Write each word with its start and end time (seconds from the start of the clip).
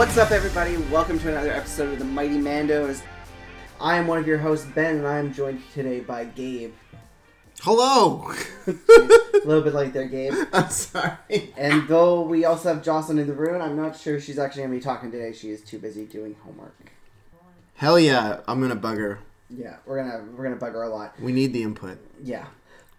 What's 0.00 0.16
up, 0.16 0.30
everybody? 0.30 0.78
Welcome 0.90 1.18
to 1.18 1.28
another 1.28 1.52
episode 1.52 1.92
of 1.92 1.98
the 1.98 2.06
Mighty 2.06 2.38
Mandos. 2.38 3.02
I 3.78 3.98
am 3.98 4.06
one 4.06 4.18
of 4.18 4.26
your 4.26 4.38
hosts, 4.38 4.64
Ben, 4.74 4.96
and 4.96 5.06
I 5.06 5.18
am 5.18 5.30
joined 5.30 5.62
today 5.74 6.00
by 6.00 6.24
Gabe. 6.24 6.72
Hello. 7.60 8.32
A 8.66 8.72
little 9.44 9.60
bit 9.60 9.74
late 9.74 9.92
there, 9.92 10.06
Gabe. 10.06 10.32
I'm 10.54 10.70
sorry. 10.70 11.52
And 11.54 11.86
though 11.86 12.22
we 12.22 12.46
also 12.46 12.72
have 12.72 12.82
Jocelyn 12.82 13.18
in 13.18 13.26
the 13.26 13.34
room, 13.34 13.60
I'm 13.60 13.76
not 13.76 13.94
sure 13.94 14.18
she's 14.18 14.38
actually 14.38 14.62
going 14.62 14.70
to 14.70 14.76
be 14.78 14.82
talking 14.82 15.12
today. 15.12 15.34
She 15.34 15.50
is 15.50 15.60
too 15.60 15.78
busy 15.78 16.06
doing 16.06 16.34
homework. 16.44 16.92
Hell 17.74 17.98
yeah, 18.00 18.40
I'm 18.48 18.62
gonna 18.62 18.76
bug 18.76 18.96
her. 18.96 19.18
Yeah, 19.50 19.76
we're 19.84 20.02
gonna 20.02 20.24
we're 20.34 20.44
gonna 20.44 20.56
bug 20.56 20.72
her 20.72 20.82
a 20.82 20.88
lot. 20.88 21.20
We 21.20 21.32
need 21.32 21.52
the 21.52 21.62
input. 21.62 21.98
Yeah, 22.22 22.46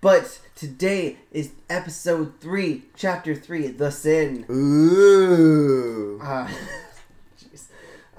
but 0.02 0.40
today 0.56 1.18
is 1.32 1.52
episode 1.68 2.40
three, 2.40 2.84
chapter 2.96 3.34
three, 3.34 3.70
the 3.70 3.90
sin. 3.90 4.46
Ooh. 4.52 6.22
Uh. 6.24 6.48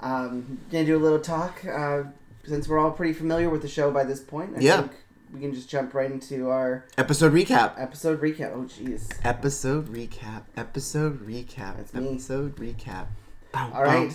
Um, 0.03 0.59
gonna 0.71 0.85
do 0.85 0.97
a 0.97 0.99
little 0.99 1.19
talk. 1.19 1.63
Uh, 1.65 2.03
since 2.45 2.67
we're 2.67 2.77
all 2.79 2.91
pretty 2.91 3.13
familiar 3.13 3.49
with 3.49 3.61
the 3.61 3.67
show 3.67 3.89
by 3.91 4.03
this 4.03 4.19
point, 4.19 4.53
I 4.57 4.59
Yeah. 4.59 4.81
think 4.81 4.91
we 5.33 5.39
can 5.39 5.53
just 5.53 5.69
jump 5.69 5.93
right 5.93 6.11
into 6.11 6.49
our 6.49 6.85
Episode 6.97 7.33
recap. 7.33 7.73
episode 7.77 8.21
recap. 8.21 8.51
Oh, 8.53 8.63
jeez. 8.63 9.11
Episode 9.23 9.87
recap. 9.87 10.43
Episode 10.57 11.25
recap. 11.25 11.77
That's 11.77 11.93
me. 11.93 12.09
Episode 12.11 12.55
recap. 12.57 13.07
Bow, 13.53 13.71
All 13.73 13.83
right. 13.83 14.13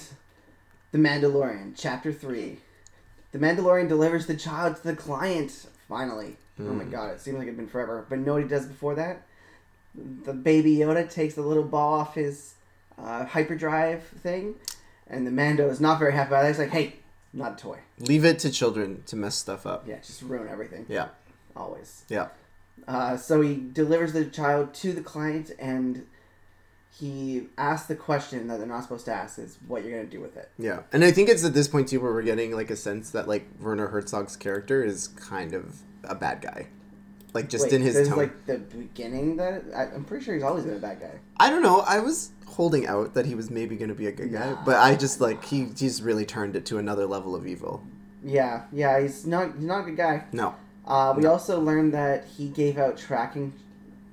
The 0.93 0.99
Mandalorian, 0.99 1.73
chapter 1.77 2.13
three. 2.13 2.61
The 3.33 3.39
Mandalorian 3.39 3.89
delivers 3.89 4.27
the 4.27 4.37
child 4.37 4.77
to 4.77 4.83
the 4.83 4.97
client. 4.97 5.67
Finally. 5.89 6.37
Oh 6.61 6.65
my 6.65 6.85
Mm. 6.85 6.91
god, 6.91 7.11
it 7.13 7.21
seems 7.21 7.39
like 7.39 7.49
it's 7.49 7.57
been 7.57 7.67
forever. 7.69 8.05
But 8.09 8.19
you 8.19 8.25
know 8.27 8.35
what 8.35 8.43
he 8.43 8.49
does 8.49 8.67
before 8.67 8.95
that? 8.97 9.23
The 9.95 10.33
baby 10.35 10.77
Yoda 10.77 11.09
takes 11.11 11.35
the 11.35 11.41
little 11.43 11.63
ball 11.65 11.95
off 11.95 12.15
his 12.15 12.55
uh, 12.99 13.25
hyperdrive 13.27 14.03
thing, 14.03 14.55
and 15.11 15.27
the 15.27 15.31
Mando 15.31 15.69
is 15.69 15.81
not 15.81 15.99
very 15.99 16.13
happy 16.13 16.29
about 16.29 16.45
it. 16.45 16.49
He's 16.49 16.59
like, 16.59 16.71
hey, 16.71 16.97
not 17.33 17.53
a 17.53 17.57
toy. 17.57 17.79
Leave 17.99 18.25
it 18.25 18.39
to 18.41 18.51
children 18.51 19.03
to 19.07 19.17
mess 19.17 19.35
stuff 19.35 19.67
up. 19.67 19.87
Yeah, 19.87 19.99
just 19.99 20.23
ruin 20.23 20.49
everything. 20.49 20.87
Yeah. 20.89 21.09
Always. 21.57 22.05
Yeah. 22.09 22.29
Uh, 22.87 23.17
so 23.17 23.41
he 23.41 23.57
delivers 23.73 24.13
the 24.13 24.25
child 24.25 24.73
to 24.75 24.93
the 24.93 25.03
client, 25.03 25.51
and 25.59 26.07
he 26.91 27.49
asks 27.59 27.87
the 27.87 27.97
question 27.97 28.49
that 28.49 28.59
they're 28.59 28.67
not 28.67 28.83
supposed 28.83 29.05
to 29.07 29.13
ask: 29.13 29.39
"Is 29.39 29.59
what 29.67 29.85
you're 29.85 29.97
gonna 29.97 30.09
do 30.09 30.21
with 30.21 30.37
it?" 30.37 30.51
Yeah. 30.59 30.83
And 30.93 31.05
I 31.05 31.11
think 31.11 31.29
it's 31.29 31.45
at 31.45 31.55
this 31.55 31.69
point 31.69 31.89
too 31.89 32.01
where 32.01 32.13
we're 32.13 32.23
getting 32.23 32.53
like 32.53 32.71
a 32.71 32.77
sense 32.77 33.11
that 33.11 33.29
like 33.29 33.47
Werner 33.61 33.89
Herzog's 33.89 34.37
character 34.37 34.83
is 34.83 35.09
kind 35.09 35.53
of 35.53 35.81
a 36.05 36.15
bad 36.15 36.41
guy. 36.41 36.69
Like 37.39 37.49
just 37.49 37.67
Wait, 37.67 37.73
in 37.75 37.83
his 37.83 37.95
this 37.95 38.03
is 38.03 38.09
tone. 38.09 38.19
like 38.19 38.47
the 38.47 38.59
beginning 38.59 39.37
that 39.37 39.63
I, 39.77 39.85
I'm 39.95 40.05
pretty 40.05 40.25
sure 40.25 40.35
he's 40.35 40.43
always 40.43 40.65
been 40.65 40.75
a 40.75 40.81
bad 40.81 40.99
guy. 41.01 41.13
I 41.39 41.51
don't 41.51 41.63
know. 41.63 41.81
I 41.87 42.01
was 42.01 42.31
holding 42.47 42.85
out 42.89 43.15
that 43.15 43.27
he 43.27 43.37
was 43.37 43.49
maybe 43.49 43.77
going 43.77 43.91
to 43.91 43.95
be 43.95 44.09
a 44.09 44.13
good 44.13 44.33
guy, 44.33 44.51
Nah. 44.51 44.65
but 44.65 44.75
I 44.77 44.97
just 44.97 45.21
like 45.21 45.45
he 45.45 45.69
he's 45.79 46.03
really 46.03 46.27
turned 46.27 46.57
it 46.57 46.67
to 46.67 46.79
another 46.79 47.07
level 47.07 47.37
of 47.37 47.47
evil. 47.47 47.85
Yeah, 48.25 48.63
yeah, 48.73 48.99
he's 49.01 49.25
not 49.25 49.55
he's 49.55 49.65
not 49.65 49.83
a 49.83 49.85
good 49.85 49.97
guy. 49.97 50.25
No. 50.33 50.57
Uh, 50.85 51.15
we 51.17 51.23
No. 51.23 51.31
also 51.33 51.61
learned 51.61 51.95
that 51.95 52.25
he 52.37 52.49
gave 52.49 52.77
out 52.77 52.97
tracking, 52.99 53.53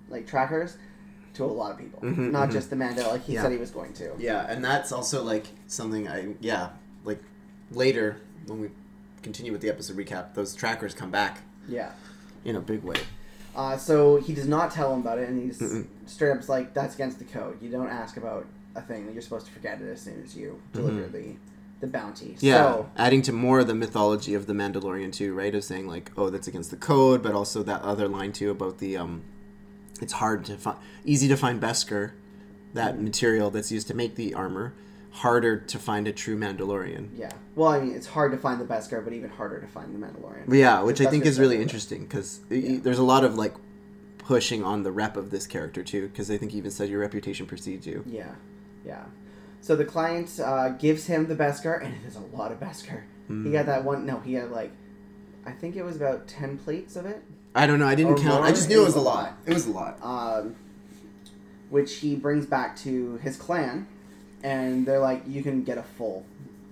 like 0.08 0.28
trackers, 0.28 0.78
to 1.34 1.44
a 1.44 1.48
lot 1.48 1.72
of 1.72 1.80
people, 1.80 2.02
Mhm, 2.02 2.30
not 2.31 2.50
mhm. 2.50 2.52
just 2.52 2.72
like 2.72 3.23
he 3.23 3.34
Yeah. 3.34 3.42
said 3.42 3.52
he 3.52 3.58
was 3.58 3.72
going 3.72 3.94
to. 3.94 4.12
Yeah, 4.20 4.46
and 4.48 4.64
that's 4.64 4.92
also 4.92 5.23
like 5.23 5.48
something 5.66 6.08
I 6.08 6.36
yeah, 6.42 6.70
like 7.03 7.23
later 7.72 8.18
when 8.46 8.62
we 8.62 8.70
continue 9.23 9.52
with 9.52 9.62
the 9.62 9.70
episode 9.70 9.98
recap, 9.98 10.36
those 10.36 10.53
trackers 10.53 10.94
come 10.94 11.09
back 11.09 11.40
Yeah. 11.68 11.90
In 12.46 12.56
a 12.56 12.62
big 12.62 12.84
way. 12.84 12.98
Uh, 13.56 13.78
so 13.78 14.18
he 14.18 14.34
does 14.34 14.48
not 14.48 14.72
tell 14.72 14.94
him 14.94 15.00
about 15.00 15.18
it, 15.18 15.30
and 15.30 15.42
he's 15.42 15.59
Mm-mm. 15.59 15.88
straight 16.06 16.31
up 16.31 16.47
like, 16.50 16.74
"That's 16.74 16.96
against 16.96 17.19
the 17.19 17.25
code. 17.25 17.62
You 17.62 17.69
don't 17.69 17.90
ask 17.90 18.18
about 18.18 18.46
a 18.75 18.81
thing. 18.81 19.06
that 19.06 19.14
You're 19.14 19.22
supposed 19.22 19.46
to 19.47 19.52
forget 19.52 19.81
it 19.81 19.90
as 19.90 20.02
soon 20.02 20.22
as 20.24 20.36
you 20.36 20.62
deliver 20.74 21.08
the 21.08 21.36
the 21.80 21.88
bounty." 21.88 22.31
Mm-hmm. 22.36 22.46
Yeah, 22.46 22.64
So 22.64 22.90
adding 22.97 23.22
to 23.24 23.31
more 23.31 23.59
of 23.62 23.68
the 23.68 23.75
mythology 23.75 24.34
of 24.34 24.47
the 24.47 24.53
Mandalorian 24.53 25.14
too, 25.14 25.34
right? 25.34 25.53
Of 25.56 25.64
saying 25.64 25.88
like, 25.88 26.12
oh, 26.18 26.30
that's 26.30 26.47
against 26.47 26.69
the 26.69 26.78
code, 26.78 27.24
but 27.24 27.34
also 27.34 27.64
that 27.64 27.81
other 27.81 28.08
line 28.08 28.34
too 28.34 28.52
about 28.52 28.80
the 28.80 28.98
um, 28.98 29.24
it's 30.02 30.14
hard 30.14 30.44
to 30.46 30.58
find, 30.58 30.78
easy 31.06 31.28
to 31.30 31.38
find 31.38 31.62
Beskar, 31.62 32.12
that 32.74 33.02
material 33.02 33.50
that's 33.50 33.72
used 33.72 33.88
to 33.88 33.94
make 33.94 34.16
the 34.16 34.34
armor, 34.34 34.74
harder 35.22 35.58
to 35.58 35.80
find 35.80 36.08
a 36.08 36.12
true 36.12 36.38
Mandalorian. 36.38 37.08
yeah. 37.16 37.31
Well, 37.56 37.70
I 37.70 37.80
mean, 37.80 37.96
it's 37.96 38.08
hard 38.08 38.31
to 38.34 38.38
find 38.38 38.59
the 38.59 38.66
Beskar, 38.66 39.02
but 39.03 39.14
even 39.14 39.30
harder 39.30 39.62
to 39.62 39.68
find 39.68 39.94
the 39.96 40.06
Mandalorian. 40.06 40.53
Yeah, 40.53 40.81
which 40.81 41.00
I 41.00 41.06
think 41.06 41.26
is 41.26 41.40
really 41.40 41.62
interesting 41.62 42.03
because 42.03 42.42
Yeah. 42.50 42.80
there's 42.84 43.00
a 43.00 43.03
lot 43.03 43.24
of 43.24 43.36
like 43.36 43.54
pushing 44.18 44.62
on 44.64 44.84
the 44.84 44.92
rep 44.92 45.16
of 45.16 45.30
this 45.30 45.48
character 45.48 45.84
too, 45.84 46.09
because 46.09 46.30
I 46.30 46.38
think 46.38 46.52
he 46.52 46.58
even 46.58 46.72
said 46.72 46.90
your 46.90 47.00
reputation 47.00 47.46
precedes 47.46 47.88
you. 47.88 48.04
Yeah, 48.06 48.36
yeah. 48.86 49.06
So 49.62 49.75
the 49.78 49.86
client 49.86 50.38
uh, 50.44 50.70
gives 50.70 51.08
him 51.08 51.28
the 51.28 51.36
Beskar, 51.36 51.81
and 51.84 51.94
it 51.94 52.06
is 52.06 52.16
a 52.18 52.36
lot 52.36 52.52
of 52.52 52.59
Beskar. 52.59 53.04
Mm. 53.30 53.46
He 53.46 53.52
got 53.54 53.66
that 53.68 53.84
one. 53.86 54.06
No, 54.06 54.20
he 54.20 54.34
had 54.34 54.52
like, 54.52 54.72
I 55.46 55.52
think 55.52 55.75
it 55.78 55.84
was 55.84 55.96
about 55.96 56.28
ten 56.28 56.58
plates 56.58 56.96
of 56.98 57.06
it. 57.06 57.24
I 57.56 57.66
don't 57.68 57.80
know. 57.80 57.88
I 57.88 57.96
didn't 57.96 58.14
Or 58.14 58.18
count. 58.18 58.44
I 58.44 58.50
just 58.52 58.68
knew 58.68 58.81
it 58.81 58.86
was 58.86 58.96
a 58.96 59.00
lot. 59.02 59.38
It 59.46 59.54
was 59.54 59.66
a 59.66 59.72
lot. 59.72 59.98
um, 60.04 60.56
which 61.70 61.96
he 61.96 62.16
brings 62.16 62.46
back 62.46 62.75
to 62.78 63.16
his 63.24 63.38
clan, 63.38 63.88
and 64.45 64.85
they're 64.85 65.00
like, 65.00 65.23
"You 65.28 65.41
can 65.44 65.63
get 65.63 65.78
a 65.78 65.83
full 65.97 66.25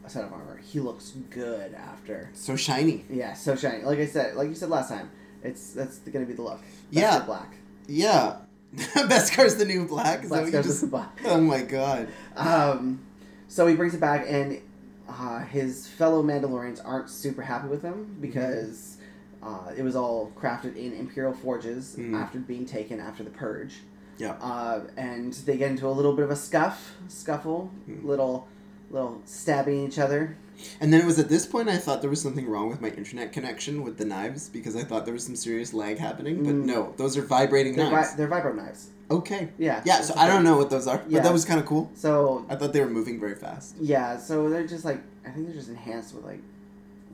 set 0.07 0.23
of 0.23 0.31
armor. 0.33 0.57
He 0.63 0.79
looks 0.79 1.11
good 1.29 1.73
after." 1.73 2.29
So 2.33 2.55
shiny. 2.55 3.03
Yeah, 3.09 3.33
so 3.33 3.55
shiny. 3.55 3.83
Like 3.83 3.99
I 3.99 4.05
said, 4.05 4.35
like 4.35 4.49
you 4.49 4.55
said 4.55 4.69
last 4.69 4.89
time, 4.89 5.09
it's 5.43 5.71
that's 5.73 5.97
gonna 5.99 6.25
be 6.25 6.33
the 6.33 6.41
look. 6.43 6.61
Yeah. 6.91 7.19
Black. 7.25 7.51
Yeah. 7.87 8.37
Beskar's 8.75 9.55
the 9.55 9.65
new 9.65 9.85
black. 9.87 10.23
Is 10.23 10.29
that 10.29 10.43
what 10.43 10.53
you 10.53 10.61
just? 10.63 10.81
the 10.81 10.87
black. 10.87 11.19
Oh 11.25 11.39
my 11.41 11.61
god. 11.61 12.07
Um, 12.35 12.99
so 13.47 13.67
he 13.67 13.75
brings 13.75 13.93
it 13.93 13.99
back, 14.01 14.25
and 14.27 14.59
uh, 15.07 15.39
his 15.39 15.87
fellow 15.87 16.23
Mandalorians 16.23 16.81
aren't 16.83 17.09
super 17.09 17.41
happy 17.43 17.67
with 17.67 17.81
him 17.83 18.17
because 18.19 18.97
uh, 19.43 19.71
it 19.77 19.83
was 19.83 19.95
all 19.95 20.31
crafted 20.35 20.75
in 20.75 20.93
Imperial 20.93 21.33
forges 21.33 21.95
Mhm. 21.97 22.19
after 22.19 22.39
being 22.39 22.65
taken 22.65 22.99
after 22.99 23.23
the 23.23 23.29
purge. 23.29 23.75
Yeah. 24.17 24.33
Uh, 24.41 24.81
and 24.97 25.33
they 25.33 25.57
get 25.57 25.71
into 25.71 25.87
a 25.87 25.91
little 25.91 26.13
bit 26.13 26.23
of 26.25 26.31
a 26.31 26.35
scuff, 26.35 26.95
scuffle, 27.07 27.69
Mhm. 27.89 28.03
little, 28.05 28.47
little 28.91 29.21
stabbing 29.25 29.85
each 29.87 29.97
other. 29.99 30.37
And 30.79 30.93
then 30.93 31.01
it 31.01 31.05
was 31.05 31.17
at 31.19 31.29
this 31.29 31.45
point 31.47 31.67
I 31.67 31.77
thought 31.77 32.01
there 32.01 32.09
was 32.09 32.21
something 32.21 32.47
wrong 32.47 32.69
with 32.69 32.79
my 32.79 32.89
internet 32.89 33.33
connection 33.33 33.83
with 33.83 33.97
the 33.97 34.05
knives 34.05 34.49
because 34.49 34.75
I 34.75 34.83
thought 34.83 35.03
there 35.05 35.13
was 35.13 35.25
some 35.25 35.35
serious 35.35 35.73
lag 35.73 35.97
happening. 35.97 36.43
But 36.43 36.53
Mm. 36.53 36.65
no, 36.65 36.93
those 36.97 37.17
are 37.17 37.23
vibrating 37.23 37.75
They're, 37.75 37.89
knives. 37.89 38.11
vi- 38.11 38.15
they're 38.17 38.27
vibro 38.27 38.55
knives. 38.55 38.89
okay. 39.09 39.49
Yeah. 39.57 39.81
Yeah. 39.83 40.01
So 40.01 40.13
I 40.15 40.27
don't 40.27 40.43
know 40.43 40.57
what 40.57 40.69
those 40.69 40.87
are, 40.87 40.97
but 40.99 41.11
Yeah. 41.11 41.21
that 41.21 41.33
was 41.33 41.43
kind 41.43 41.59
of 41.59 41.65
cool. 41.65 41.89
So 41.95 42.45
I 42.49 42.55
thought 42.55 42.71
they 42.71 42.81
were 42.81 42.89
moving 42.89 43.19
very 43.19 43.35
fast. 43.35 43.75
yeah, 43.81 44.17
so 44.17 44.47
they're 44.49 44.67
just 44.67 44.85
like 44.85 45.01
I 45.25 45.29
think 45.31 45.47
they're 45.47 45.55
just 45.55 45.69
enhanced 45.69 46.13
with 46.13 46.23
like 46.25 46.41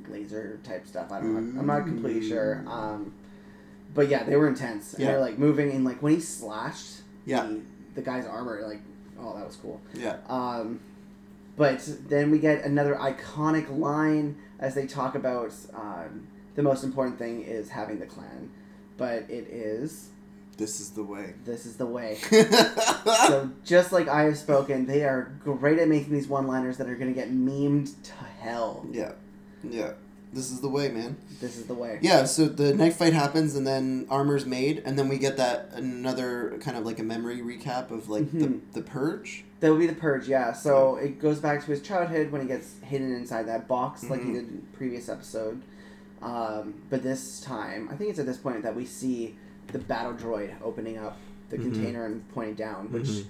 laser 0.09 0.59
type 0.63 0.87
stuff. 0.87 1.11
I 1.11 1.19
don't 1.19 1.53
know. 1.55 1.59
I'm 1.61 1.67
not 1.67 1.85
completely 1.85 2.27
sure. 2.27 2.63
Um, 2.67 3.13
but 3.93 4.07
yeah, 4.09 4.23
they 4.23 4.35
were 4.35 4.47
intense. 4.47 4.93
And 4.93 5.03
Yeah. 5.03 5.11
they're 5.11 5.19
like 5.21 5.37
moving 5.37 5.71
and 5.71 5.83
like 5.85 6.01
when 6.01 6.13
he 6.13 6.19
slashed 6.19 7.01
Yeah. 7.25 7.43
the, 7.43 7.61
the 7.95 8.01
guy's 8.01 8.25
armor, 8.25 8.61
like 8.67 8.81
oh 9.19 9.35
that 9.37 9.45
was 9.45 9.55
cool. 9.57 9.81
Yeah. 9.93 10.17
Um, 10.27 10.79
but 11.57 11.87
then 12.07 12.31
we 12.31 12.39
get 12.39 12.63
another 12.63 12.95
iconic 12.95 13.77
line 13.77 14.37
as 14.59 14.75
they 14.75 14.87
talk 14.87 15.15
about 15.15 15.53
um, 15.73 16.27
the 16.55 16.63
most 16.63 16.83
important 16.83 17.17
thing 17.19 17.41
is 17.43 17.69
having 17.69 17.99
the 17.99 18.05
clan, 18.05 18.49
but 18.97 19.23
it 19.29 19.47
is 19.49 20.09
This 20.57 20.79
is 20.79 20.91
the 20.91 21.03
way. 21.03 21.33
this 21.45 21.65
is 21.65 21.75
the 21.77 21.85
way. 21.85 22.15
so 23.27 23.49
just 23.65 23.91
like 23.91 24.07
I 24.07 24.23
have 24.23 24.37
spoken, 24.37 24.85
they 24.85 25.03
are 25.03 25.33
great 25.43 25.79
at 25.79 25.87
making 25.87 26.13
these 26.13 26.27
one-liners 26.27 26.77
that 26.77 26.87
are 26.89 26.95
going 26.95 27.13
to 27.13 27.19
get 27.19 27.29
memed 27.31 27.91
to 28.03 28.13
hell. 28.41 28.85
Yeah. 28.91 29.11
Yeah. 29.63 29.91
This 30.31 30.51
is 30.51 30.61
the 30.61 30.69
way, 30.69 30.89
man. 30.89 31.17
This 31.41 31.57
is 31.57 31.65
the 31.65 31.73
way. 31.73 31.97
Yeah, 32.01 32.25
so 32.25 32.45
the 32.45 32.73
knife 32.75 32.97
fight 32.97 33.13
happens, 33.13 33.55
and 33.55 33.65
then 33.65 34.05
armor's 34.11 34.45
made, 34.45 34.83
and 34.85 34.97
then 34.97 35.07
we 35.09 35.17
get 35.17 35.37
that 35.37 35.71
another 35.73 36.57
kind 36.61 36.77
of 36.77 36.85
like 36.85 36.99
a 36.99 37.03
memory 37.03 37.37
recap 37.39 37.89
of 37.89 38.09
like 38.09 38.25
Mhm. 38.25 38.39
the 38.73 38.79
the 38.79 38.85
purge. 38.85 39.43
That 39.59 39.71
would 39.71 39.79
be 39.79 39.87
the 39.87 39.95
purge, 39.95 40.27
yeah. 40.29 40.53
So 40.53 40.97
it 40.97 41.19
goes 41.19 41.39
back 41.39 41.61
to 41.65 41.71
his 41.71 41.81
childhood 41.81 42.31
when 42.31 42.41
he 42.41 42.47
gets 42.47 42.75
hidden 42.81 43.11
inside 43.13 43.47
that 43.47 43.67
box, 43.67 44.07
like 44.09 44.21
he 44.21 44.29
Mhm. 44.29 44.33
did 44.33 44.47
in 44.49 44.55
the 44.71 44.77
previous 44.77 45.09
episode. 45.09 45.61
Um, 46.21 46.75
but 46.89 47.01
this 47.01 47.41
time, 47.41 47.89
I 47.91 47.95
think 47.95 48.11
it's 48.11 48.19
at 48.19 48.25
this 48.25 48.37
point 48.37 48.61
that 48.63 48.75
we 48.75 48.85
see 48.85 49.35
the 49.71 49.79
battle 49.79 50.13
droid 50.13 50.51
opening 50.63 50.97
up 50.97 51.17
the 51.49 51.57
Mhm. 51.57 51.63
container 51.63 52.05
and 52.05 52.27
pointing 52.33 52.55
down, 52.55 52.91
which 52.91 53.07
Mhm. 53.07 53.25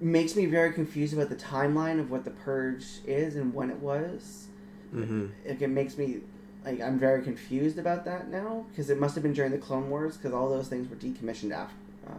makes 0.00 0.36
me 0.36 0.46
very 0.46 0.72
confused 0.72 1.14
about 1.14 1.30
the 1.30 1.36
timeline 1.36 1.98
of 1.98 2.10
what 2.10 2.24
the 2.24 2.30
purge 2.30 3.00
is 3.06 3.36
and 3.36 3.54
when 3.54 3.70
it 3.70 3.80
was. 3.80 4.48
Mm-hmm. 4.94 5.26
Like, 5.48 5.60
it 5.62 5.68
makes 5.70 5.98
me 5.98 6.20
like 6.64 6.80
I'm 6.80 6.98
very 6.98 7.22
confused 7.22 7.78
about 7.78 8.04
that 8.06 8.28
now 8.28 8.64
because 8.70 8.88
it 8.90 8.98
must 8.98 9.14
have 9.14 9.22
been 9.22 9.34
during 9.34 9.50
the 9.52 9.58
Clone 9.58 9.90
Wars 9.90 10.16
because 10.16 10.32
all 10.32 10.48
those 10.48 10.68
things 10.68 10.88
were 10.88 10.96
decommissioned 10.96 11.52
after 11.52 11.74
uh, 12.08 12.12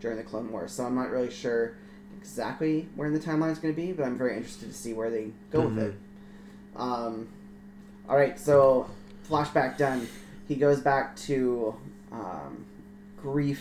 during 0.00 0.16
the 0.16 0.22
Clone 0.22 0.50
Wars. 0.52 0.72
So 0.72 0.84
I'm 0.84 0.94
not 0.94 1.10
really 1.10 1.30
sure 1.30 1.72
exactly 2.18 2.88
where 2.96 3.08
in 3.08 3.14
the 3.14 3.20
timeline 3.20 3.52
is 3.52 3.58
going 3.58 3.74
to 3.74 3.80
be, 3.80 3.92
but 3.92 4.04
I'm 4.04 4.18
very 4.18 4.36
interested 4.36 4.68
to 4.68 4.74
see 4.74 4.92
where 4.92 5.10
they 5.10 5.30
go 5.50 5.62
with 5.62 5.78
it. 5.78 5.94
Um, 6.76 7.28
all 8.08 8.16
right, 8.16 8.38
so 8.38 8.88
flashback 9.28 9.78
done. 9.78 10.08
He 10.48 10.56
goes 10.56 10.80
back 10.80 11.16
to 11.16 11.74
um, 12.12 12.64
Greef 13.22 13.58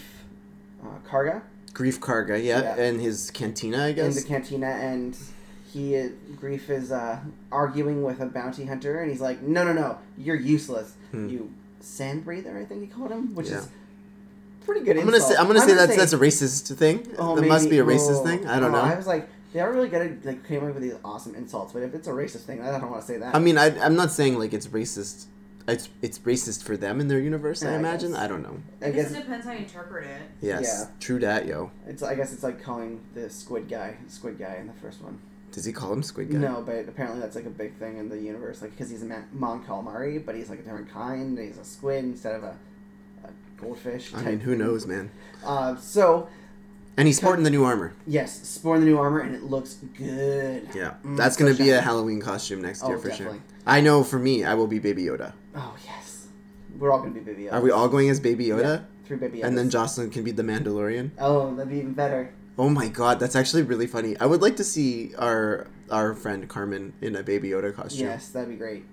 uh, 0.84 0.88
Karga 1.10 1.42
Greef 1.74 2.00
Karga, 2.00 2.44
yeah, 2.44 2.62
Yeah. 2.62 2.76
and 2.84 3.00
his 3.00 3.32
cantina, 3.32 3.86
I 3.86 3.92
guess. 3.94 4.18
in 4.18 4.22
the 4.24 4.28
cantina, 4.28 4.68
and 4.68 5.18
he 5.72 5.98
uh, 5.98 6.10
Greef 6.42 6.70
is 6.70 6.92
uh, 6.92 7.20
arguing 7.52 8.04
with 8.04 8.20
a 8.22 8.26
bounty 8.26 8.66
hunter, 8.66 9.00
and 9.02 9.12
he's 9.12 9.22
like, 9.22 9.42
"No, 9.42 9.64
no, 9.64 9.74
no, 9.74 9.98
you're 10.18 10.36
useless. 10.36 10.94
Hmm. 11.12 11.30
You 11.30 11.54
sand 11.80 12.26
breather." 12.26 12.58
I 12.58 12.66
think 12.66 12.82
he 12.82 12.88
called 12.88 13.12
him, 13.12 13.36
which 13.36 13.50
Yeah. 13.50 13.60
is 13.60 13.70
pretty 14.66 14.82
good. 14.82 14.98
I'm 14.98 15.06
gonna 15.06 15.20
say. 15.20 15.36
I'm 15.36 15.48
gonna 15.48 15.62
say 15.62 15.74
that's 15.76 15.96
that's 15.96 16.14
a 16.14 16.18
racist 16.18 16.76
thing. 16.76 17.08
Oh, 17.18 17.36
that 17.36 17.48
must 17.48 17.70
be 17.70 17.80
a 17.80 17.84
racist 17.86 18.22
oh, 18.22 18.26
thing. 18.26 18.48
I 18.48 18.60
don't 18.60 18.74
oh, 18.74 18.78
I 18.80 18.96
was 18.96 19.08
like, 19.08 19.30
they 19.54 19.60
are 19.60 19.72
really 19.72 19.90
good 19.90 20.02
at 20.02 20.26
like 20.26 20.44
coming 20.44 20.68
up 20.68 20.74
with 20.74 20.84
these 20.84 20.96
awesome 21.04 21.36
insults, 21.36 21.74
but 21.74 21.84
if 21.84 21.94
it's 21.94 22.08
a 22.08 22.12
racist 22.12 22.42
thing, 22.42 22.62
I 22.62 22.72
don't 22.80 22.90
want 22.90 23.02
to 23.02 23.08
say 23.08 23.18
that. 23.18 23.36
I 23.36 23.40
mean, 23.40 23.58
I, 23.58 23.68
I'm 23.84 23.96
not 23.96 24.12
saying 24.12 24.38
like 24.40 24.54
it's 24.54 24.68
racist. 24.68 25.26
It's 25.68 25.88
it's 26.02 26.18
racist 26.20 26.64
for 26.64 26.76
them 26.78 27.00
in 27.00 27.10
their 27.10 27.20
universe. 27.20 27.62
I 27.62 27.68
Yeah, 27.68 27.74
I 27.74 27.80
imagine. 27.80 28.12
guess. 28.12 28.22
I 28.22 28.28
don't 28.28 28.42
know. 28.42 28.58
I 28.82 28.88
I 28.88 28.92
guess 28.92 29.10
guess 29.10 29.20
it 29.20 29.22
depends 29.24 29.46
how 29.46 29.52
you 29.52 29.60
interpret 29.60 30.06
it. 30.08 30.22
Yes, 30.42 30.64
Yeah. 30.64 30.92
true 31.00 31.20
dat, 31.20 31.46
yo. 31.46 31.70
it's. 31.88 32.02
I 32.02 32.16
guess 32.16 32.34
it's 32.34 32.42
like 32.44 32.64
calling 32.64 33.02
the 33.14 33.30
squid 33.30 33.70
guy 33.70 33.98
squid 34.08 34.40
guy 34.40 34.56
in 34.60 34.66
the 34.68 34.74
first 34.74 35.00
one. 35.02 35.20
Does 35.52 35.66
he 35.66 35.74
call 35.74 35.92
him 35.92 36.04
Squid 36.04 36.32
Guy? 36.32 36.38
No, 36.38 36.62
but 36.66 36.88
apparently 36.88 37.20
that's 37.20 37.36
like 37.36 37.46
a 37.46 37.50
big 37.50 37.76
thing 37.78 37.98
in 37.98 38.08
the 38.10 38.18
universe, 38.20 38.62
like 38.62 38.72
because 38.72 38.90
he's 38.90 39.02
a 39.02 39.06
man, 39.06 39.28
Mon 39.34 39.64
Calamari, 39.66 40.24
but 40.24 40.36
he's 40.36 40.50
like 40.50 40.60
a 40.60 40.62
different 40.64 40.90
kind. 40.92 41.38
He's 41.38 41.58
a 41.58 41.64
squid 41.66 42.04
instead 42.06 42.36
of 42.36 42.44
a, 42.44 42.56
a 43.24 43.30
goldfish. 43.60 44.14
I 44.16 44.22
mean, 44.22 44.40
who 44.42 44.52
thing. 44.52 44.60
knows, 44.60 44.86
man? 44.86 45.10
Uh, 45.44 45.76
so 45.78 46.30
And 46.98 47.08
he's 47.08 47.18
sporting 47.18 47.44
the 47.44 47.50
new 47.50 47.64
armor. 47.64 47.94
yes, 48.06 48.48
sporting 48.48 48.86
the 48.86 48.92
new 48.92 48.98
armor, 49.00 49.22
and 49.22 49.34
it 49.34 49.44
looks 49.44 49.76
good. 49.98 50.70
Yeah, 50.76 50.94
Mm, 51.04 51.18
that's 51.18 51.36
so 51.38 51.46
gonna 51.46 51.58
be 51.58 51.72
a. 51.72 51.82
Halloween 51.82 52.22
costume 52.22 52.62
next 52.62 52.84
year 52.84 52.96
Oh, 52.98 53.00
for 53.00 53.10
definitely. 53.10 53.40
sure. 53.40 53.44
I 53.66 53.82
know. 53.82 54.04
For 54.04 54.20
me, 54.20 54.44
I 54.44 54.54
will 54.54 54.68
be 54.68 54.78
Baby 54.80 55.04
Yoda. 55.06 55.34
Oh 55.56 55.76
yes, 55.86 56.28
we're 56.78 56.92
all 56.92 57.00
gonna 57.00 57.12
be 57.12 57.22
Baby 57.22 57.44
Yoda. 57.46 57.54
Are 57.54 57.62
we 57.62 57.72
all 57.72 57.90
going 57.90 58.10
as 58.10 58.20
Baby 58.20 58.46
Yoda? 58.48 58.62
Yeah, 58.62 58.80
three 59.06 59.18
Baby 59.18 59.40
Yodas. 59.40 59.44
And 59.46 59.58
then 59.58 59.70
Jocelyn 59.72 60.12
can 60.12 60.24
be 60.24 60.32
the 60.32 60.44
Mandalorian. 60.44 61.10
Oh, 61.20 61.56
that'd 61.56 61.72
be 61.72 61.80
even 61.80 61.94
better. 61.94 62.34
Oh 62.60 62.68
my 62.68 62.90
god, 62.90 63.22
that's 63.22 63.38
actually 63.38 63.64
really 63.64 63.88
funny. 63.88 64.18
I 64.20 64.26
would 64.26 64.42
like 64.42 64.58
to 64.58 64.66
see 64.66 65.16
our 65.16 65.68
our 65.90 66.14
friend 66.14 66.46
Carmen 66.50 66.92
in 67.00 67.16
a 67.16 67.24
Baby 67.24 67.52
Yoda 67.52 67.74
costume. 67.74 68.08
Yes, 68.08 68.28
that'd 68.30 68.50
be 68.50 68.58
great. 68.58 68.84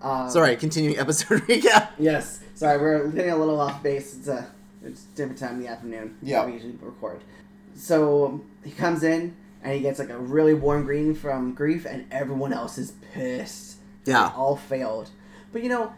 Uh, 0.00 0.28
Sorry, 0.28 0.54
continuing 0.54 0.96
episode 0.96 1.42
recap. 1.48 1.88
Yes. 1.98 2.38
Sorry, 2.54 2.78
we're 2.78 3.08
getting 3.08 3.32
a 3.32 3.36
little 3.36 3.60
off 3.60 3.82
base. 3.82 4.16
It's 4.16 4.28
a 4.28 4.46
it's 4.84 5.02
different 5.16 5.36
time 5.36 5.56
in 5.56 5.62
the 5.62 5.66
afternoon. 5.66 6.16
Yeah. 6.22 6.46
We 6.46 6.52
usually 6.52 6.78
record. 6.80 7.20
So 7.74 8.40
he 8.64 8.70
comes 8.70 9.02
in 9.02 9.34
and 9.64 9.74
he 9.74 9.80
gets 9.80 9.98
like 9.98 10.10
a 10.10 10.18
really 10.18 10.54
warm 10.54 10.84
greeting 10.84 11.16
from 11.16 11.56
Greef, 11.56 11.86
and 11.86 12.06
everyone 12.12 12.52
else 12.52 12.78
is 12.78 12.92
pissed. 13.12 13.78
Yeah. 14.04 14.28
They 14.28 14.34
all 14.36 14.54
failed. 14.54 15.10
But 15.52 15.64
you 15.64 15.70
know, 15.70 15.92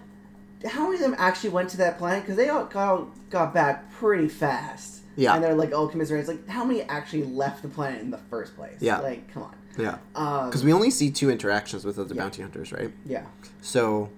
how 0.67 0.85
many 0.85 0.95
of 0.95 1.03
them 1.03 1.15
actually 1.19 1.51
went 1.51 1.69
to 1.71 1.77
that 1.77 1.99
planet? 1.99 2.23
Because 2.23 2.37
they 2.37 2.49
all 2.49 2.65
got 2.65 3.09
got 3.29 3.53
back 3.53 3.93
pretty 3.93 4.29
fast. 4.29 5.00
Yeah. 5.17 5.35
And 5.35 5.43
they're 5.45 5.55
like, 5.55 5.73
oh, 5.73 5.87
commiserating. 5.89 6.21
It's 6.21 6.29
like, 6.29 6.49
how 6.49 6.65
many 6.65 6.83
actually 6.83 7.25
left 7.25 7.63
the 7.63 7.69
planet 7.69 8.01
in 8.01 8.11
the 8.11 8.19
first 8.19 8.57
place? 8.57 8.77
Yeah. 8.81 8.99
Like, 9.01 9.31
come 9.33 9.43
on. 9.45 9.55
Yeah. 9.79 9.99
Um, 10.15 10.47
Because 10.47 10.65
we 10.65 10.73
only 10.73 10.91
see 10.91 11.11
two 11.11 11.31
interactions 11.31 11.85
with 11.85 11.99
other 11.99 12.15
Yeah. 12.15 12.23
bounty 12.23 12.43
hunters, 12.43 12.73
right? 12.73 12.91
yeah. 13.05 13.27
So, 13.61 14.11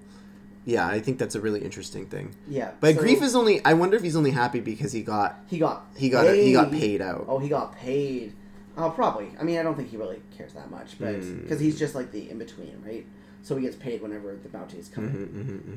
yeah, 0.64 0.86
I 0.86 1.00
think 1.00 1.18
that's 1.18 1.34
a 1.34 1.40
really 1.40 1.60
interesting 1.60 2.06
thing. 2.06 2.34
Yeah. 2.48 2.70
But 2.80 2.94
so 2.96 3.02
Greef 3.02 3.20
is 3.22 3.34
only. 3.34 3.64
I 3.64 3.72
wonder 3.74 3.96
if 3.96 4.02
he's 4.02 4.14
only 4.16 4.30
happy 4.30 4.60
because 4.60 4.92
he 4.92 5.02
got 5.02 5.40
He 5.48 5.58
got. 5.58 5.86
he 5.96 6.08
got 6.08 6.26
he 6.34 6.52
got 6.52 6.70
paid 6.70 7.00
out. 7.02 7.24
Oh, 7.28 7.38
he 7.38 7.48
got 7.48 7.74
paid. 7.74 8.32
Oh, 8.76 8.88
probably. 8.90 9.28
I 9.40 9.42
mean, 9.42 9.58
I 9.58 9.62
don't 9.62 9.74
think 9.74 9.90
he 9.90 9.96
really 9.96 10.22
cares 10.36 10.52
that 10.54 10.70
much, 10.70 10.98
but 10.98 11.16
Mm. 11.20 11.42
because 11.42 11.58
he's 11.60 11.78
just 11.78 11.94
like 11.94 12.12
the 12.12 12.30
in 12.30 12.38
between, 12.38 12.80
right? 12.86 13.04
So 13.42 13.56
he 13.56 13.62
gets 13.62 13.76
paid 13.76 14.00
whenever 14.02 14.36
the 14.40 14.48
bounties 14.48 14.88
come 14.88 15.08
hmm 15.08 15.16
in. 15.16 15.44
hmm 15.44 15.72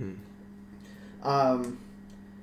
hmm 1.25 1.27
Um, 1.27 1.79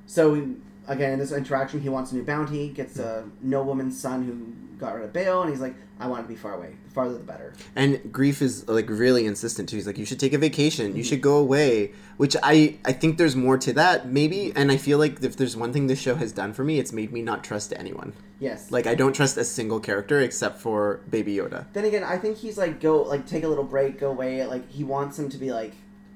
so 0.07 0.33
we, 0.33 0.57
again 0.89 1.13
in 1.13 1.19
this 1.19 1.33
interaction, 1.33 1.81
he 1.81 1.89
wants 1.89 2.13
a 2.13 2.17
new 2.17 2.23
bounty. 2.25 2.69
Gets 2.69 2.99
a 2.99 3.25
nobleman's 3.41 3.99
son 4.01 4.25
who 4.25 4.79
got 4.79 4.95
rid 4.95 5.05
of 5.05 5.13
bail, 5.13 5.43
and 5.43 5.51
he's 5.51 5.61
like, 5.61 5.75
"I 6.01 6.09
want 6.09 6.25
to 6.25 6.29
be 6.29 6.35
far 6.35 6.55
away. 6.55 6.75
The 6.89 6.91
farther, 6.93 7.13
the 7.15 7.21
better." 7.21 7.53
And 7.77 7.99
Greef 8.13 8.43
is 8.43 8.69
like 8.69 8.89
really 8.91 9.27
insistent 9.27 9.69
too. 9.69 9.77
He's 9.77 9.87
like, 9.87 9.97
you 9.99 10.05
should 10.05 10.19
take 10.19 10.33
a 10.33 10.39
vacation. 10.39 10.97
You 10.97 11.03
Mhm. 11.03 11.07
should 11.07 11.21
go 11.23 11.37
away. 11.37 11.93
Which 12.17 12.37
I 12.43 12.79
I 12.85 12.93
think 12.93 13.17
there's 13.17 13.37
more 13.37 13.57
to 13.59 13.73
that 13.75 14.09
maybe. 14.09 14.53
And 14.57 14.73
I 14.73 14.77
feel 14.77 14.99
like 14.99 15.23
if 15.23 15.37
there's 15.37 15.57
one 15.57 15.73
thing 15.73 15.87
this 15.87 16.01
show 16.01 16.17
has 16.17 16.33
done 16.33 16.53
for 16.53 16.65
me, 16.65 16.79
it's 16.81 16.93
made 16.93 17.13
me 17.13 17.23
not 17.23 17.45
trust 17.45 17.73
anyone. 17.77 18.13
Yes. 18.41 18.73
Like 18.73 18.89
I 18.89 18.95
don't 18.97 19.13
trust 19.13 19.37
a 19.37 19.45
single 19.45 19.79
character 19.79 20.21
except 20.21 20.61
for 20.61 21.01
Baby 21.09 21.37
Yoda. 21.37 21.67
Then 21.75 21.85
again, 21.85 22.03
I 22.03 22.19
think 22.19 22.39
he's 22.39 22.59
like, 22.59 22.81
go 22.81 23.03
like 23.03 23.25
take 23.27 23.45
a 23.45 23.49
little 23.49 23.65
break, 23.65 24.01
go 24.01 24.11
away. 24.11 24.45
Like 24.47 24.69
he 24.69 24.83
wants 24.83 25.17
him 25.19 25.29
to 25.29 25.39
be 25.39 25.53
like, 25.53 25.75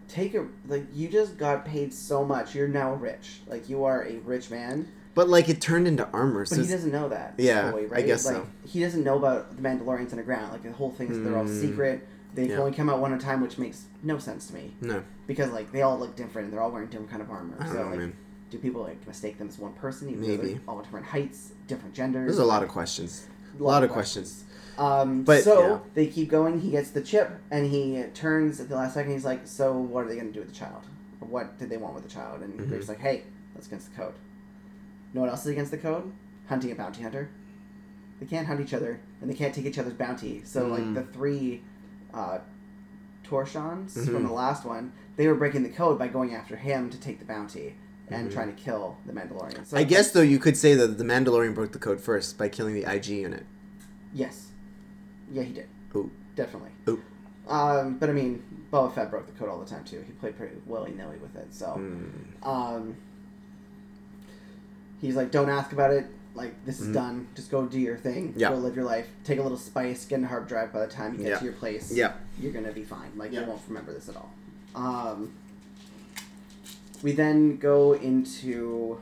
take 0.08 0.34
a 0.34 0.46
like 0.68 0.84
you 0.92 1.08
just 1.08 1.36
got 1.36 1.64
paid 1.64 1.92
so 1.92 2.24
much. 2.24 2.54
You're 2.54 2.68
now 2.68 2.94
rich. 2.94 3.40
Like 3.46 3.68
you 3.68 3.84
are 3.84 4.02
a 4.06 4.16
rich 4.18 4.50
man. 4.50 4.88
But 5.14 5.28
like 5.28 5.48
it 5.48 5.60
turned 5.60 5.88
into 5.88 6.06
armor. 6.10 6.44
So 6.44 6.56
But 6.56 6.66
he 6.66 6.70
doesn't 6.70 6.92
know 6.92 7.08
that. 7.08 7.34
Yeah, 7.38 7.70
fully, 7.70 7.88
I 7.92 8.02
guess 8.02 8.26
like, 8.26 8.36
so. 8.36 8.46
He 8.66 8.80
doesn't 8.80 9.02
know 9.02 9.16
about 9.16 9.56
the 9.56 9.62
Mandalorians 9.62 10.10
underground. 10.12 10.52
Like 10.52 10.62
the 10.62 10.72
whole 10.72 10.90
thing 10.90 11.10
is 11.10 11.18
they're 11.22 11.36
all 11.36 11.44
Mm. 11.44 11.60
secret. 11.60 12.06
They 12.34 12.48
Yeah. 12.48 12.58
only 12.58 12.72
come 12.72 12.90
out 12.90 13.00
one 13.00 13.14
at 13.14 13.20
a 13.20 13.24
time, 13.24 13.40
which 13.40 13.56
makes 13.56 13.86
no 14.02 14.18
sense 14.18 14.48
to 14.48 14.54
me 14.54 14.74
no, 14.82 15.02
because 15.26 15.50
like 15.52 15.72
they 15.72 15.80
all 15.80 15.98
look 15.98 16.16
different 16.16 16.46
and 16.46 16.52
they're 16.52 16.60
all 16.60 16.70
wearing 16.70 16.88
different 16.88 17.10
kind 17.10 17.22
of 17.22 17.30
armor. 17.30 17.56
I 17.58 17.64
don't 17.64 17.72
so 17.72 17.82
know, 17.84 17.88
like, 17.90 17.98
man. 17.98 18.12
do 18.50 18.58
people 18.58 18.82
like 18.82 19.06
mistake 19.06 19.38
them 19.38 19.48
as 19.48 19.58
one 19.58 19.72
person? 19.72 20.10
Even 20.10 20.20
Maybe. 20.20 20.52
they're 20.52 20.60
all 20.68 20.80
different 20.82 21.06
heights, 21.06 21.52
different 21.66 21.94
genders. 21.94 22.26
There's 22.26 22.38
a 22.38 22.44
lot 22.44 22.62
of 22.62 22.68
questions. 22.68 23.26
a 23.58 23.62
lot 23.62 23.82
of 23.82 23.88
questions. 23.90 24.44
Um, 24.78 25.22
But, 25.22 25.42
so 25.42 25.60
yeah. 25.60 25.78
they 25.94 26.06
keep 26.06 26.28
going. 26.30 26.60
He 26.60 26.70
gets 26.70 26.90
the 26.90 27.00
chip, 27.00 27.30
and 27.50 27.66
he 27.66 28.02
turns 28.14 28.60
at 28.60 28.68
the 28.68 28.76
last 28.76 28.94
second. 28.94 29.12
He's 29.12 29.24
like, 29.24 29.46
"So 29.46 29.76
what 29.76 30.04
are 30.04 30.08
they 30.08 30.14
going 30.16 30.28
to 30.28 30.32
do 30.32 30.40
with 30.40 30.48
the 30.50 30.54
child? 30.54 30.82
What 31.20 31.58
did 31.58 31.70
they 31.70 31.76
want 31.76 31.94
with 31.94 32.02
the 32.04 32.10
child?" 32.10 32.42
And 32.42 32.58
Mhm. 32.58 32.68
Greef's 32.68 32.88
like, 32.88 32.98
"Hey, 33.00 33.24
that's 33.54 33.66
against 33.66 33.90
the 33.90 33.96
code. 33.96 34.14
know 35.14 35.20
what 35.22 35.30
else 35.30 35.40
is 35.42 35.52
against 35.52 35.70
the 35.70 35.78
code? 35.78 36.12
Hunting 36.48 36.70
a 36.72 36.74
bounty 36.74 37.02
hunter. 37.02 37.30
They 38.20 38.26
can't 38.26 38.46
hunt 38.46 38.60
each 38.60 38.74
other, 38.74 39.00
and 39.22 39.30
they 39.30 39.34
can't 39.34 39.54
take 39.54 39.64
each 39.64 39.78
other's 39.78 39.94
bounty. 39.94 40.42
So 40.44 40.66
Mm. 40.66 40.70
like 40.70 40.94
the 40.94 41.02
three 41.12 41.62
uh, 42.12 42.38
Torshans 43.24 43.92
from 44.04 44.24
the 44.24 44.32
last 44.32 44.64
one, 44.64 44.92
they 45.16 45.26
were 45.26 45.34
breaking 45.34 45.62
the 45.62 45.68
code 45.68 45.98
by 45.98 46.08
going 46.08 46.34
after 46.34 46.56
him 46.56 46.88
to 46.90 46.98
take 46.98 47.18
the 47.18 47.24
bounty 47.24 47.74
and 48.08 48.28
Mhm. 48.28 48.32
trying 48.32 48.46
to 48.54 48.62
kill 48.62 48.96
the 49.06 49.12
Mandalorian. 49.12 49.66
So 49.66 49.76
I 49.76 49.82
guess 49.84 50.12
though 50.12 50.20
you 50.22 50.38
could 50.38 50.56
say 50.56 50.74
that 50.74 50.98
the 50.98 51.04
Mandalorian 51.04 51.54
broke 51.54 51.72
the 51.72 51.78
code 51.78 52.00
first 52.00 52.38
by 52.38 52.48
killing 52.48 52.74
the 52.74 52.84
IG 52.86 53.08
unit. 53.20 53.44
Yes. 54.12 54.52
Yeah, 55.32 55.42
he 55.42 55.52
did. 55.52 55.68
Ooh. 55.94 56.10
Definitely. 56.34 56.70
Ooh. 56.88 57.02
Um, 57.48 57.98
but 57.98 58.10
I 58.10 58.12
mean, 58.12 58.42
Boba 58.72 58.92
Fett 58.94 59.10
broke 59.10 59.26
the 59.26 59.32
code 59.32 59.48
all 59.48 59.58
the 59.58 59.66
time 59.66 59.84
too. 59.84 60.02
He 60.06 60.12
played 60.14 60.36
pretty 60.36 60.56
willy 60.66 60.92
nilly 60.92 61.16
with 61.18 61.34
it. 61.36 61.54
So, 61.54 61.66
Mm. 61.68 62.46
um, 62.46 62.96
he's 65.00 65.16
like, 65.16 65.30
"Don't 65.30 65.48
ask 65.48 65.72
about 65.72 65.92
it. 65.92 66.06
Like, 66.34 66.54
this 66.66 66.80
is 66.80 66.88
Mhm. 66.88 66.92
done. 66.94 67.28
Just 67.34 67.50
go 67.50 67.64
do 67.66 67.80
your 67.80 67.96
thing. 67.96 68.34
Yeah. 68.36 68.50
Go 68.50 68.56
live 68.56 68.76
your 68.76 68.84
life. 68.84 69.08
Take 69.24 69.38
a 69.38 69.42
little 69.42 69.56
spice. 69.56 70.04
Get 70.04 70.18
in 70.18 70.24
a 70.24 70.28
hard 70.28 70.46
drive. 70.48 70.72
By 70.72 70.80
the 70.84 70.92
time 70.92 71.12
you 71.14 71.18
get 71.20 71.28
Yeah. 71.28 71.38
to 71.38 71.44
your 71.44 71.54
place, 71.54 71.92
Yeah. 71.92 72.12
you're 72.38 72.52
gonna 72.52 72.72
be 72.72 72.84
fine. 72.84 73.10
Like, 73.16 73.32
Yeah. 73.32 73.40
you 73.42 73.46
won't 73.46 73.62
remember 73.68 73.92
this 73.92 74.08
at 74.10 74.16
all." 74.16 74.30
Um, 74.74 75.32
we 77.02 77.12
then 77.12 77.56
go 77.56 77.94
into. 77.94 78.98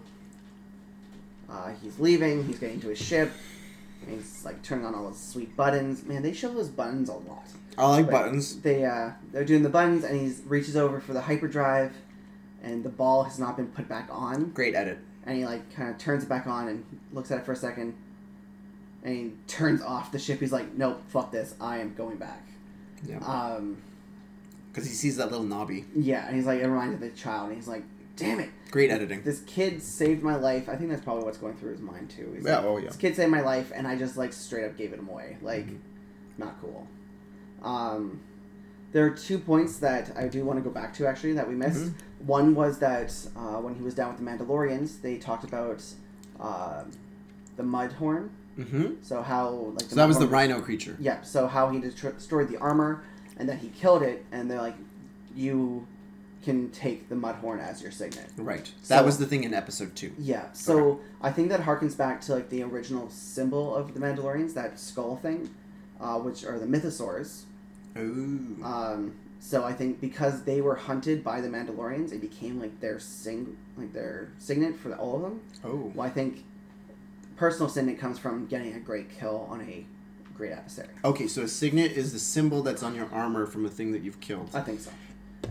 Uh, 1.49 1.71
he's 1.83 1.99
leaving. 1.99 2.45
He's 2.45 2.59
getting 2.59 2.81
to 2.81 2.88
his 2.88 2.99
ship. 2.99 3.33
And 4.06 4.16
he's 4.18 4.44
like 4.44 4.62
turning 4.62 4.84
on 4.87 4.94
all 4.94 5.04
those 5.04 5.20
sweet 5.20 5.56
buttons. 5.56 6.04
Man, 6.04 6.23
they 6.23 6.32
show 6.32 6.52
those 6.52 6.68
buttons 6.68 7.08
a 7.08 7.14
lot. 7.14 7.46
I 7.78 7.87
like 7.88 8.06
But 8.06 8.12
buttons. 8.12 8.61
They 8.61 8.84
uh, 8.84 9.11
they're 9.32 9.44
doing 9.44 9.62
the 9.62 9.68
buttons, 9.68 10.04
and 10.04 10.20
he 10.20 10.34
reaches 10.46 10.76
over 10.76 11.00
for 11.00 11.12
the 11.12 11.23
hyperdrive, 11.23 11.92
and 12.62 12.84
the 12.84 12.88
ball 12.90 13.25
has 13.25 13.38
not 13.38 13.56
been 13.56 13.68
put 13.68 13.88
back 13.88 14.08
on. 14.11 14.50
Great 14.50 14.75
edit. 14.75 14.99
And 15.26 15.37
he 15.38 15.44
like 15.44 15.75
kind 15.75 15.88
of 15.90 15.99
turns 15.99 16.23
it 16.23 16.28
back 16.28 16.46
on 16.46 16.68
and 16.68 16.84
looks 17.12 17.30
at 17.30 17.38
it 17.38 17.44
for 17.46 17.52
a 17.52 17.56
second, 17.56 17.94
and 19.02 19.14
he 19.16 19.32
turns 19.46 19.82
off 19.82 20.12
the 20.12 20.18
ship. 20.18 20.38
He's 20.40 20.52
like, 20.52 20.75
"Nope, 20.76 21.02
fuck 21.08 21.32
this. 21.32 21.54
I 21.61 21.78
am 21.78 21.94
going 21.94 22.16
back." 22.16 22.46
Yeah. 23.06 23.18
Um, 23.18 23.78
Because 24.70 24.87
he 24.88 24.94
sees 24.94 25.16
that 25.16 25.30
little 25.30 25.46
knobby. 25.46 25.84
yeah, 25.96 26.26
and 26.26 26.37
he's 26.37 26.46
like, 26.46 26.61
it 26.61 26.66
reminded 26.68 27.00
the 27.00 27.11
child, 27.11 27.49
and 27.49 27.56
he's 27.56 27.68
like, 27.68 27.84
"Damn 28.16 28.40
it." 28.40 28.50
Great 28.75 28.90
editing. 28.90 29.23
This 29.23 29.40
kid 29.47 29.81
saved 29.81 30.25
my 30.25 30.35
life. 30.35 30.69
I 30.69 30.75
think 30.75 30.90
that's 30.90 31.00
probably 31.04 31.23
what's 31.23 31.38
going 31.38 31.54
through 31.54 31.71
his 31.71 31.81
mind 31.81 32.11
too. 32.11 32.33
He's 32.35 32.45
Yeah, 32.45 32.57
like, 32.57 32.64
oh, 32.64 32.76
yeah. 32.78 32.87
This 32.88 32.97
kid 32.97 33.14
saved 33.14 33.31
my 33.31 33.40
life, 33.40 33.71
and 33.73 33.87
I 33.87 33.95
just 33.95 34.16
like 34.16 34.33
straight 34.33 34.64
up 34.64 34.76
gave 34.76 34.93
it 34.93 34.99
away. 34.99 35.37
Like, 35.43 35.69
Mhm. 35.69 35.78
not 36.38 36.61
cool. 36.61 36.88
Um, 37.62 38.19
there 38.90 39.07
are 39.07 39.11
two 39.11 39.38
points 39.38 39.76
that 39.76 40.11
I 40.16 40.26
do 40.26 40.45
want 40.45 40.59
to 40.59 40.61
go 40.64 40.71
back 40.71 40.93
to 40.95 41.07
actually 41.07 41.35
that 41.35 41.49
we 41.49 41.54
missed. 41.54 41.85
Mm-hmm. 41.85 42.26
One 42.26 42.57
was 42.57 42.81
that 42.81 43.14
uh, 43.37 43.59
when 43.61 43.76
he 43.76 43.81
was 43.83 43.95
down 43.95 44.09
with 44.09 44.19
the 44.19 44.25
Mandalorians, 44.28 45.02
they 45.02 45.19
talked 45.19 45.45
about 45.45 45.81
uh, 46.40 46.83
the 47.57 47.62
Mudhorn. 47.62 48.31
Mm-hmm. 48.59 48.95
So 49.02 49.23
how 49.23 49.50
like 49.50 49.88
So 49.88 49.95
that 49.95 50.09
was 50.09 50.19
the 50.19 50.26
rhino 50.26 50.61
creature. 50.61 50.97
yeah, 50.99 51.23
so 51.23 51.47
how 51.47 51.71
he 51.71 51.78
destroyed 51.78 52.49
the 52.49 52.57
armor 52.57 53.04
and 53.37 53.49
then 53.49 53.59
he 53.59 53.69
killed 53.69 54.02
it, 54.02 54.25
and 54.33 54.50
they're 54.50 54.61
like, 54.61 54.75
you 55.37 55.87
can 56.45 56.71
take 56.71 57.09
the 57.09 57.15
Mudhorn 57.15 57.61
as 57.61 57.83
your 57.83 57.91
signet. 57.91 58.29
Right. 58.37 58.67
So- 58.83 58.95
that 58.95 59.05
was 59.05 59.19
the 59.19 59.27
thing 59.27 59.45
in 59.45 59.55
episode 59.55 59.97
two. 59.97 60.13
Yeah, 60.19 60.53
so 60.53 61.01
I 61.21 61.33
think 61.33 61.49
that 61.49 61.61
harkens 61.61 61.97
back 61.97 62.21
to 62.23 62.35
like 62.35 62.51
the 62.51 62.63
original 62.63 63.09
symbol 63.11 63.75
of 63.75 63.95
the 63.95 64.01
Mandalorians, 64.01 64.55
that 64.55 64.79
skull 64.79 65.17
thing, 65.17 65.51
uh, 66.01 66.19
which 66.19 66.45
are 66.45 66.59
the 66.59 66.67
mythosaurs. 66.67 67.43
Ooh. 67.97 68.57
Um, 68.63 69.15
so 69.41 69.65
I 69.65 69.73
think 69.73 70.01
because 70.01 70.45
they 70.45 70.61
were 70.61 70.75
hunted 70.75 71.23
by 71.23 71.41
the 71.41 71.49
Mandalorians, 71.49 72.13
it 72.13 72.21
became 72.21 72.61
like 72.61 72.81
their 72.81 72.99
sing, 72.99 73.57
like 73.77 73.93
their 73.93 74.31
signet 74.39 74.77
for 74.77 74.89
the, 74.89 74.97
all 74.97 75.17
of 75.17 75.23
them. 75.23 75.41
oh. 75.65 75.93
Well, 75.95 76.07
I 76.07 76.11
think 76.11 76.45
personal 77.37 77.69
signet 77.69 77.99
comes 77.99 78.19
from 78.19 78.47
getting 78.47 78.75
a 78.75 78.81
great 78.81 79.11
kill 79.19 79.47
on 79.51 79.61
a 79.63 79.85
great 80.35 80.53
adversary. 80.53 80.89
Okay, 81.05 81.27
so 81.27 81.43
a 81.43 81.49
signet 81.49 81.93
is 81.93 82.13
the 82.13 82.19
symbol 82.19 82.63
that's 82.63 82.83
on 82.83 82.95
your 82.95 83.09
armor 83.13 83.47
from 83.47 83.65
a 83.65 83.69
thing 83.71 83.93
that 83.93 84.03
you've 84.03 84.21
killed. 84.21 84.51
I 84.55 84.61
think 84.61 84.81
so. 84.81 84.91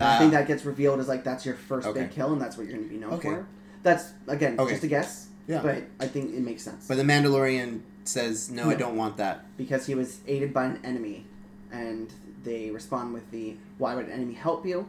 Uh, 0.00 0.04
I 0.04 0.18
think 0.18 0.32
that 0.32 0.46
gets 0.46 0.64
revealed 0.64 1.00
as 1.00 1.08
like 1.08 1.24
that's 1.24 1.44
your 1.46 1.54
first 1.54 1.86
Okay. 1.86 2.00
big 2.02 2.10
kill, 2.10 2.32
and 2.32 2.40
that's 2.40 2.56
what 2.56 2.66
you're 2.66 2.74
going 2.76 2.88
to 2.88 2.92
be 2.94 2.98
known 3.00 3.14
Okay. 3.14 3.28
for. 3.30 3.46
That's 3.82 4.12
again 4.28 4.56
Okay. 4.58 4.72
just 4.72 4.84
a 4.84 4.88
guess. 4.88 5.28
Yeah. 5.46 5.60
But 5.62 5.84
I 6.00 6.06
think 6.06 6.34
it 6.34 6.40
makes 6.40 6.62
sense 6.62 6.86
But 6.88 6.96
the 6.96 7.02
Mandalorian 7.02 7.80
says, 8.04 8.50
"No, 8.50 8.70
I 8.70 8.74
don't 8.74 8.96
want 8.96 9.16
that." 9.18 9.44
because 9.58 9.86
he 9.86 9.94
was 9.94 10.18
aided 10.26 10.52
by 10.54 10.64
an 10.66 10.78
enemy, 10.84 11.26
and 11.72 12.12
they 12.42 12.70
respond 12.70 13.12
with 13.14 13.30
the 13.30 13.56
"Why 13.78 13.94
would 13.94 14.06
an 14.06 14.12
enemy 14.12 14.34
help 14.34 14.64
you?" 14.66 14.86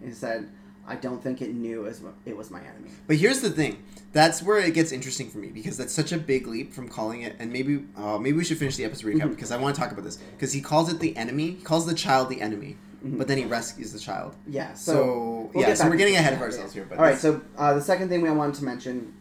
And 0.00 0.08
he 0.10 0.14
said, 0.14 0.48
"I 0.86 0.94
don't 0.96 1.22
think 1.22 1.42
it 1.42 1.52
knew 1.54 1.86
as 1.86 2.00
it 2.24 2.36
was 2.36 2.50
my 2.50 2.60
enemy." 2.60 2.90
But 3.08 3.16
here's 3.16 3.40
the 3.40 3.50
thing. 3.50 3.78
That's 4.12 4.42
where 4.42 4.58
it 4.58 4.72
gets 4.74 4.92
interesting 4.92 5.28
for 5.28 5.38
me 5.38 5.48
because 5.48 5.76
that's 5.76 5.92
such 5.92 6.12
a 6.12 6.16
big 6.18 6.46
leap 6.46 6.72
from 6.72 6.88
calling 6.88 7.22
it. 7.22 7.36
And 7.38 7.52
maybe, 7.52 7.84
uh, 7.96 8.16
maybe 8.18 8.38
we 8.38 8.44
should 8.44 8.56
finish 8.58 8.76
the 8.76 8.84
episode 8.84 9.08
recap 9.12 9.22
Mhm. 9.26 9.30
because 9.30 9.50
I 9.50 9.58
want 9.58 9.74
to 9.74 9.80
talk 9.80 9.90
about 9.92 10.04
this 10.04 10.16
because 10.36 10.52
he 10.52 10.60
calls 10.62 10.90
it 10.90 11.00
the 11.00 11.14
enemy. 11.16 11.50
He 11.58 11.62
calls 11.64 11.84
the 11.86 11.94
child 11.94 12.28
the 12.30 12.40
enemy, 12.40 12.76
Mhm. 13.04 13.18
but 13.18 13.28
then 13.28 13.38
he 13.38 13.44
rescues 13.44 13.92
the 13.92 13.98
child. 13.98 14.34
Yeah. 14.46 14.74
So, 14.74 14.92
So, 14.92 15.50
we'll 15.54 15.68
yeah, 15.68 15.74
so 15.74 15.88
we're 15.88 15.96
getting 15.96 16.16
ahead 16.16 16.32
of 16.32 16.40
ourselves 16.40 16.74
yeah. 16.74 16.80
here. 16.82 16.86
But 16.88 16.98
All 16.98 17.04
right. 17.04 17.18
So 17.18 17.40
uh, 17.56 17.74
the 17.74 17.80
second 17.80 18.08
thing 18.08 18.22
we 18.22 18.30
wanted 18.30 18.54
to 18.56 18.64
mention 18.64 19.14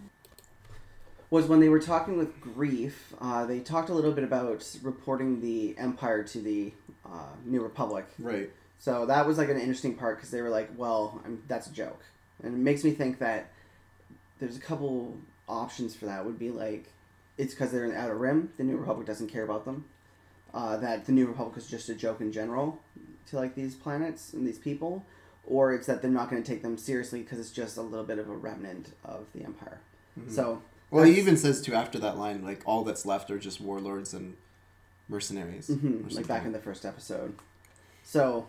was 1.30 1.48
when 1.48 1.60
they 1.60 1.70
were 1.70 1.80
talking 1.80 2.18
with 2.18 2.40
Greef. 2.42 2.94
Uh, 3.20 3.46
they 3.46 3.60
talked 3.60 3.90
a 3.90 3.94
little 3.94 4.12
bit 4.12 4.24
about 4.24 4.64
reporting 4.82 5.42
the 5.42 5.76
Empire 5.78 6.24
to 6.24 6.40
the 6.40 6.74
uh, 7.06 7.34
New 7.46 7.62
Republic. 7.62 8.06
right. 8.20 8.50
So 8.78 9.06
that 9.08 9.26
was 9.26 9.38
like 9.38 9.50
an 9.50 9.58
interesting 9.58 9.96
part 9.96 10.18
because 10.18 10.30
they 10.32 10.42
were 10.42 10.50
like, 10.50 10.70
"Well, 10.78 11.22
I 11.26 11.30
that's 11.48 11.66
a 11.68 11.72
joke," 11.72 12.04
and 12.44 12.54
it 12.54 12.58
makes 12.58 12.84
me 12.84 12.92
think 12.92 13.18
that 13.20 13.48
there's 14.40 14.58
a 14.58 14.60
couple 14.60 15.18
options 15.48 15.96
for 15.96 16.06
that. 16.06 16.24
Would 16.26 16.38
be 16.38 16.52
like 16.52 16.92
it's 17.38 17.54
because 17.54 17.72
they're 17.72 17.86
in 17.86 17.92
the 17.92 17.98
Outer 17.98 18.16
Rim. 18.16 18.52
The 18.58 18.64
New 18.64 18.78
Republic 18.78 19.08
doesn't 19.08 19.30
care 19.30 19.44
about 19.44 19.66
them. 19.66 19.86
Uh, 20.54 20.78
that 20.78 21.06
the 21.06 21.14
New 21.14 21.26
Republic 21.26 21.58
is 21.58 21.68
just 21.68 21.90
a 21.90 21.96
joke 21.96 22.22
in 22.22 22.32
general 22.32 22.80
to 23.28 23.38
like 23.38 23.56
these 23.56 23.76
planets 23.76 24.34
and 24.34 24.46
these 24.48 24.58
people, 24.60 25.06
or 25.46 25.74
it's 25.74 25.88
that 25.88 26.02
they're 26.02 26.12
not 26.12 26.30
going 26.30 26.42
to 26.44 26.48
take 26.52 26.62
them 26.62 26.78
seriously 26.78 27.22
because 27.22 27.40
it's 27.40 27.52
just 27.52 27.78
a 27.78 27.82
little 27.82 28.06
bit 28.06 28.20
of 28.20 28.30
a 28.30 28.36
remnant 28.36 28.94
of 29.04 29.26
the 29.34 29.44
Empire. 29.44 29.80
Mhm. 30.20 30.32
So 30.32 30.62
Well, 30.92 31.04
he 31.06 31.18
even 31.18 31.36
says 31.38 31.62
too 31.62 31.74
after 31.74 32.00
that 32.00 32.18
line, 32.18 32.44
like 32.44 32.62
all 32.66 32.84
that's 32.84 33.06
left 33.06 33.30
are 33.32 33.40
just 33.40 33.60
warlords 33.62 34.14
and 34.14 34.36
mercenaries. 35.10 35.68
Mhm, 35.70 36.14
like 36.16 36.28
back 36.28 36.46
in 36.46 36.52
the 36.52 36.60
first 36.60 36.86
episode. 36.86 37.36
So 38.04 38.48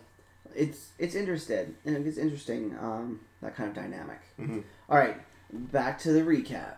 it's 0.54 0.90
it's 0.98 1.14
interested 1.14 1.74
and 1.84 2.06
it's 2.06 2.18
interesting 2.18 2.76
um, 2.80 3.20
that 3.42 3.54
kind 3.56 3.68
of 3.68 3.74
dynamic. 3.74 4.20
hmm 4.36 4.60
All 4.88 4.96
right, 4.98 5.16
back 5.52 5.98
to 6.00 6.12
the 6.12 6.20
recap. 6.22 6.76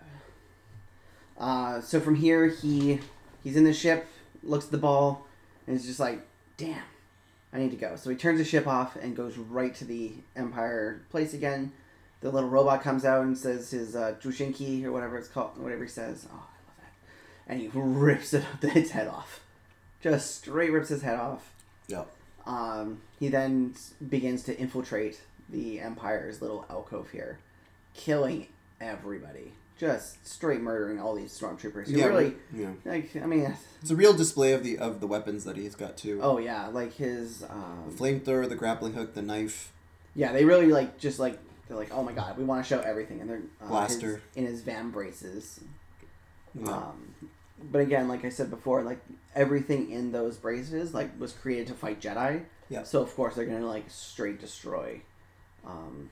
Uh, 1.37 1.81
so 1.81 2.01
from 2.01 2.17
here, 2.17 2.49
he 2.49 3.01
he's 3.45 3.57
in 3.57 3.65
the 3.65 3.73
ship, 3.73 4.07
looks 4.43 4.67
at 4.67 4.71
the 4.73 4.79
ball, 4.79 5.27
and 5.67 5.77
is 5.77 5.87
just 5.87 6.01
like, 6.01 6.21
"Damn, 6.57 6.83
I 7.53 7.59
need 7.59 7.71
to 7.71 7.77
go." 7.77 7.97
So 7.97 8.11
he 8.11 8.17
turns 8.17 8.39
the 8.39 8.45
ship 8.45 8.67
off 8.67 8.97
and 8.97 9.17
goes 9.17 9.37
right 9.37 9.75
to 9.77 9.85
the 9.85 10.13
Empire 10.37 11.03
place 11.11 11.35
again. 11.35 11.73
The 12.21 12.31
little 12.31 12.49
robot 12.49 12.83
comes 12.83 13.05
out 13.05 13.25
and 13.25 13.39
says 13.39 13.71
his 13.71 13.95
uh, 13.95 14.17
Drushinki 14.21 14.85
or 14.85 14.93
whatever 14.93 15.17
it's 15.17 15.29
called, 15.29 15.57
whatever 15.57 15.85
he 15.85 15.91
says. 15.91 16.27
Oh, 16.31 16.35
I 16.35 16.37
love 16.37 16.77
that. 16.79 17.53
And 17.53 17.61
he 17.61 17.71
rips 17.73 18.35
it, 18.35 18.45
its 18.63 18.91
head 18.91 19.09
off, 19.09 19.41
just 20.03 20.35
straight 20.37 20.73
rips 20.73 20.89
his 20.89 21.03
head 21.03 21.19
off. 21.19 21.53
Yeah. 21.87 22.05
Um, 22.47 23.03
he 23.21 23.29
then 23.29 23.75
begins 24.09 24.43
to 24.45 24.59
infiltrate 24.59 25.21
the 25.49 25.81
Empire's 25.81 26.41
little 26.41 26.67
alcove 26.71 27.11
here, 27.11 27.39
killing 27.95 28.49
everybody, 28.81 29.53
just 29.79 30.27
straight 30.27 30.61
murdering 30.61 31.01
all 31.01 31.15
these 31.15 31.31
stormtroopers. 31.39 31.85
Yeah. 31.89 32.07
really, 32.07 32.35
Yeah. 32.53 32.73
like, 32.85 33.15
I 33.17 33.27
mean, 33.27 33.57
It's 33.81 33.91
a 33.91 33.97
real 33.97 34.13
display 34.13 34.53
of 34.53 34.63
the 34.65 34.79
of 34.79 35.01
the 35.01 35.07
weapons 35.07 35.45
that 35.45 35.57
he's 35.57 35.75
got 35.75 35.97
too. 35.97 36.19
oh 36.23 36.39
yeah, 36.39 36.67
like 36.67 36.95
his, 36.95 37.41
The 37.41 37.53
um, 37.53 37.95
flamethrower, 37.97 38.49
the 38.49 38.57
grappling 38.57 38.93
hook, 38.95 39.15
the 39.15 39.23
knife. 39.23 39.73
yeah, 40.15 40.33
they 40.33 40.45
really 40.45 40.67
like 40.67 40.99
just 40.99 41.19
like 41.19 41.39
they're 41.69 41.77
like, 41.77 41.93
oh 41.93 42.03
my 42.03 42.13
god, 42.13 42.37
we 42.39 42.45
want 42.45 42.65
to 42.65 42.69
show 42.69 42.81
everything, 42.81 43.21
and 43.21 43.31
they're 43.31 43.43
uh, 43.63 43.69
Blaster. 43.69 44.21
his- 44.35 44.37
in 44.37 44.47
his 44.47 44.63
vambraces. 44.63 45.61
Yeah. 46.55 46.71
Um, 46.71 47.15
but 47.71 47.81
again, 47.81 48.09
like 48.09 48.25
I 48.25 48.29
said 48.31 48.51
before, 48.51 48.83
like 48.83 49.01
everything 49.35 49.91
in 49.91 50.11
those 50.13 50.37
braces 50.37 50.95
like 50.95 51.11
was 51.21 51.33
created 51.33 51.67
to 51.69 51.75
fight 51.75 52.01
Jedi. 52.01 52.45
Yeah. 52.69 52.83
So 52.83 53.01
of 53.03 53.15
course 53.15 53.35
they're 53.37 53.47
gonna 53.47 53.67
like 53.67 53.85
straight 53.89 54.41
destroy, 54.41 55.01
um, 55.67 56.11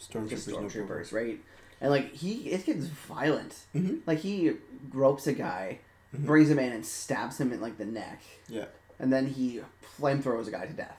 Stormtroopers. 0.00 0.28
just 0.30 0.48
no 0.48 0.56
stormtroopers, 0.58 1.12
right? 1.12 1.38
And 1.80 1.90
like 1.90 2.12
he, 2.14 2.50
it 2.50 2.66
gets 2.66 2.86
violent. 2.86 3.54
Mhm. 3.74 4.00
Like 4.06 4.18
he 4.18 4.52
gropes 4.90 5.26
a 5.26 5.32
guy, 5.32 5.78
Mhm. 6.16 6.24
brings 6.26 6.50
him 6.50 6.58
in, 6.58 6.72
and 6.72 6.84
stabs 6.84 7.38
him 7.40 7.52
in 7.52 7.60
like 7.60 7.78
the 7.78 7.84
neck, 7.84 8.20
Yeah. 8.48 8.64
and 8.98 9.12
then 9.12 9.26
he 9.26 9.60
flamethrows 10.00 10.48
a 10.48 10.50
guy 10.50 10.66
to 10.66 10.72
death. 10.72 10.98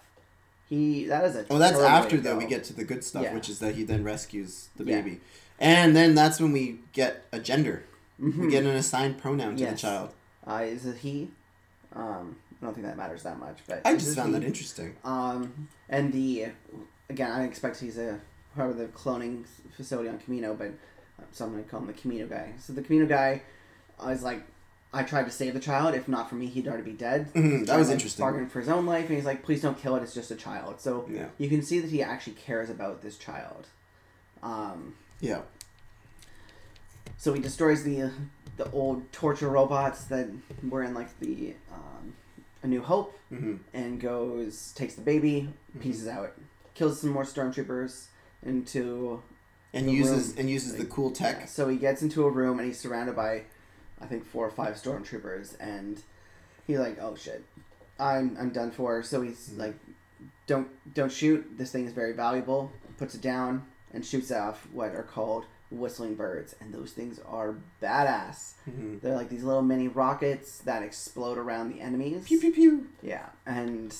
He 0.69 1.05
that 1.05 1.25
is 1.25 1.35
a. 1.35 1.45
Oh, 1.49 1.57
that's 1.57 1.79
after 1.79 2.17
though 2.17 2.37
we 2.37 2.45
get 2.45 2.63
to 2.65 2.73
the 2.73 2.83
good 2.83 3.03
stuff, 3.03 3.23
Yeah. 3.23 3.33
which 3.33 3.49
is 3.49 3.59
that 3.59 3.75
he 3.75 3.83
then 3.83 4.03
rescues 4.03 4.69
the 4.77 4.83
Yeah. 4.85 5.01
baby, 5.01 5.19
and 5.59 5.95
then 5.95 6.15
that's 6.15 6.39
when 6.39 6.51
we 6.51 6.79
get 6.93 7.25
a 7.31 7.39
gender. 7.39 7.83
Mhm. 8.21 8.37
We 8.37 8.49
get 8.49 8.63
an 8.63 8.75
assigned 8.75 9.17
pronoun 9.17 9.55
to 9.57 9.63
Yes. 9.63 9.71
the 9.73 9.77
child. 9.87 10.13
Uh, 10.45 10.61
is 10.63 10.85
it 10.85 10.97
he? 10.97 11.31
Um, 11.93 12.35
I 12.61 12.65
don't 12.65 12.73
think 12.73 12.85
that 12.85 12.97
matters 12.97 13.23
that 13.23 13.39
much, 13.39 13.57
but 13.67 13.81
I 13.85 13.95
just 13.95 14.15
found 14.15 14.33
he? 14.35 14.39
that 14.39 14.45
interesting. 14.45 14.95
Um, 15.03 15.69
and 15.89 16.13
the 16.13 16.47
again, 17.09 17.31
I 17.31 17.43
expect 17.45 17.79
he's 17.79 17.97
a 17.97 18.19
whoever 18.55 18.73
the 18.73 18.85
cloning 18.87 19.45
facility 19.75 20.09
on 20.09 20.19
Kamino, 20.19 20.57
but 20.57 20.71
so 21.31 21.45
I'm 21.45 21.51
gonna 21.51 21.63
call 21.63 21.81
him 21.81 21.87
the 21.87 21.93
Kamino 21.93 22.29
guy. 22.29 22.53
So 22.59 22.73
the 22.73 22.81
Kamino 22.81 23.07
guy 23.07 23.41
is 24.07 24.23
like, 24.23 24.41
I 24.91 25.03
tried 25.03 25.25
to 25.25 25.31
save 25.31 25.53
the 25.53 25.59
child. 25.59 25.93
If 25.93 26.07
not 26.07 26.29
for 26.29 26.35
me, 26.35 26.47
he'd 26.47 26.67
already 26.67 26.83
be 26.83 26.93
dead. 26.97 27.31
Mhm, 27.33 27.67
that 27.67 27.77
was 27.77 27.87
Like, 27.89 27.95
interesting. 27.95 28.23
Bargaining 28.23 28.49
for 28.49 28.59
his 28.59 28.69
own 28.69 28.85
life, 28.87 29.05
and 29.07 29.15
he's 29.15 29.25
like, 29.25 29.43
please 29.43 29.61
don't 29.61 29.77
kill 29.77 29.95
it. 29.95 30.01
It's 30.03 30.13
just 30.13 30.31
a 30.31 30.35
child. 30.35 30.81
So 30.81 31.07
Yeah. 31.11 31.27
you 31.37 31.47
can 31.47 31.61
see 31.61 31.79
that 31.79 31.91
he 31.91 32.01
actually 32.01 32.33
cares 32.33 32.69
about 32.69 33.01
this 33.01 33.17
child. 33.17 33.67
Um, 34.41 34.95
Yeah. 35.19 35.41
so 37.17 37.33
he 37.33 37.41
destroys 37.41 37.83
the 37.83 38.11
the 38.57 38.69
old 38.71 39.09
torture 39.13 39.47
robots 39.49 40.03
that 40.05 40.27
were 40.67 40.83
in 40.83 40.93
like 40.93 41.17
the 41.19 41.53
um, 41.71 42.13
A 42.63 42.67
New 42.67 42.81
Hope 42.81 43.17
hmm 43.29 43.55
and 43.73 44.01
goes 44.01 44.71
takes 44.73 44.95
the 44.95 45.01
baby, 45.01 45.49
Mm-hmm. 45.71 45.79
pieces 45.81 46.07
out, 46.07 46.33
kills 46.73 46.99
some 46.99 47.11
more 47.11 47.23
stormtroopers 47.23 48.07
into 48.43 49.21
And 49.73 49.89
uses 49.91 50.29
room. 50.29 50.35
and 50.39 50.49
uses 50.49 50.75
the 50.75 50.85
cool 50.85 51.11
tech. 51.11 51.37
yeah, 51.41 51.45
so 51.45 51.67
he 51.67 51.77
gets 51.77 52.01
into 52.01 52.25
a 52.25 52.29
room 52.29 52.59
and 52.59 52.67
he's 52.67 52.79
surrounded 52.79 53.15
by 53.15 53.43
I 54.01 54.05
think 54.05 54.25
four 54.25 54.45
or 54.47 54.51
five 54.51 54.75
stormtroopers 54.75 55.55
and 55.59 56.01
he's 56.65 56.79
like, 56.79 56.97
"Oh 57.01 57.15
shit. 57.15 57.43
I'm 57.99 58.37
I'm 58.39 58.49
done 58.51 58.71
for." 58.71 59.03
So 59.03 59.21
he's 59.21 59.49
Mhm. 59.49 59.57
like, 59.57 59.75
"Don't 60.47 60.69
don't 60.93 61.11
shoot. 61.11 61.57
This 61.57 61.71
thing 61.71 61.85
is 61.85 61.91
very 61.93 62.13
valuable." 62.13 62.71
Puts 62.97 63.15
it 63.15 63.21
down 63.21 63.65
and 63.93 64.05
shoots 64.05 64.31
off 64.31 64.67
what 64.71 64.93
are 64.95 65.03
called 65.03 65.45
whistling 65.71 66.15
birds 66.15 66.55
and 66.59 66.73
those 66.73 66.93
things 66.93 67.19
are 67.27 67.55
badass. 67.81 68.53
hmm 68.65 68.97
They're 68.99 69.15
like 69.15 69.29
these 69.29 69.43
little 69.43 69.61
mini 69.61 69.87
rockets 69.87 70.57
that 70.59 70.81
explode 70.81 71.37
around 71.37 71.69
the 71.69 71.79
enemies. 71.81 72.23
Pew 72.25 72.39
pew 72.39 72.51
pew. 72.51 72.87
Yeah, 73.03 73.27
and 73.45 73.93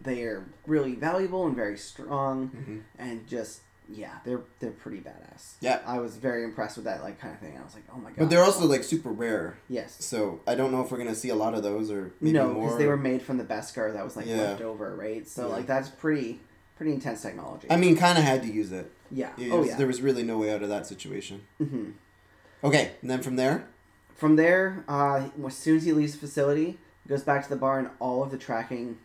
they 0.00 0.22
are 0.22 0.44
really 0.66 0.94
valuable 0.94 1.46
and 1.46 1.56
very 1.56 1.76
strong, 1.78 2.48
hmm 2.48 2.78
and 2.98 3.26
just 3.26 3.62
yeah, 3.88 4.18
they're 4.24 4.40
they're 4.60 4.70
pretty 4.72 4.98
badass. 4.98 5.54
Yeah. 5.60 5.80
I 5.86 5.98
was 5.98 6.16
very 6.16 6.44
impressed 6.44 6.76
with 6.76 6.84
that 6.86 7.02
like 7.02 7.20
kind 7.20 7.32
of 7.34 7.40
thing. 7.40 7.56
I 7.58 7.62
was 7.64 7.74
like, 7.74 7.84
oh 7.94 7.98
my 7.98 8.10
god. 8.10 8.18
But 8.18 8.30
they're 8.30 8.42
also 8.44 8.66
like 8.66 8.82
super 8.84 9.10
rare, 9.10 9.58
yes. 9.68 10.04
so 10.04 10.40
I 10.46 10.54
don't 10.54 10.72
know 10.72 10.82
if 10.82 10.90
we're 10.90 10.98
gonna 10.98 11.14
see 11.14 11.28
a 11.28 11.34
lot 11.36 11.54
of 11.54 11.62
those 11.62 11.90
or 11.90 12.12
maybe 12.20 12.36
no, 12.36 12.52
because 12.54 12.78
they 12.78 12.86
were 12.86 12.96
made 12.96 13.22
from 13.22 13.38
the 13.38 13.44
Beskar 13.44 13.92
that 13.92 14.04
was 14.04 14.16
like 14.16 14.26
Yeah. 14.26 14.36
left 14.42 14.62
over, 14.62 14.94
right? 14.96 15.26
So 15.28 15.48
Yeah. 15.48 15.54
like 15.54 15.66
that's 15.66 15.88
pretty 15.88 16.40
pretty 16.76 16.92
intense 16.92 17.22
technology. 17.22 17.68
I 17.70 17.76
mean, 17.76 17.96
kind 17.96 18.18
of 18.18 18.24
had 18.24 18.42
to 18.42 18.48
use 18.52 18.72
it. 18.72 18.90
yeah. 19.10 19.30
It 19.38 19.50
oh 19.52 19.62
yeah. 19.64 19.76
There 19.76 19.86
was 19.86 20.02
really 20.02 20.22
no 20.22 20.38
way 20.38 20.52
out 20.52 20.62
of 20.62 20.68
that 20.68 20.86
situation. 20.86 21.42
Mm-hmm. 21.60 21.90
Okay, 22.64 22.92
and 23.02 23.10
then 23.10 23.22
from 23.22 23.36
there, 23.36 23.68
From 24.16 24.36
there, 24.36 24.82
uh, 24.88 25.28
as 25.46 25.54
soon 25.56 25.76
as 25.76 25.84
he 25.84 25.92
leaves 25.92 26.12
the 26.14 26.18
facility, 26.18 26.78
he 27.02 27.08
goes 27.08 27.22
back 27.22 27.42
to 27.44 27.48
the 27.50 27.56
bar, 27.56 27.78
and 27.78 27.90
all 28.00 28.22
of 28.22 28.30
the 28.30 28.38
tracking, 28.38 28.96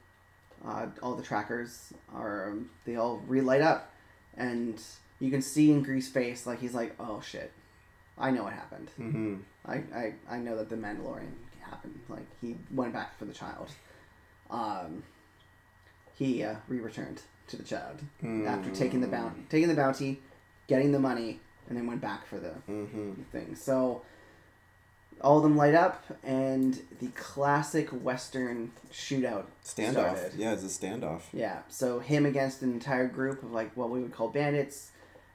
uh, 0.66 0.88
all 1.04 1.16
the 1.16 1.24
trackers 1.24 1.92
are 2.14 2.50
um, 2.52 2.70
they 2.86 2.96
all 2.96 3.18
relight 3.28 3.62
up, 3.62 3.91
and 4.38 4.82
you 5.20 5.30
can 5.32 5.42
see 5.42 5.72
in 5.72 5.84
Greef's 5.84 6.08
face 6.10 6.46
like 6.48 6.60
he's 6.60 6.74
like, 6.74 6.96
"Oh 7.00 7.22
shit, 7.22 7.52
I 8.18 8.32
know 8.32 8.44
what 8.44 8.54
happened. 8.54 8.90
hmm 8.98 9.36
I, 9.66 9.76
I, 9.94 10.14
I 10.30 10.38
know 10.40 10.58
that 10.58 10.70
the 10.70 10.76
Mandalorian 10.76 11.34
happened. 11.60 12.00
Like 12.10 12.26
he 12.42 12.56
went 12.72 12.94
back 12.94 13.18
for 13.20 13.26
the 13.26 13.34
child. 13.34 13.70
Um, 14.50 15.04
he 16.18 16.44
uh, 16.44 16.56
re-returned 16.68 17.22
to 17.48 17.58
the 17.58 17.64
child 17.64 18.00
after 18.48 18.70
taking 18.72 19.02
the 19.02 19.08
bounty, 19.08 19.42
taking 19.50 19.68
the 19.70 19.76
bounty, 19.76 20.20
getting 20.68 20.92
the 20.92 21.00
money, 21.00 21.40
and 21.68 21.78
then 21.78 21.88
went 21.88 22.02
back 22.02 22.26
for 22.26 22.40
the 22.40 22.50
hmm 22.68 23.14
thing. 23.32 23.56
So 23.56 24.02
all 25.24 25.38
of 25.38 25.44
them 25.44 25.56
light 25.56 25.74
up, 25.76 26.04
and 26.24 26.82
the 27.00 27.08
classic 27.10 27.90
Western 27.90 28.72
shootout. 28.92 29.46
Standoff. 29.64 29.92
Started. 30.18 30.34
Yeah, 30.38 30.54
it's 30.54 30.64
a 30.64 30.68
standoff. 30.68 31.22
Yeah. 31.34 31.60
So 31.70 32.00
him 32.00 32.26
against 32.26 32.62
an 32.62 32.72
entire 32.72 33.08
group 33.08 33.44
of 33.44 33.52
like 33.52 33.72
what 33.76 33.90
we 33.90 34.02
would 34.02 34.14
call 34.14 34.30
bandits, 34.30 34.92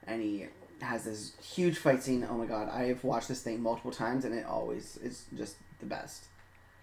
and 0.07 0.21
he 0.23 0.47
has 0.83 1.05
this 1.05 1.33
huge 1.43 1.79
fight 1.79 2.03
scene. 2.03 2.27
Oh 2.29 2.37
my 2.37 2.47
god, 2.47 2.69
I 2.71 2.85
have 2.85 3.03
watched 3.05 3.29
this 3.29 3.43
thing 3.43 3.63
multiple 3.63 3.93
times, 3.93 4.25
and 4.25 4.35
it 4.35 4.45
always 4.47 4.99
is 5.03 5.25
just 5.37 5.57
the 5.81 5.87
best. 5.87 6.25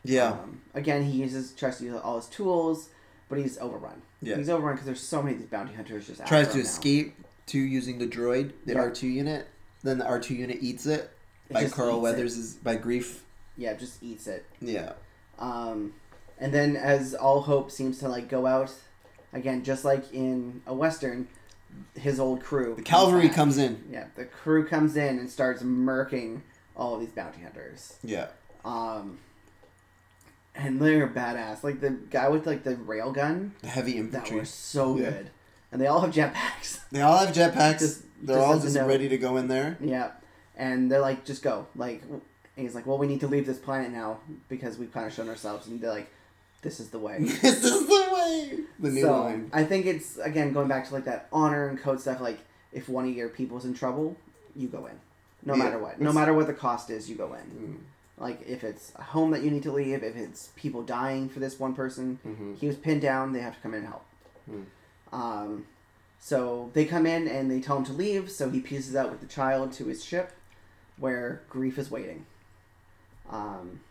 Yeah. 0.03 0.31
Um, 0.31 0.61
again, 0.73 1.03
he 1.03 1.17
uses 1.19 1.51
tries 1.53 1.77
to 1.77 1.85
use 1.85 1.95
all 2.03 2.17
his 2.17 2.25
tools, 2.27 2.89
but 3.29 3.37
he's 3.39 3.57
overrun. 3.59 4.01
Yeah. 4.21 4.35
He's 4.37 4.49
overrun 4.49 4.75
because 4.75 4.85
there's 4.85 5.01
so 5.01 5.21
many 5.21 5.35
of 5.35 5.39
these 5.41 5.49
bounty 5.49 5.73
hunters 5.73 6.07
just 6.07 6.25
Tries 6.25 6.49
to 6.49 6.57
now. 6.57 6.63
escape 6.63 7.15
to 7.47 7.57
using 7.59 7.99
the 7.99 8.07
droid, 8.07 8.51
the 8.65 8.73
Yeah. 8.73 8.79
R 8.79 8.91
two 8.91 9.07
unit. 9.07 9.47
Then 9.83 9.97
the 9.97 10.05
R 10.05 10.19
two 10.19 10.35
unit 10.35 10.57
eats 10.61 10.85
it. 10.85 11.09
It 11.61 11.71
by 11.71 11.75
Carl. 11.75 12.01
Weathers 12.01 12.37
is 12.37 12.55
by 12.55 12.77
Greef. 12.77 13.19
Yeah, 13.57 13.73
just 13.73 14.01
eats 14.03 14.27
it. 14.27 14.45
Yeah. 14.61 14.93
Um, 15.39 15.93
and 16.39 16.53
then 16.53 16.75
as 16.75 17.13
all 17.13 17.41
hope 17.41 17.71
seems 17.71 17.99
to 17.99 18.09
like 18.09 18.27
go 18.29 18.45
out, 18.45 18.73
again, 19.31 19.63
just 19.63 19.85
like 19.85 20.11
in 20.13 20.61
a 20.65 20.73
western, 20.73 21.27
his 21.95 22.19
old 22.19 22.43
crew. 22.43 22.75
The 22.75 22.81
cavalry 22.81 23.29
comes 23.29 23.57
in. 23.57 23.83
Yeah, 23.91 24.05
the 24.15 24.25
crew 24.25 24.65
comes 24.65 24.95
in 24.95 25.19
and 25.19 25.29
starts 25.29 25.61
murking 25.63 26.41
all 26.75 26.95
of 26.95 26.99
these 27.01 27.11
bounty 27.11 27.41
hunters. 27.43 27.97
Yeah. 28.03 28.27
Um, 28.65 29.19
and 30.55 30.79
they're 30.81 31.07
badass. 31.07 31.63
Like 31.63 31.79
the 31.81 31.91
guy 31.91 32.29
with 32.29 32.45
like 32.47 32.63
the 32.63 32.75
rail 32.75 33.11
gun, 33.11 33.53
The 33.61 33.67
heavy 33.67 33.93
that 33.93 33.99
infantry. 33.99 34.39
was 34.39 34.49
so 34.49 34.97
Yeah. 34.97 35.09
good. 35.11 35.29
And 35.71 35.81
they 35.81 35.87
all 35.87 36.01
have 36.01 36.11
jetpacks. 36.13 36.79
They 36.91 37.01
all 37.01 37.17
have 37.17 37.33
jetpacks. 37.35 38.03
They're 38.21 38.37
just 38.37 38.47
all 38.47 38.59
just 38.59 38.77
ready 38.77 39.09
to 39.09 39.17
go 39.17 39.37
in 39.37 39.47
there. 39.47 39.77
yeah, 39.81 40.11
and 40.55 40.91
they're 40.91 40.99
like, 41.01 41.25
just 41.25 41.41
go. 41.43 41.67
Like, 41.75 42.01
and 42.03 42.21
he's 42.55 42.75
like, 42.75 42.85
well, 42.85 42.97
we 42.97 43.07
need 43.07 43.19
to 43.21 43.27
leave 43.27 43.45
this 43.45 43.57
planet 43.57 43.91
now 43.91 44.19
because 44.49 44.77
we've 44.77 44.91
kind 44.93 45.07
of 45.07 45.13
shown 45.13 45.27
ourselves. 45.29 45.67
And 45.67 45.81
they're 45.81 45.89
like, 45.91 46.09
this 46.61 46.79
is 46.79 46.89
the 46.89 46.99
way. 46.99 47.17
this 47.19 47.63
is 47.63 47.87
the 47.87 48.09
way. 48.13 48.59
The 48.79 48.89
new 48.89 49.01
so 49.01 49.11
line. 49.21 49.49
I 49.53 49.63
think 49.63 49.85
it's 49.85 50.17
again 50.17 50.53
going 50.53 50.67
back 50.67 50.87
to 50.87 50.93
like 50.93 51.05
that 51.05 51.27
honor 51.33 51.67
and 51.67 51.79
code 51.79 51.99
stuff. 51.99 52.21
Like 52.21 52.39
if 52.71 52.87
one 52.87 53.07
of 53.09 53.15
your 53.15 53.29
people's 53.29 53.65
in 53.65 53.73
trouble, 53.73 54.15
you 54.55 54.67
go 54.67 54.85
in, 54.85 54.99
no 55.45 55.55
Yeah, 55.55 55.63
matter 55.63 55.79
what. 55.79 55.99
No 55.99 56.13
matter 56.13 56.33
what 56.33 56.47
the 56.47 56.53
cost 56.53 56.89
is, 56.89 57.09
you 57.09 57.15
go 57.15 57.33
in. 57.33 57.41
Mm. 57.41 57.77
Like 58.17 58.41
if 58.47 58.63
it's 58.63 58.93
a 58.95 59.01
home 59.03 59.31
that 59.31 59.41
you 59.43 59.51
need 59.51 59.63
to 59.63 59.71
leave, 59.71 60.03
if 60.03 60.15
it's 60.15 60.49
people 60.55 60.83
dying 60.83 61.27
for 61.29 61.39
this 61.39 61.59
one 61.59 61.73
person, 61.73 62.19
Mhm. 62.25 62.57
he 62.59 62.67
was 62.67 62.75
pinned 62.77 63.01
down. 63.01 63.33
They 63.33 63.41
have 63.41 63.55
to 63.55 63.61
come 63.61 63.73
in 63.73 63.79
and 63.79 63.87
help. 63.87 64.05
Hmm. 64.45 64.61
Um, 65.11 65.65
so 66.19 66.69
they 66.73 66.85
come 66.85 67.05
in 67.05 67.27
and 67.27 67.51
they 67.51 67.59
tell 67.59 67.77
him 67.77 67.85
to 67.85 67.93
leave. 67.93 68.31
So 68.31 68.49
he 68.49 68.59
pieces 68.61 68.95
out 68.95 69.11
with 69.11 69.19
the 69.19 69.27
child 69.27 69.73
to 69.73 69.85
his 69.85 70.03
ship, 70.05 70.31
where 71.03 71.41
Greef 71.51 71.77
is 71.77 71.91
waiting. 71.91 72.25
Um, 73.29 73.81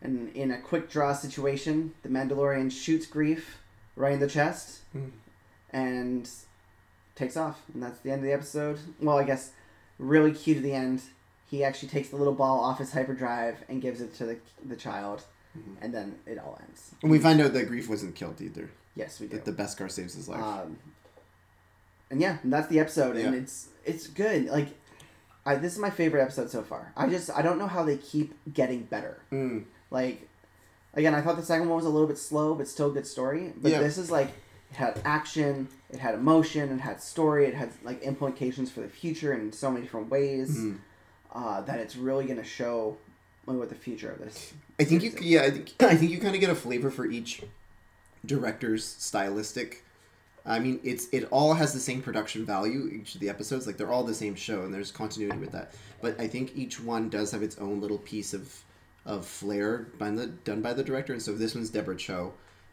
and 0.00 0.30
in 0.36 0.52
a 0.52 0.60
quick 0.60 0.88
draw 0.88 1.12
situation, 1.12 1.94
the 2.04 2.08
Mandalorian 2.08 2.70
shoots 2.70 3.06
Greef 3.06 3.42
right 3.96 4.12
in 4.12 4.20
the 4.20 4.28
chest 4.28 4.82
Hmm. 4.92 5.08
and 5.72 6.30
takes 7.16 7.36
off. 7.36 7.60
And 7.74 7.82
that's 7.82 7.98
the 8.00 8.12
end 8.12 8.20
of 8.20 8.24
the 8.26 8.32
episode. 8.32 8.78
Well, 9.00 9.18
I 9.18 9.24
guess 9.24 9.50
really 9.98 10.30
cute 10.32 10.58
at 10.58 10.62
the 10.62 10.74
end. 10.74 11.02
He 11.50 11.64
actually 11.64 11.88
takes 11.88 12.10
the 12.10 12.16
little 12.16 12.34
ball 12.34 12.60
off 12.60 12.78
his 12.78 12.92
hyperdrive 12.92 13.56
and 13.68 13.82
gives 13.82 14.00
it 14.00 14.14
to 14.14 14.26
the, 14.26 14.38
the 14.64 14.76
child, 14.76 15.24
Mhm. 15.58 15.74
and 15.80 15.92
then 15.92 16.20
it 16.24 16.38
all 16.38 16.56
ends. 16.68 16.92
And 17.02 17.10
we 17.10 17.18
find 17.18 17.40
out 17.40 17.52
that 17.54 17.68
Greef 17.68 17.88
wasn't 17.88 18.14
killed 18.14 18.40
either. 18.40 18.70
Yes, 18.94 19.18
we 19.18 19.26
do. 19.26 19.34
That 19.40 19.44
the 19.44 19.52
Beskar 19.52 19.90
saves 19.90 20.14
his 20.14 20.28
life. 20.28 20.40
Um, 20.40 20.78
and 22.10 22.20
yeah, 22.20 22.38
and 22.44 22.52
that's 22.52 22.68
the 22.68 22.78
episode, 22.78 23.16
and 23.16 23.34
it's 23.34 23.66
it's 23.84 24.06
good. 24.06 24.46
Like, 24.46 24.68
I 25.46 25.54
this 25.56 25.72
is 25.72 25.78
my 25.78 25.90
favorite 25.90 26.22
episode 26.22 26.50
so 26.50 26.62
far. 26.62 26.92
I 26.96 27.08
just 27.08 27.30
I 27.30 27.42
don't 27.42 27.58
know 27.58 27.66
how 27.66 27.82
they 27.84 27.96
keep 27.96 28.34
getting 28.52 28.82
better. 28.82 29.18
Mm. 29.32 29.64
Like, 29.90 30.28
again, 30.94 31.14
I 31.14 31.22
thought 31.22 31.36
the 31.36 31.42
second 31.42 31.68
one 31.68 31.76
was 31.76 31.86
a 31.86 31.90
little 31.90 32.06
bit 32.06 32.18
slow, 32.18 32.54
but 32.54 32.68
still 32.68 32.90
a 32.90 32.92
good 32.92 33.06
story. 33.06 33.52
But 33.56 33.72
Yeah. 33.72 33.80
this 33.80 33.98
is 33.98 34.10
like 34.10 34.28
it 34.70 34.76
had 34.76 35.00
action, 35.04 35.68
it 35.90 35.98
had 35.98 36.14
emotion, 36.14 36.70
it 36.70 36.80
had 36.80 37.02
story, 37.02 37.46
it 37.46 37.54
had 37.54 37.70
like 37.82 38.02
implications 38.02 38.70
for 38.70 38.80
the 38.80 38.88
future 38.88 39.32
in 39.32 39.52
so 39.52 39.70
many 39.70 39.82
different 39.84 40.10
ways. 40.10 40.56
Mhm. 40.56 40.78
Uh, 41.32 41.60
that 41.62 41.78
it's 41.78 41.96
really 41.96 42.26
gonna 42.26 42.44
show 42.44 42.96
like, 43.46 43.56
what 43.56 43.68
the 43.68 43.74
future 43.74 44.10
of 44.12 44.18
this. 44.18 44.52
I 44.78 44.84
think 44.84 45.02
you, 45.02 45.12
yeah, 45.20 45.42
I 45.42 45.50
think 45.50 45.72
I 45.80 45.96
think 45.96 46.10
you 46.10 46.18
kind 46.20 46.34
of 46.34 46.40
get 46.40 46.50
a 46.50 46.54
flavor 46.54 46.90
for 46.90 47.06
each 47.06 47.42
director's 48.24 48.84
stylistic. 48.84 49.84
I 50.46 50.58
mean, 50.58 50.80
it's 50.82 51.08
it 51.12 51.28
all 51.30 51.54
has 51.54 51.72
the 51.72 51.80
same 51.80 52.02
production 52.02 52.44
value. 52.44 52.88
Each 52.92 53.14
of 53.14 53.20
the 53.20 53.28
episodes, 53.28 53.66
like 53.66 53.76
they're 53.76 53.92
all 53.92 54.04
the 54.04 54.14
same 54.14 54.34
show, 54.34 54.62
and 54.62 54.72
there's 54.72 54.90
continuity 54.90 55.38
with 55.38 55.52
that. 55.52 55.74
But 56.00 56.18
I 56.20 56.26
think 56.26 56.56
each 56.56 56.80
one 56.80 57.08
does 57.10 57.30
have 57.32 57.42
its 57.42 57.58
own 57.58 57.80
little 57.80 57.98
piece 57.98 58.32
of 58.32 58.62
of 59.06 59.26
flair 59.26 59.88
by 59.98 60.10
the 60.10 60.26
done 60.26 60.62
by 60.62 60.72
the 60.72 60.84
director. 60.84 61.12
And 61.12 61.22
so 61.22 61.32
this 61.32 61.54
one's 61.54 61.70
Deborah 61.70 61.96
Chow, 61.96 62.32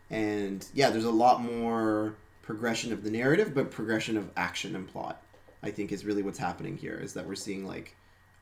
and 0.09 0.65
yeah, 0.73 0.89
there's 0.89 1.05
a 1.05 1.11
lot 1.11 1.41
more 1.41 2.15
progression 2.41 2.93
of 2.93 3.03
the 3.03 3.11
narrative, 3.11 3.53
but 3.53 3.71
progression 3.71 4.17
of 4.17 4.31
action 4.37 4.75
and 4.75 4.87
plot. 4.87 5.21
I 5.63 5.71
think 5.71 5.91
is 5.91 6.05
really 6.05 6.23
what's 6.23 6.39
happening 6.39 6.77
here. 6.77 6.97
Is 7.01 7.13
that 7.13 7.27
we're 7.27 7.35
seeing 7.35 7.65
like 7.65 7.95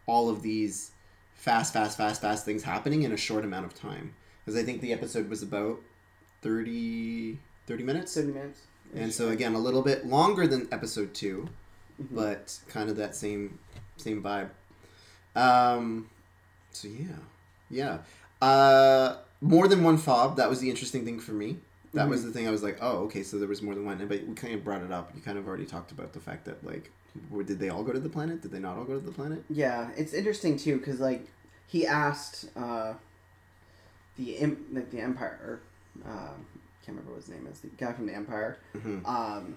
all 0.06 0.30
of 0.30 0.42
these 0.44 0.92
fast, 1.34 1.74
fast, 1.74 1.98
fast, 1.98 2.22
fast 2.22 2.46
things 2.46 2.64
happening 2.64 3.04
in 3.04 3.12
a 3.12 3.18
short 3.18 3.44
amount 3.44 3.66
of 3.66 3.74
time. 3.74 4.14
Because 4.44 4.60
I 4.60 4.64
think 4.64 4.82
the 4.82 4.94
episode 4.94 5.30
was 5.30 5.42
about 5.42 5.80
30, 6.42 7.40
30 7.66 7.84
minutes. 7.84 8.14
Thirty 8.14 8.32
minutes. 8.32 8.62
And 8.94 9.14
so 9.14 9.30
again, 9.30 9.56
a 9.56 9.60
little 9.60 9.82
bit 9.82 10.06
longer 10.06 10.48
than 10.48 10.68
episode 10.72 11.14
2 11.14 11.50
Mhm. 12.02 12.08
but 12.12 12.60
kind 12.68 12.90
of 12.90 12.98
that 12.98 13.16
same 13.16 13.58
same 13.98 14.22
vibe. 14.22 14.50
Um, 15.36 16.10
so 16.72 16.88
yeah, 16.90 17.08
yeah. 17.70 17.98
Uh, 18.42 19.18
more 19.42 19.68
than 19.68 19.84
one 19.84 19.98
fob. 19.98 20.36
That 20.38 20.50
was 20.50 20.60
the 20.60 20.70
interesting 20.70 21.06
thing 21.06 21.20
for 21.20 21.32
me. 21.32 21.60
That 21.94 22.10
was 22.10 22.26
the 22.26 22.32
thing 22.32 22.46
I 22.46 22.52
was 22.52 22.62
like, 22.62 22.78
oh, 22.82 22.98
okay, 23.06 23.24
so 23.24 23.40
there 23.40 23.48
was 23.48 23.62
more 23.62 23.74
than 23.74 23.86
one. 23.86 23.98
But 24.06 24.28
we 24.28 24.34
kind 24.34 24.54
of 24.54 24.66
brought 24.66 24.82
it 24.82 24.92
up. 24.92 25.12
You 25.16 25.22
kind 25.22 25.38
of 25.38 25.48
already 25.48 25.66
talked 25.66 25.92
about 25.94 26.12
the 26.12 26.20
fact 26.20 26.44
that 26.44 26.62
like, 26.66 26.92
did 27.46 27.58
they 27.60 27.70
all 27.70 27.84
go 27.84 27.94
to 27.94 28.00
the 28.02 28.10
planet? 28.10 28.42
Did 28.42 28.52
they 28.52 28.60
not 28.60 28.76
all 28.78 28.84
go 28.84 29.00
to 29.00 29.06
the 29.06 29.14
planet? 29.14 29.46
Yeah, 29.50 29.92
it's 29.96 30.14
interesting 30.14 30.58
too 30.58 30.78
because 30.78 31.00
like 31.00 31.26
he 31.68 31.88
asked 31.88 32.50
uh, 32.58 32.96
the 34.18 34.58
like 34.74 34.92
the 34.92 35.00
Empire, 35.00 35.62
uh, 36.06 36.34
can't 36.86 36.98
remember 36.98 37.12
what 37.14 37.22
his 37.26 37.30
name 37.30 37.48
is, 37.52 37.60
the 37.60 37.68
guy 37.70 37.94
from 37.94 38.06
the 38.08 38.14
Empire, 38.14 38.58
hmm 38.74 39.06
um, 39.06 39.56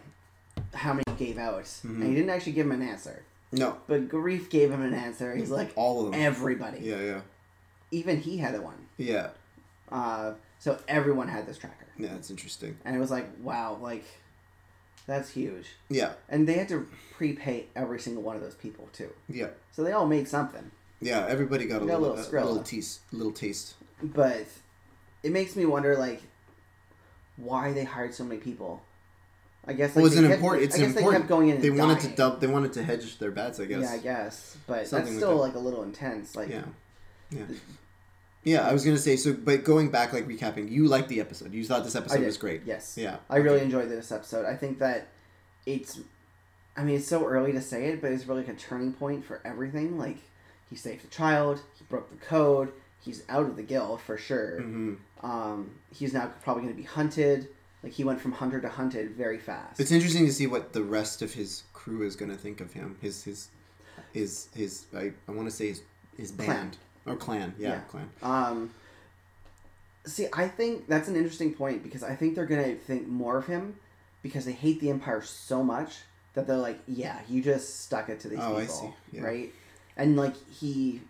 how 0.74 0.92
many 0.92 1.04
he 1.16 1.26
gave 1.26 1.38
out, 1.38 1.62
Mhm. 1.64 1.84
and 1.84 2.04
he 2.04 2.14
didn't 2.14 2.30
actually 2.30 2.52
give 2.52 2.66
him 2.66 2.72
an 2.72 2.82
answer. 2.82 3.22
No, 3.52 3.78
But 3.86 4.08
Greef 4.08 4.50
gave 4.50 4.70
him 4.70 4.82
an 4.82 4.92
answer. 4.92 5.34
He's 5.34 5.50
like 5.50 5.72
all 5.76 6.04
of 6.06 6.12
them. 6.12 6.20
everybody, 6.20 6.80
Yeah, 6.80 7.00
yeah, 7.00 7.20
even 7.90 8.18
he 8.20 8.38
had 8.38 8.54
a 8.54 8.60
one. 8.60 8.88
yeah. 8.96 9.30
Uh, 9.90 10.34
so 10.58 10.78
everyone 10.88 11.28
had 11.28 11.46
this 11.46 11.56
tracker, 11.58 11.86
Yeah, 11.96 12.08
that's 12.12 12.30
interesting. 12.30 12.76
and 12.84 12.94
it 12.94 12.98
was 12.98 13.10
like 13.10 13.26
wow, 13.42 13.78
like 13.80 14.04
that's 15.06 15.30
huge. 15.30 15.66
Yeah, 15.88 16.12
And 16.28 16.46
they 16.46 16.54
had 16.54 16.68
to 16.68 16.86
prepay 17.16 17.66
every 17.74 17.98
single 18.00 18.22
one 18.22 18.36
of 18.36 18.42
those 18.42 18.54
people 18.56 18.88
too, 18.92 19.10
yeah, 19.28 19.48
so 19.72 19.82
they 19.84 19.92
all 19.92 20.06
made 20.06 20.28
something. 20.28 20.70
yeah. 21.00 21.24
Everybody 21.28 21.66
got 21.66 21.82
a 21.82 21.86
Got 21.86 21.94
a 21.94 21.98
little, 21.98 22.16
little 22.16 22.38
a 22.38 22.44
little 22.44 22.62
taste, 22.62 23.00
little 23.12 23.32
taste. 23.32 23.74
but 24.02 24.46
it 25.22 25.32
makes 25.32 25.56
me 25.56 25.64
wonder 25.64 25.96
like 25.96 26.20
why 27.38 27.72
they 27.72 27.84
hired 27.84 28.12
so 28.14 28.24
many 28.24 28.40
people 28.40 28.82
i 29.66 29.72
guess 29.72 29.90
like, 29.96 30.02
Well, 30.02 30.06
it's 30.06 30.16
an 30.16 30.30
important. 30.30 30.64
It's 30.64 30.74
I 30.76 30.78
guess 30.78 30.88
important. 30.88 31.12
they 31.12 31.18
kept 31.18 31.28
going 31.28 31.48
in 31.48 31.54
and 31.56 31.64
They 31.64 31.70
wanted 31.70 32.00
to 32.00 32.08
dub. 32.08 32.40
They 32.40 32.46
wanted 32.46 32.72
to 32.74 32.82
hedge 32.82 33.18
their 33.18 33.30
bets. 33.30 33.58
I 33.60 33.64
guess. 33.66 33.82
yeah 33.82 33.92
i 33.92 33.98
guess 33.98 34.56
but 34.66 34.86
Something 34.86 35.14
that's 35.14 35.22
like 35.22 35.28
still 35.30 35.36
like 35.38 35.54
a 35.54 35.58
little 35.58 35.82
intense 35.82 36.34
like 36.36 36.48
Yeah. 36.50 36.62
Yeah. 37.30 37.44
Yeah, 38.44 38.66
I 38.66 38.72
was 38.72 38.84
gonna 38.84 38.96
say 38.98 39.16
so, 39.16 39.34
but 39.34 39.64
going 39.64 39.90
back, 39.90 40.12
like 40.12 40.26
recapping, 40.26 40.70
you 40.70 40.86
liked 40.86 41.08
the 41.08 41.20
episode. 41.20 41.52
You 41.52 41.64
thought 41.64 41.84
this 41.84 41.96
episode 41.96 42.24
was 42.24 42.38
great. 42.38 42.62
yes 42.64 42.96
Yeah, 42.96 43.16
i 43.28 43.36
really 43.36 43.60
enjoyed 43.60 43.88
this 43.90 44.10
episode 44.12 44.46
i 44.46 44.54
think 44.56 44.78
that 44.78 45.08
it's 45.66 46.00
i 46.76 46.82
mean 46.84 46.96
it's 46.96 47.08
so 47.08 47.26
early 47.26 47.52
to 47.52 47.60
say 47.60 47.86
it 47.88 48.00
but 48.00 48.10
it's 48.12 48.26
really 48.26 48.42
like 48.44 48.54
a 48.56 48.58
turning 48.58 48.92
point 48.92 49.24
for 49.24 49.40
everything 49.44 49.98
like 49.98 50.16
he 50.70 50.76
saved 50.76 51.02
the 51.02 51.08
child 51.08 51.60
he 51.78 51.84
broke 51.90 52.08
the 52.10 52.24
code 52.24 52.72
he's 53.04 53.22
out 53.28 53.44
of 53.46 53.56
the 53.56 53.62
guild 53.62 54.00
for 54.00 54.16
sure 54.16 54.60
hmm 54.62 54.94
um, 55.22 55.70
he's 55.92 56.12
now 56.12 56.30
probably 56.42 56.62
going 56.64 56.74
to 56.74 56.80
be 56.80 56.86
hunted 56.86 57.48
like 57.82 57.92
he 57.92 58.02
went 58.04 58.20
from 58.20 58.32
hunter 58.32 58.60
to 58.60 58.68
hunted 58.68 59.12
very 59.12 59.38
fast 59.38 59.78
It's 59.80 59.92
interesting 59.92 60.26
to 60.26 60.32
see 60.32 60.46
what 60.48 60.72
the 60.72 60.82
rest 60.82 61.22
of 61.22 61.34
his 61.34 61.62
crew 61.72 62.02
is 62.02 62.16
gonna 62.16 62.36
think 62.36 62.60
of 62.60 62.72
him. 62.72 62.96
His 63.00 63.22
his 63.24 63.48
his 64.12 64.48
his. 64.54 64.86
I, 64.96 65.12
I 65.28 65.32
want 65.32 65.48
to 65.48 65.54
say 65.54 65.68
his 65.68 65.82
his 66.16 66.30
Clan. 66.32 66.48
band 66.48 66.76
or 67.06 67.16
clan. 67.16 67.54
Yeah, 67.58 67.68
Yeah. 67.68 67.80
clan. 67.88 68.10
Um, 68.22 68.70
see, 70.06 70.26
I 70.32 70.48
think 70.48 70.88
that's 70.88 71.08
an 71.08 71.16
interesting 71.16 71.54
point 71.54 71.82
because 71.82 72.02
I 72.02 72.14
think 72.16 72.34
they're 72.34 72.46
gonna 72.46 72.74
think 72.74 73.06
more 73.06 73.38
of 73.38 73.46
him 73.46 73.76
because 74.22 74.44
they 74.44 74.52
hate 74.52 74.80
the 74.80 74.90
Empire 74.90 75.22
so 75.22 75.62
much 75.62 75.98
that 76.34 76.46
they're 76.46 76.56
like, 76.56 76.80
yeah, 76.86 77.20
you 77.28 77.42
just 77.42 77.80
stuck 77.80 78.08
it 78.08 78.20
to 78.20 78.28
these 78.28 78.38
Oh, 78.42 78.56
I 78.56 78.62
people, 78.62 78.74
see. 79.10 79.16
Yeah. 79.18 79.22
right? 79.24 79.52
And 79.96 80.16
like 80.16 80.34
he, 80.50 81.00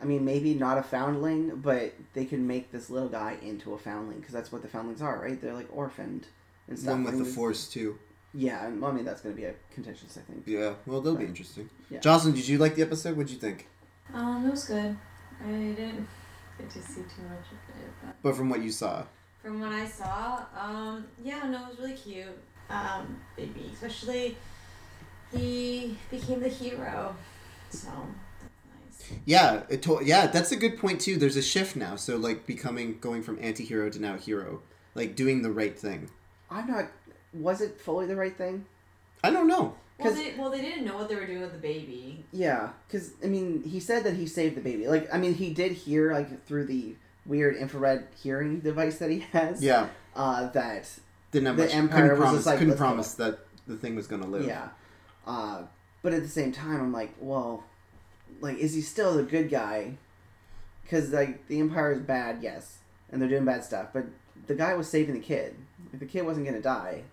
I 0.00 0.04
mean, 0.04 0.24
maybe 0.24 0.54
not 0.54 0.76
a 0.76 0.82
foundling, 0.82 1.56
but 1.56 1.94
they 2.14 2.24
could 2.24 2.40
make 2.40 2.72
this 2.72 2.90
little 2.90 3.08
guy 3.08 3.36
into 3.42 3.74
a 3.74 3.78
foundling 3.78 4.18
because 4.18 4.34
that's 4.34 4.50
what 4.50 4.62
the 4.62 4.68
foundlings 4.68 5.00
are, 5.00 5.20
right? 5.20 5.40
They're 5.40 5.54
like 5.54 5.68
orphaned 5.72 6.26
and 6.68 6.78
stuff. 6.78 6.92
One 6.92 7.04
with 7.04 7.18
the 7.18 7.24
force 7.24 7.68
too. 7.68 7.98
Yeah, 8.36 8.66
and 8.66 8.82
well, 8.82 8.90
I 8.90 8.94
mean 8.94 9.04
that's 9.04 9.20
gonna 9.20 9.34
be 9.34 9.44
a 9.44 9.54
contentious, 9.72 10.18
I 10.18 10.20
think. 10.20 10.44
Yeah. 10.46 10.74
Well, 10.86 11.00
they'll 11.00 11.16
be 11.16 11.24
interesting. 11.24 11.70
Yeah. 11.88 12.00
Jocelyn, 12.00 12.34
did 12.34 12.48
you 12.48 12.58
like 12.58 12.74
the 12.74 12.82
episode? 12.82 13.16
What'd 13.16 13.30
you 13.30 13.38
think? 13.38 13.68
Um, 14.12 14.46
it 14.46 14.50
was 14.50 14.64
good. 14.64 14.96
I 15.42 15.46
didn't 15.46 16.08
get 16.58 16.70
to 16.70 16.82
see 16.82 17.02
too 17.02 17.22
much 17.22 17.46
of 17.52 17.80
it, 17.80 17.90
but 18.02 18.16
But 18.22 18.36
from 18.36 18.50
what 18.50 18.62
you 18.62 18.72
saw, 18.72 19.04
from 19.42 19.60
what 19.60 19.72
I 19.72 19.86
saw, 19.86 20.44
um, 20.58 21.06
yeah, 21.22 21.46
no, 21.46 21.64
it 21.64 21.68
was 21.70 21.78
really 21.78 21.94
cute. 21.94 22.26
Um, 22.68 23.20
baby, 23.36 23.70
especially 23.72 24.36
he 25.32 25.96
became 26.10 26.40
the 26.40 26.48
hero, 26.48 27.14
so 27.70 27.86
that's 27.86 27.86
nice. 27.86 27.94
Yeah, 29.24 29.62
it 29.68 29.82
to- 29.82 30.00
yeah, 30.04 30.26
that's 30.26 30.52
a 30.52 30.56
good 30.56 30.78
point 30.78 31.00
too. 31.00 31.16
There's 31.16 31.36
a 31.36 31.42
shift 31.42 31.76
now. 31.76 31.96
So 31.96 32.16
like 32.16 32.46
becoming 32.46 32.98
going 33.00 33.22
from 33.22 33.38
anti-hero 33.40 33.90
to 33.90 34.00
now 34.00 34.16
hero, 34.16 34.62
like 34.94 35.16
doing 35.16 35.42
the 35.42 35.50
right 35.50 35.78
thing. 35.78 36.10
I'm 36.50 36.66
not. 36.66 36.86
Was 37.32 37.60
it 37.60 37.80
fully 37.80 38.06
the 38.06 38.16
right 38.16 38.36
thing? 38.36 38.66
I 39.22 39.30
don't 39.30 39.48
know. 39.48 39.74
Well, 39.98 40.08
'Cause- 40.12 40.16
they 40.16 40.34
well 40.36 40.50
they 40.50 40.60
didn't 40.60 40.84
know 40.84 40.96
what 40.96 41.08
they 41.08 41.14
were 41.16 41.26
doing 41.26 41.40
with 41.40 41.52
the 41.52 41.58
baby. 41.58 42.24
Yeah, 42.32 42.70
because 42.86 43.12
I 43.22 43.26
mean, 43.26 43.62
he 43.62 43.80
said 43.80 44.04
that 44.04 44.14
he 44.14 44.26
saved 44.26 44.56
the 44.56 44.60
baby. 44.60 44.86
Like, 44.88 45.12
I 45.12 45.18
mean, 45.18 45.34
he 45.34 45.52
did 45.54 45.72
hear 45.72 46.12
like 46.12 46.44
through 46.46 46.66
the 46.66 46.94
weird 47.26 47.56
infrared 47.56 48.08
hearing 48.22 48.60
device 48.60 48.98
that 48.98 49.10
he 49.10 49.20
has. 49.32 49.62
Yeah, 49.62 49.88
Uh, 50.14 50.48
that 50.50 50.90
didn't 51.30 51.46
have 51.46 51.56
The 51.56 51.62
much. 51.64 51.74
Empire 51.74 52.00
couldn't 52.02 52.10
was 52.10 52.18
promise, 52.20 52.36
just 52.38 52.46
like, 52.46 52.58
couldn't 52.58 52.76
promise 52.76 53.14
that 53.14 53.38
the 53.66 53.76
thing 53.76 53.94
was 53.96 54.06
gonna 54.06 54.26
live. 54.26 54.44
yeah. 54.46 54.68
Uh, 55.26 55.62
but 56.02 56.12
at 56.12 56.22
the 56.22 56.28
same 56.28 56.52
time, 56.52 56.80
I'm 56.80 56.92
like, 56.92 57.14
well, 57.18 57.64
like, 58.40 58.58
is 58.58 58.74
he 58.74 58.80
still 58.80 59.14
the 59.14 59.22
good 59.22 59.50
guy? 59.50 59.96
Because 60.82 61.10
like 61.12 61.46
the 61.48 61.60
Empire 61.60 61.92
is 61.92 62.00
bad, 62.00 62.38
yes, 62.42 62.78
and 63.10 63.20
they're 63.20 63.28
doing 63.28 63.44
bad 63.44 63.64
stuff, 63.64 63.88
but 63.92 64.04
the 64.46 64.54
guy 64.54 64.74
was 64.74 64.88
saving 64.88 65.14
the 65.14 65.20
kid. 65.20 65.54
If 65.92 66.00
the 66.00 66.06
kid 66.06 66.22
wasn't 66.22 66.46
gonna 66.46 66.60
die, 66.60 67.04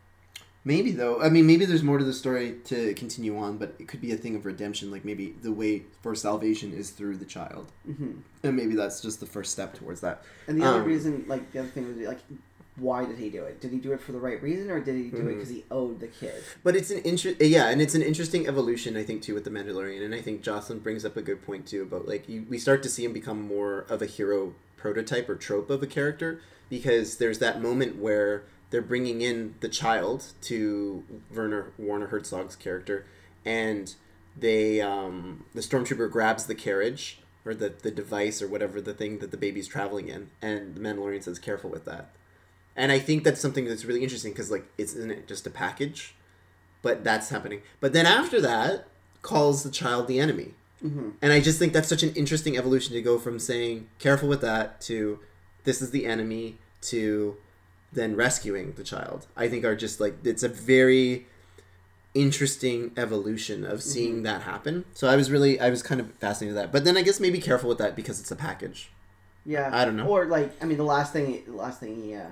Maybe 0.63 0.91
though. 0.91 1.19
I 1.19 1.29
mean, 1.29 1.47
maybe 1.47 1.65
there's 1.65 1.81
more 1.81 1.97
to 1.97 2.03
the 2.03 2.13
story 2.13 2.57
to 2.65 2.93
continue 2.93 3.35
on, 3.35 3.57
but 3.57 3.73
it 3.79 3.87
could 3.87 3.99
be 3.99 4.11
a 4.11 4.15
thing 4.15 4.35
of 4.35 4.45
redemption. 4.45 4.91
Like 4.91 5.03
maybe 5.03 5.33
the 5.41 5.51
way 5.51 5.83
for 6.03 6.13
salvation 6.13 6.71
is 6.71 6.91
through 6.91 7.17
the 7.17 7.25
child, 7.25 7.71
hmm 7.83 8.11
and 8.43 8.55
maybe 8.55 8.75
that's 8.75 9.01
just 9.01 9.19
the 9.19 9.25
first 9.25 9.51
step 9.51 9.73
towards 9.73 10.01
that. 10.01 10.21
and 10.47 10.59
the 10.61 10.63
other 10.65 10.81
Um, 10.81 10.85
reason, 10.85 11.25
like 11.27 11.51
the 11.51 11.59
other 11.61 11.67
thing 11.69 11.87
was 11.87 11.97
like, 12.07 12.19
why 12.77 13.05
did 13.05 13.17
he 13.17 13.29
do 13.29 13.43
it? 13.43 13.59
Did 13.59 13.71
he 13.71 13.77
do 13.77 13.91
it 13.91 13.99
for 13.99 14.11
the 14.13 14.19
right 14.19 14.41
reason, 14.41 14.71
or 14.71 14.79
did 14.79 14.95
he 14.95 15.09
do 15.09 15.17
it 15.17 15.23
Mhm. 15.23 15.33
because 15.35 15.49
he 15.49 15.65
owed 15.69 15.99
the 15.99 16.07
kid? 16.07 16.41
But 16.63 16.75
it's 16.75 16.89
an 16.89 16.99
interest, 16.99 17.41
yeah, 17.41 17.69
and 17.69 17.81
it's 17.81 17.95
an 17.95 18.01
interesting 18.01 18.47
evolution, 18.47 18.95
I 18.95 19.03
think, 19.03 19.21
too, 19.21 19.33
with 19.33 19.43
the 19.43 19.49
Mandalorian. 19.49 20.03
And 20.03 20.15
I 20.15 20.21
think 20.21 20.41
Jocelyn 20.41 20.79
brings 20.79 21.03
up 21.05 21.17
a 21.17 21.21
good 21.21 21.41
point 21.43 21.67
too 21.67 21.81
about 21.83 22.07
like 22.07 22.27
you, 22.29 22.45
we 22.49 22.57
start 22.57 22.81
to 22.83 22.89
see 22.89 23.03
him 23.05 23.13
become 23.13 23.41
more 23.41 23.85
of 23.89 24.01
a 24.01 24.05
hero 24.05 24.55
prototype 24.77 25.29
or 25.29 25.35
trope 25.35 25.69
of 25.69 25.83
a 25.83 25.87
character 25.87 26.39
because 26.69 27.17
there's 27.17 27.39
that 27.39 27.61
moment 27.61 27.97
where 27.97 28.43
they're 28.71 28.81
bringing 28.81 29.21
in 29.21 29.53
the 29.59 29.67
child 29.69 30.27
to 30.43 31.03
Werner 31.35 31.73
Warner 31.77 32.07
Herzog's 32.07 32.55
character, 32.55 33.05
and 33.45 33.93
they 34.39 34.79
um, 34.79 35.43
the 35.53 35.59
stormtrooper 35.61 36.09
grabs 36.09 36.45
the 36.45 36.55
carriage 36.55 37.19
or 37.45 37.53
the 37.53 37.73
the 37.81 37.91
device 37.91 38.41
or 38.41 38.47
whatever 38.47 38.79
the 38.79 38.93
thing 38.93 39.19
that 39.19 39.29
the 39.31 39.37
baby's 39.37 39.67
traveling 39.67 40.07
in, 40.07 40.29
and 40.41 40.73
the 40.75 40.79
Mandalorian 40.79 41.21
says, 41.21 41.37
"Careful 41.37 41.69
with 41.69 41.83
that." 41.85 42.11
And 42.75 42.91
I 42.91 42.99
think 42.99 43.23
that's 43.23 43.41
something 43.41 43.65
that's 43.65 43.85
really 43.85 44.03
interesting 44.03 44.31
because 44.31 44.49
like 44.51 44.65
it's 44.77 44.93
isn't 44.93 45.11
it 45.11 45.27
just 45.27 45.45
a 45.45 45.49
package, 45.49 46.15
but 46.81 47.03
that's 47.03 47.29
happening. 47.29 47.61
But 47.79 47.93
then 47.93 48.05
after 48.05 48.39
that, 48.41 48.87
calls 49.21 49.63
the 49.63 49.71
child 49.71 50.07
the 50.07 50.19
enemy. 50.19 50.53
hmm 50.81 51.09
And 51.21 51.31
I 51.33 51.39
just 51.41 51.59
think 51.59 51.73
that's 51.73 51.89
such 51.89 52.03
an 52.03 52.13
interesting 52.15 52.57
evolution 52.57 52.93
to 52.93 53.01
go 53.01 53.19
from 53.19 53.39
saying 53.39 53.87
careful 53.99 54.29
with 54.29 54.41
that 54.41 54.81
to 54.81 55.19
this 55.63 55.81
is 55.81 55.91
the 55.91 56.05
enemy 56.05 56.57
to 56.83 57.37
then 57.93 58.15
rescuing 58.15 58.71
the 58.73 58.83
child. 58.83 59.27
I 59.35 59.47
think 59.49 59.65
are 59.65 59.75
just 59.75 59.99
like 59.99 60.15
it's 60.25 60.43
a 60.43 60.49
very 60.49 61.27
interesting 62.13 62.91
evolution 62.97 63.63
of 63.63 63.81
seeing 63.81 64.23
that 64.23 64.41
happen. 64.41 64.85
So 64.93 65.07
I 65.07 65.15
was 65.15 65.31
really 65.31 65.59
I 65.59 65.69
was 65.69 65.83
kind 65.83 66.01
of 66.01 66.11
fascinated 66.15 66.55
with 66.55 66.63
that. 66.63 66.71
But 66.71 66.83
then 66.83 66.97
I 66.97 67.03
guess 67.03 67.19
maybe 67.19 67.39
careful 67.39 67.69
with 67.69 67.77
that 67.77 67.95
because 67.95 68.19
it's 68.19 68.31
a 68.31 68.35
package. 68.35 68.91
Yeah, 69.45 69.69
I 69.73 69.85
don't 69.85 69.97
know. 69.97 70.05
Or 70.07 70.25
like, 70.25 70.51
I 70.61 70.65
mean, 70.65 70.77
the 70.77 70.83
last 70.83 71.13
thing, 71.13 71.43
the 71.45 71.53
last 71.53 71.79
thing 71.79 71.95
he 71.95 72.13
uh, 72.15 72.27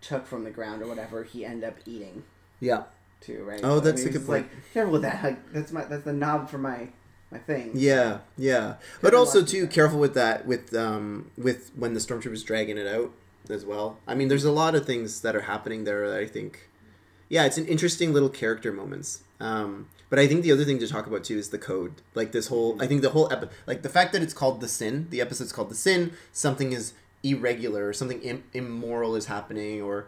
took 0.00 0.26
from 0.26 0.44
the 0.44 0.50
ground 0.50 0.82
or 0.82 0.86
whatever, 0.86 1.24
he 1.24 1.44
ended 1.44 1.68
up 1.68 1.76
eating 1.86 2.24
Yeah. 2.60 2.84
too, 3.20 3.44
right? 3.44 3.60
Oh, 3.62 3.76
I 3.78 3.80
that's 3.80 4.00
mean, 4.00 4.08
a 4.08 4.12
good 4.12 4.20
it's 4.22 4.28
Like, 4.28 4.48
careful 4.72 4.92
with 4.92 5.02
that. 5.02 5.22
Like, 5.22 5.52
that's 5.52 5.72
my 5.72 5.84
that's 5.84 6.04
the 6.04 6.12
knob 6.12 6.48
for 6.48 6.58
my 6.58 6.88
my 7.30 7.38
thing. 7.38 7.70
Yeah, 7.74 8.18
yeah. 8.36 8.74
But 9.00 9.14
also 9.14 9.44
too 9.44 9.62
that. 9.62 9.70
careful 9.70 9.98
with 9.98 10.14
that 10.14 10.46
with 10.46 10.74
um 10.74 11.30
with 11.38 11.70
when 11.76 11.94
the 11.94 12.00
stormtroopers 12.00 12.44
dragging 12.44 12.78
it 12.78 12.86
out 12.86 13.12
as 13.48 13.64
well. 13.64 13.98
I 14.06 14.14
mean, 14.14 14.28
there's 14.28 14.44
a 14.44 14.52
lot 14.52 14.74
of 14.74 14.86
things 14.86 15.20
that 15.22 15.34
are 15.36 15.42
happening 15.42 15.84
there 15.84 16.08
that 16.08 16.18
I 16.18 16.26
think 16.26 16.68
yeah, 17.28 17.44
it's 17.44 17.58
an 17.58 17.66
interesting 17.66 18.12
little 18.12 18.28
character 18.30 18.72
moments. 18.72 19.22
Um 19.38 19.88
but 20.08 20.18
I 20.18 20.26
think 20.26 20.42
the 20.42 20.50
other 20.50 20.64
thing 20.64 20.80
to 20.80 20.88
talk 20.88 21.06
about 21.06 21.22
too 21.22 21.38
is 21.38 21.50
the 21.50 21.58
code. 21.58 22.02
Like 22.16 22.32
this 22.32 22.48
whole 22.48 22.76
I 22.82 22.86
think 22.88 23.02
the 23.02 23.10
whole 23.10 23.32
epi- 23.32 23.48
like 23.66 23.82
the 23.82 23.88
fact 23.88 24.12
that 24.12 24.22
it's 24.22 24.34
called 24.34 24.60
The 24.60 24.66
Sin, 24.68 25.06
the 25.10 25.20
episode's 25.20 25.52
called 25.52 25.70
The 25.70 25.76
Sin, 25.76 26.14
something 26.32 26.72
is 26.72 26.94
irregular 27.22 27.86
or 27.86 27.92
something 27.92 28.20
Im- 28.22 28.44
immoral 28.52 29.14
is 29.16 29.26
happening 29.26 29.82
or 29.82 30.06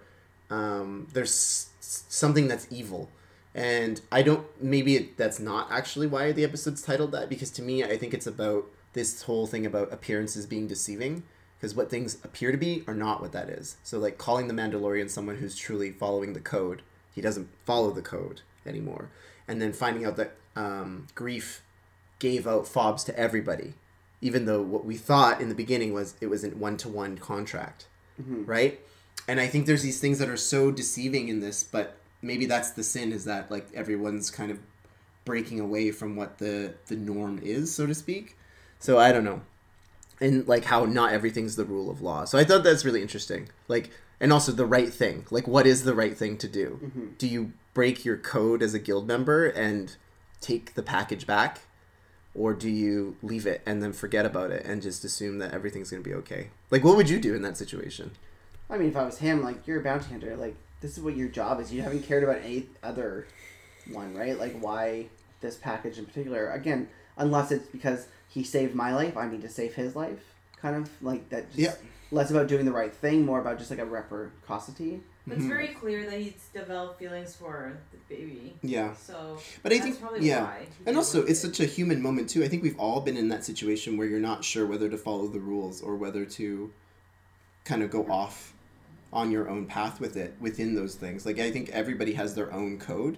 um 0.51 1.07
there's 1.13 1.69
s- 1.81 2.05
something 2.09 2.49
that's 2.49 2.67
evil. 2.71 3.11
And 3.55 4.01
I 4.11 4.23
don't 4.23 4.47
maybe 4.63 4.97
it, 4.97 5.17
that's 5.17 5.39
not 5.39 5.71
actually 5.71 6.07
why 6.07 6.33
the 6.33 6.45
episode's 6.45 6.83
titled 6.83 7.13
that 7.13 7.29
because 7.29 7.51
to 7.53 7.63
me 7.63 7.85
I 7.85 7.97
think 7.97 8.15
it's 8.15 8.27
about 8.27 8.65
this 8.95 9.23
whole 9.23 9.47
thing 9.47 9.67
about 9.67 9.93
appearances 9.93 10.47
being 10.47 10.67
deceiving 10.67 11.23
because 11.63 11.77
what 11.77 11.91
things 11.91 12.17
appear 12.25 12.51
to 12.51 12.59
be 12.59 12.83
are 12.89 12.95
not 12.95 13.21
what 13.21 13.31
that 13.33 13.49
is. 13.49 13.77
So 13.85 13.99
like 13.99 14.19
calling 14.19 14.49
the 14.49 14.55
Mandalorian 14.55 15.09
someone 15.09 15.37
who's 15.37 15.55
truly 15.55 15.93
following 15.93 16.33
the 16.33 16.41
code, 16.41 16.83
he 17.15 17.21
doesn't 17.21 17.49
follow 17.65 17.93
the 17.93 18.03
code 18.03 18.41
anymore, 18.67 19.11
and 19.47 19.63
then 19.63 19.73
finding 19.73 20.05
out 20.05 20.17
that 20.17 20.33
um, 20.57 21.07
Greef 21.15 21.61
gave 22.19 22.49
out 22.49 22.67
fobs 22.67 23.05
to 23.05 23.17
everybody, 23.17 23.75
even 24.23 24.47
though 24.47 24.63
what 24.63 24.85
we 24.87 24.97
thought 24.97 25.41
in 25.43 25.49
the 25.51 25.55
beginning 25.55 25.93
was 25.93 26.15
it 26.23 26.29
was 26.29 26.43
a 26.45 26.49
one 26.51 26.77
to 26.79 26.89
one 26.89 27.19
contract, 27.19 27.87
Mhm. 28.21 28.47
right? 28.49 28.81
And 29.29 29.39
I 29.41 29.47
think 29.49 29.67
there's 29.67 29.83
these 29.83 30.01
things 30.01 30.19
that 30.21 30.29
are 30.31 30.37
so 30.37 30.71
deceiving 30.71 31.29
in 31.29 31.41
this, 31.41 31.63
but 31.63 31.99
maybe 32.23 32.47
that's 32.47 32.71
the 32.71 32.83
sin 32.85 33.13
is 33.13 33.25
that 33.27 33.51
like 33.51 33.69
everyone's 33.75 34.31
kind 34.31 34.51
of 34.51 34.59
breaking 35.25 35.61
away 35.61 35.91
from 35.91 36.17
what 36.17 36.39
the 36.39 36.75
the 36.87 36.97
norm 36.97 37.39
is, 37.43 37.75
so 37.75 37.87
to 37.87 37.95
speak. 37.95 38.37
So 38.79 38.99
I 38.99 39.13
don't 39.13 39.25
know. 39.25 39.43
And 40.21 40.47
like 40.47 40.65
how 40.67 40.85
not 40.85 41.13
everything's 41.13 41.57
the 41.57 41.65
rule 41.65 41.91
of 41.91 42.01
law. 42.01 42.25
So 42.25 42.39
I 42.39 42.45
thought 42.45 42.63
that's 42.65 42.85
really 42.85 43.03
interesting. 43.03 43.49
Like 43.69 43.91
and 44.21 44.33
also 44.33 44.53
the 44.53 44.67
right 44.67 44.93
thing. 44.95 45.27
Like 45.31 45.49
what 45.49 45.67
is 45.67 45.83
the 45.83 45.95
right 45.95 46.17
thing 46.17 46.37
to 46.39 46.49
do? 46.49 46.79
Mhm. 46.83 47.19
Do 47.19 47.27
you 47.27 47.53
break 47.75 48.05
your 48.05 48.17
code 48.17 48.63
as 48.63 48.73
a 48.75 48.79
guild 48.79 49.07
member 49.09 49.47
and 49.47 49.97
take 50.41 50.75
the 50.75 50.83
package 50.83 51.27
back? 51.27 51.61
Or 52.35 52.55
do 52.55 52.69
you 52.69 53.17
leave 53.23 53.47
it 53.47 53.61
and 53.67 53.83
then 53.83 53.93
forget 53.93 54.25
about 54.25 54.51
it 54.51 54.65
and 54.65 54.81
just 54.81 55.05
assume 55.05 55.39
that 55.39 55.53
everything's 55.53 55.91
gonna 55.91 56.03
be 56.03 56.15
okay? 56.15 56.49
Like 56.71 56.85
what 56.85 56.97
would 56.97 57.11
you 57.11 57.21
do 57.21 57.35
in 57.35 57.43
that 57.43 57.57
situation? 57.57 58.13
I 58.71 58.79
mean, 58.79 58.89
if 58.89 58.97
I 58.97 59.05
was 59.05 59.19
him, 59.19 59.43
like 59.43 59.67
you're 59.67 59.81
a 59.81 59.85
bounty 59.85 60.11
hunter, 60.11 60.37
like 60.37 60.57
this 60.81 60.97
is 60.97 61.03
what 61.03 61.17
your 61.17 61.29
job 61.29 61.61
is. 61.61 61.73
You 61.73 61.83
haven't 61.83 62.03
cared 62.05 62.25
about 62.25 62.39
any 62.43 62.69
other 62.83 63.27
one, 63.91 64.15
right? 64.15 64.39
Like 64.39 64.59
why 64.61 65.07
this 65.41 65.57
package 65.57 65.99
in 65.99 66.07
particular? 66.07 66.51
Again, 66.51 66.89
unless 67.17 67.53
it's 67.53 67.67
because 67.67 68.07
he 68.29 68.43
saved 68.43 68.75
my 68.75 68.95
life, 68.95 69.17
I 69.17 69.29
need 69.29 69.43
to 69.43 69.49
save 69.51 69.75
his 69.75 69.95
life. 69.95 70.35
Kind 70.57 70.77
of 70.77 70.91
like 71.03 71.29
that. 71.29 71.49
Just 71.49 71.59
Yeah. 71.59 71.75
Less 72.11 72.31
about 72.31 72.47
doing 72.47 72.67
the 72.67 72.73
right 72.73 72.95
thing, 72.95 73.25
more 73.25 73.41
about 73.41 73.59
just 73.59 73.71
like 73.71 73.81
a 73.81 73.87
reciprocity. 73.87 75.01
But 75.27 75.37
it's 75.37 75.47
very 75.47 75.69
clear 75.69 76.05
that 76.11 76.19
he's 76.21 76.49
developed 76.53 76.99
feelings 76.99 77.37
for 77.37 77.79
the 77.93 77.99
baby. 78.15 78.57
Yeah. 78.63 78.95
So 78.95 79.39
But 79.63 79.73
I 79.73 79.79
think- 79.79 80.01
probably 80.01 80.27
yeah. 80.27 80.43
why. 80.43 80.67
And 80.85 80.97
also, 80.97 81.25
it's 81.25 81.39
such 81.39 81.61
a 81.61 81.65
human 81.65 82.03
moment 82.03 82.29
too. 82.29 82.43
I 82.43 82.49
think 82.49 82.63
we've 82.65 82.79
all 82.79 83.01
been 83.01 83.17
in 83.17 83.29
that 83.29 83.45
situation 83.45 83.97
where 83.97 84.07
you're 84.09 84.19
not 84.19 84.45
sure 84.45 84.67
whether 84.67 84.89
to 84.89 84.99
follow 84.99 85.29
the 85.29 85.39
rules 85.39 85.81
or 85.81 85.97
whether 85.97 86.25
to 86.25 86.73
kind 87.65 87.83
of 87.85 87.91
go 87.91 88.05
off 88.11 88.53
on 89.13 89.31
your 89.31 89.49
own 89.49 89.67
path 89.67 90.01
with 90.01 90.17
it 90.17 90.35
within 90.41 90.75
those 90.75 90.97
things. 90.97 91.25
Like 91.25 91.39
I 91.39 91.53
think 91.53 91.69
everybody 91.71 92.15
has 92.15 92.35
their 92.35 92.53
own 92.53 92.79
code, 92.79 93.17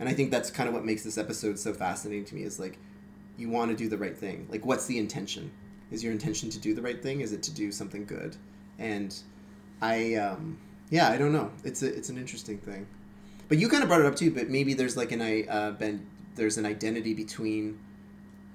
and 0.00 0.08
I 0.08 0.12
think 0.12 0.30
that's 0.32 0.50
kind 0.50 0.68
of 0.68 0.74
what 0.74 0.84
makes 0.84 1.04
this 1.04 1.18
episode 1.18 1.58
so 1.58 1.72
fascinating 1.72 2.24
to 2.26 2.34
me. 2.34 2.42
Is 2.42 2.58
like 2.58 2.78
you 3.36 3.48
want 3.48 3.70
to 3.70 3.76
do 3.76 3.88
the 3.88 3.98
right 3.98 4.16
thing. 4.16 4.48
Like 4.50 4.66
what's 4.66 4.86
the 4.86 4.98
intention? 4.98 5.52
Is 5.92 6.02
your 6.02 6.12
intention 6.12 6.50
to 6.50 6.58
do 6.58 6.74
the 6.74 6.82
right 6.82 7.00
thing? 7.00 7.20
Is 7.20 7.32
it 7.32 7.42
to 7.44 7.52
do 7.52 7.70
something 7.70 8.04
good? 8.06 8.36
And 8.78 9.14
I, 9.80 10.14
um, 10.14 10.58
yeah, 10.90 11.08
I 11.10 11.16
don't 11.16 11.32
know. 11.32 11.50
It's 11.64 11.82
a 11.82 11.94
it's 11.94 12.08
an 12.08 12.18
interesting 12.18 12.58
thing. 12.58 12.86
But 13.48 13.58
you 13.58 13.68
kind 13.68 13.82
of 13.82 13.88
brought 13.88 14.00
it 14.00 14.06
up 14.06 14.16
too. 14.16 14.30
But 14.30 14.48
maybe 14.48 14.74
there's 14.74 14.96
like 14.96 15.12
an 15.12 15.22
I 15.22 15.42
uh, 15.44 15.70
been 15.72 16.06
there's 16.34 16.58
an 16.58 16.66
identity 16.66 17.14
between 17.14 17.78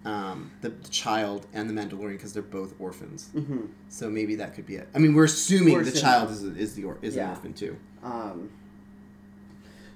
um, 0.05 0.51
the, 0.61 0.69
the 0.69 0.89
child 0.89 1.45
and 1.53 1.69
the 1.69 1.73
Mandalorian 1.73 2.13
because 2.13 2.33
they're 2.33 2.41
both 2.41 2.73
orphans. 2.79 3.29
Mm-hmm. 3.35 3.65
So 3.89 4.09
maybe 4.09 4.35
that 4.35 4.53
could 4.55 4.65
be 4.65 4.75
it. 4.75 4.87
I 4.95 4.99
mean, 4.99 5.13
we're 5.13 5.25
assuming 5.25 5.73
We're 5.73 5.83
the 5.83 5.89
assuming. 5.89 6.01
child 6.01 6.31
is 6.31 6.43
is 6.43 6.75
the 6.75 6.85
or, 6.85 6.97
is 7.01 7.15
an 7.15 7.29
orphan 7.29 7.53
too. 7.53 7.77
Um, 8.03 8.49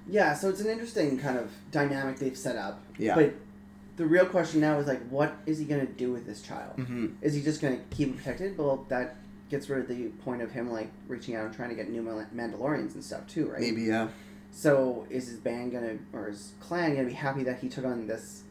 yeah, 0.07 0.33
so 0.33 0.49
it's 0.49 0.59
an 0.59 0.69
interesting 0.69 1.17
kind 1.17 1.37
of 1.37 1.51
dynamic 1.71 2.17
they've 2.17 2.37
set 2.37 2.57
up. 2.57 2.83
Yeah. 2.97 3.15
But 3.15 3.33
the 3.95 4.05
real 4.05 4.25
question 4.25 4.59
now 4.59 4.77
is 4.79 4.87
like, 4.87 5.07
what 5.09 5.35
is 5.45 5.59
he 5.59 5.65
gonna 5.65 5.85
do 5.85 6.11
with 6.11 6.25
this 6.25 6.41
child? 6.41 6.77
Mm-hmm. 6.77 7.07
Is 7.21 7.33
he 7.33 7.41
just 7.41 7.61
gonna 7.61 7.79
keep 7.91 8.09
him 8.09 8.15
protected? 8.15 8.57
Well, 8.57 8.85
that 8.89 9.15
gets 9.53 9.69
rid 9.69 9.81
of 9.81 9.87
the 9.87 10.07
point 10.23 10.41
of 10.41 10.51
him 10.51 10.71
like 10.71 10.89
reaching 11.07 11.35
out 11.35 11.45
and 11.45 11.53
trying 11.53 11.69
to 11.69 11.75
get 11.75 11.87
new 11.87 12.01
Mandalorians 12.35 12.95
and 12.95 13.03
stuff 13.03 13.27
too, 13.27 13.47
right? 13.49 13.61
Maybe 13.61 13.83
yeah. 13.83 14.07
So 14.51 15.05
is 15.11 15.27
his 15.27 15.37
band 15.37 15.71
gonna 15.71 15.97
or 16.11 16.27
his 16.27 16.53
clan 16.59 16.95
gonna 16.95 17.07
be 17.07 17.13
happy 17.13 17.43
that 17.43 17.59
he 17.59 17.69
took 17.69 17.85
on 17.85 18.07
this 18.07 18.43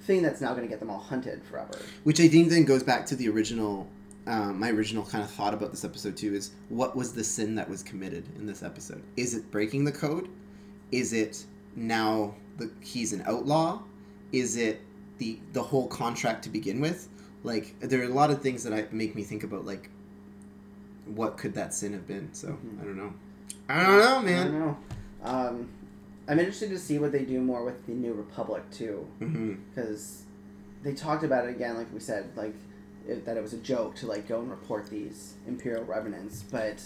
thing 0.00 0.22
that's 0.22 0.40
now 0.40 0.54
gonna 0.54 0.66
get 0.66 0.80
them 0.80 0.88
all 0.88 0.98
hunted 0.98 1.42
forever? 1.44 1.78
Which 2.04 2.20
I 2.20 2.28
think 2.28 2.48
then 2.48 2.64
goes 2.64 2.82
back 2.82 3.04
to 3.06 3.16
the 3.16 3.28
original. 3.28 3.86
Um, 4.26 4.58
my 4.58 4.70
original 4.70 5.04
kind 5.04 5.22
of 5.22 5.30
thought 5.30 5.54
about 5.54 5.70
this 5.70 5.84
episode 5.84 6.16
too 6.16 6.34
is 6.34 6.50
what 6.68 6.96
was 6.96 7.12
the 7.12 7.22
sin 7.22 7.54
that 7.56 7.68
was 7.68 7.82
committed 7.82 8.24
in 8.36 8.46
this 8.46 8.62
episode? 8.62 9.02
Is 9.16 9.34
it 9.34 9.50
breaking 9.52 9.84
the 9.84 9.92
code? 9.92 10.28
Is 10.90 11.12
it 11.12 11.44
now 11.76 12.34
the, 12.56 12.70
he's 12.80 13.12
an 13.12 13.22
outlaw? 13.26 13.82
Is 14.32 14.56
it 14.56 14.80
the 15.18 15.38
the 15.52 15.62
whole 15.62 15.86
contract 15.86 16.44
to 16.44 16.50
begin 16.50 16.80
with, 16.80 17.08
like 17.42 17.78
there 17.80 18.00
are 18.00 18.04
a 18.04 18.14
lot 18.14 18.30
of 18.30 18.40
things 18.40 18.64
that 18.64 18.72
I 18.72 18.86
make 18.90 19.14
me 19.14 19.22
think 19.22 19.44
about 19.44 19.64
like 19.64 19.90
what 21.14 21.36
could 21.38 21.54
that 21.54 21.72
sin 21.74 21.92
have 21.92 22.06
been. 22.06 22.28
So 22.32 22.48
Mhm. 22.48 22.80
I 22.80 22.84
don't 22.84 22.96
know. 22.96 23.12
I 23.68 23.84
don't 23.86 23.98
know, 23.98 24.22
man. 24.22 24.40
I 24.40 24.50
don't 24.50 24.58
know. 24.60 24.76
Um, 25.22 25.68
I'm 26.28 26.38
interested 26.38 26.70
to 26.70 26.78
see 26.78 26.98
what 26.98 27.12
they 27.12 27.24
do 27.24 27.40
more 27.40 27.64
with 27.64 27.86
the 27.86 27.92
New 27.92 28.12
Republic 28.12 28.62
too, 28.70 29.06
because 29.74 30.22
they 30.82 30.92
talked 30.92 31.22
about 31.24 31.46
it 31.46 31.50
again, 31.50 31.76
like 31.76 31.92
we 31.92 32.00
said, 32.00 32.30
like 32.36 32.54
it, 33.06 33.24
that 33.24 33.36
it 33.36 33.42
was 33.42 33.52
a 33.52 33.58
joke 33.58 33.94
to 33.96 34.06
like 34.06 34.26
go 34.26 34.40
and 34.40 34.50
report 34.50 34.90
these 34.90 35.34
Imperial 35.46 35.84
revenants, 35.84 36.42
but. 36.50 36.82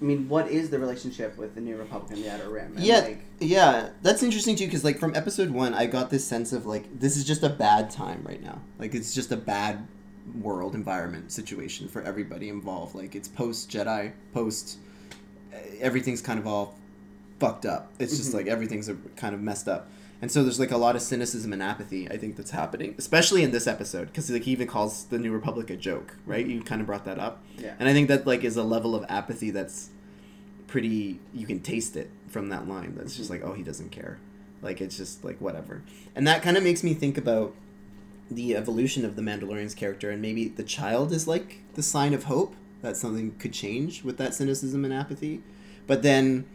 I 0.00 0.04
mean, 0.06 0.28
what 0.28 0.48
is 0.50 0.70
the 0.70 0.78
relationship 0.78 1.38
with 1.38 1.54
the 1.54 1.60
New 1.60 1.76
Republic 1.76 2.10
and 2.12 2.22
the 2.24 2.30
Outer 2.30 2.50
Rim? 2.50 2.74
And, 2.76 2.84
Yeah. 2.84 2.98
like, 3.00 3.20
Yeah, 3.40 3.90
that's 4.02 4.22
interesting 4.22 4.54
too, 4.56 4.66
because 4.66 4.84
like 4.84 4.98
from 4.98 5.14
episode 5.14 5.50
one, 5.50 5.72
I 5.72 5.86
got 5.86 6.10
this 6.10 6.24
sense 6.26 6.52
of 6.52 6.66
like 6.66 6.98
this 6.98 7.16
is 7.16 7.24
just 7.24 7.42
a 7.42 7.48
bad 7.48 7.90
time 7.90 8.22
right 8.24 8.42
now. 8.42 8.60
Like 8.78 8.94
it's 8.94 9.14
just 9.14 9.30
a 9.32 9.36
bad 9.36 9.86
world 10.40 10.74
environment 10.74 11.30
situation 11.32 11.88
for 11.88 12.02
everybody 12.02 12.48
involved. 12.48 12.94
Like 12.94 13.14
it's 13.14 13.28
post 13.28 13.70
Jedi, 13.70 14.12
post 14.32 14.78
everything's 15.80 16.20
kind 16.20 16.38
of 16.38 16.46
all 16.46 16.76
fucked 17.38 17.66
up. 17.66 17.92
It's 17.98 18.16
just 18.16 18.30
Mhm. 18.30 18.34
like 18.34 18.46
everything's 18.46 18.90
kind 19.16 19.34
of 19.34 19.40
messed 19.40 19.68
up. 19.68 19.90
And 20.22 20.30
so 20.32 20.42
there's 20.42 20.58
like 20.60 20.70
a 20.70 20.78
lot 20.78 20.96
of 20.96 21.02
cynicism 21.02 21.52
and 21.52 21.62
apathy, 21.62 22.10
I 22.10 22.16
think, 22.16 22.36
that's 22.36 22.52
happening, 22.52 22.94
especially 22.96 23.42
in 23.42 23.50
this 23.50 23.66
episode, 23.66 24.06
because 24.06 24.30
like 24.30 24.44
he 24.44 24.52
even 24.52 24.66
calls 24.66 25.04
the 25.04 25.18
New 25.18 25.32
Republic 25.32 25.68
a 25.68 25.76
joke, 25.76 26.16
right? 26.24 26.46
Mm-hmm. 26.46 26.58
You 26.58 26.62
kind 26.62 26.80
of 26.80 26.86
brought 26.86 27.04
that 27.04 27.18
up, 27.18 27.42
yeah. 27.58 27.74
and 27.78 27.88
I 27.88 27.92
think 27.92 28.08
that 28.08 28.26
like 28.26 28.44
is 28.44 28.56
a 28.56 28.62
level 28.62 28.94
of 28.94 29.04
apathy 29.08 29.50
that's 29.50 29.90
pretty. 30.66 31.20
You 31.34 31.46
can 31.46 31.60
taste 31.60 31.96
it 31.96 32.10
from 32.28 32.48
that 32.48 32.66
line. 32.66 32.94
That's 32.96 33.16
just 33.16 33.30
mm-hmm. 33.30 33.42
like, 33.42 33.52
oh, 33.52 33.54
he 33.54 33.62
doesn't 33.62 33.90
care. 33.90 34.18
Like 34.62 34.80
it's 34.80 34.96
just 34.96 35.24
like 35.24 35.40
whatever, 35.40 35.82
and 36.14 36.26
that 36.26 36.42
kind 36.42 36.56
of 36.56 36.62
makes 36.62 36.82
me 36.82 36.94
think 36.94 37.18
about 37.18 37.54
the 38.30 38.56
evolution 38.56 39.04
of 39.04 39.16
the 39.16 39.22
Mandalorian's 39.22 39.74
character, 39.74 40.10
and 40.10 40.20
maybe 40.22 40.48
the 40.48 40.62
child 40.62 41.12
is 41.12 41.26
like 41.28 41.58
the 41.74 41.82
sign 41.82 42.14
of 42.14 42.24
hope 42.24 42.54
that 42.82 42.96
something 42.96 43.34
could 43.38 43.52
change 43.52 44.02
with 44.02 44.16
that 44.18 44.34
cynicism 44.34 44.84
and 44.84 44.92
apathy, 44.94 45.42
but 45.86 46.02
then. 46.02 46.46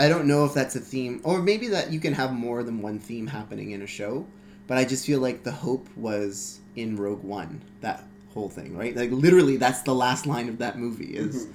I 0.00 0.08
don't 0.08 0.26
know 0.28 0.44
if 0.44 0.54
that's 0.54 0.76
a 0.76 0.80
theme, 0.80 1.20
or 1.24 1.42
maybe 1.42 1.66
that 1.68 1.92
you 1.92 1.98
can 1.98 2.12
have 2.14 2.32
more 2.32 2.62
than 2.62 2.82
one 2.82 3.00
theme 3.00 3.26
happening 3.26 3.72
in 3.72 3.82
a 3.82 3.86
show. 3.88 4.26
But 4.68 4.78
I 4.78 4.84
just 4.84 5.04
feel 5.04 5.18
like 5.18 5.42
the 5.42 5.50
hope 5.50 5.88
was 5.96 6.60
in 6.76 6.94
Rogue 6.94 7.24
One, 7.24 7.62
that 7.80 8.04
whole 8.32 8.48
thing, 8.48 8.76
right? 8.76 8.94
Like 8.94 9.10
literally, 9.10 9.56
that's 9.56 9.82
the 9.82 9.94
last 9.96 10.24
line 10.24 10.48
of 10.48 10.58
that 10.58 10.78
movie 10.78 11.16
is, 11.16 11.46
Mhm. 11.46 11.52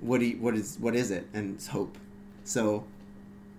"What 0.00 0.20
do 0.20 0.26
you, 0.26 0.36
what 0.36 0.54
is 0.54 0.76
what 0.78 0.94
is 0.94 1.10
it?" 1.10 1.28
And 1.32 1.54
it's 1.54 1.68
hope. 1.68 1.96
So, 2.44 2.84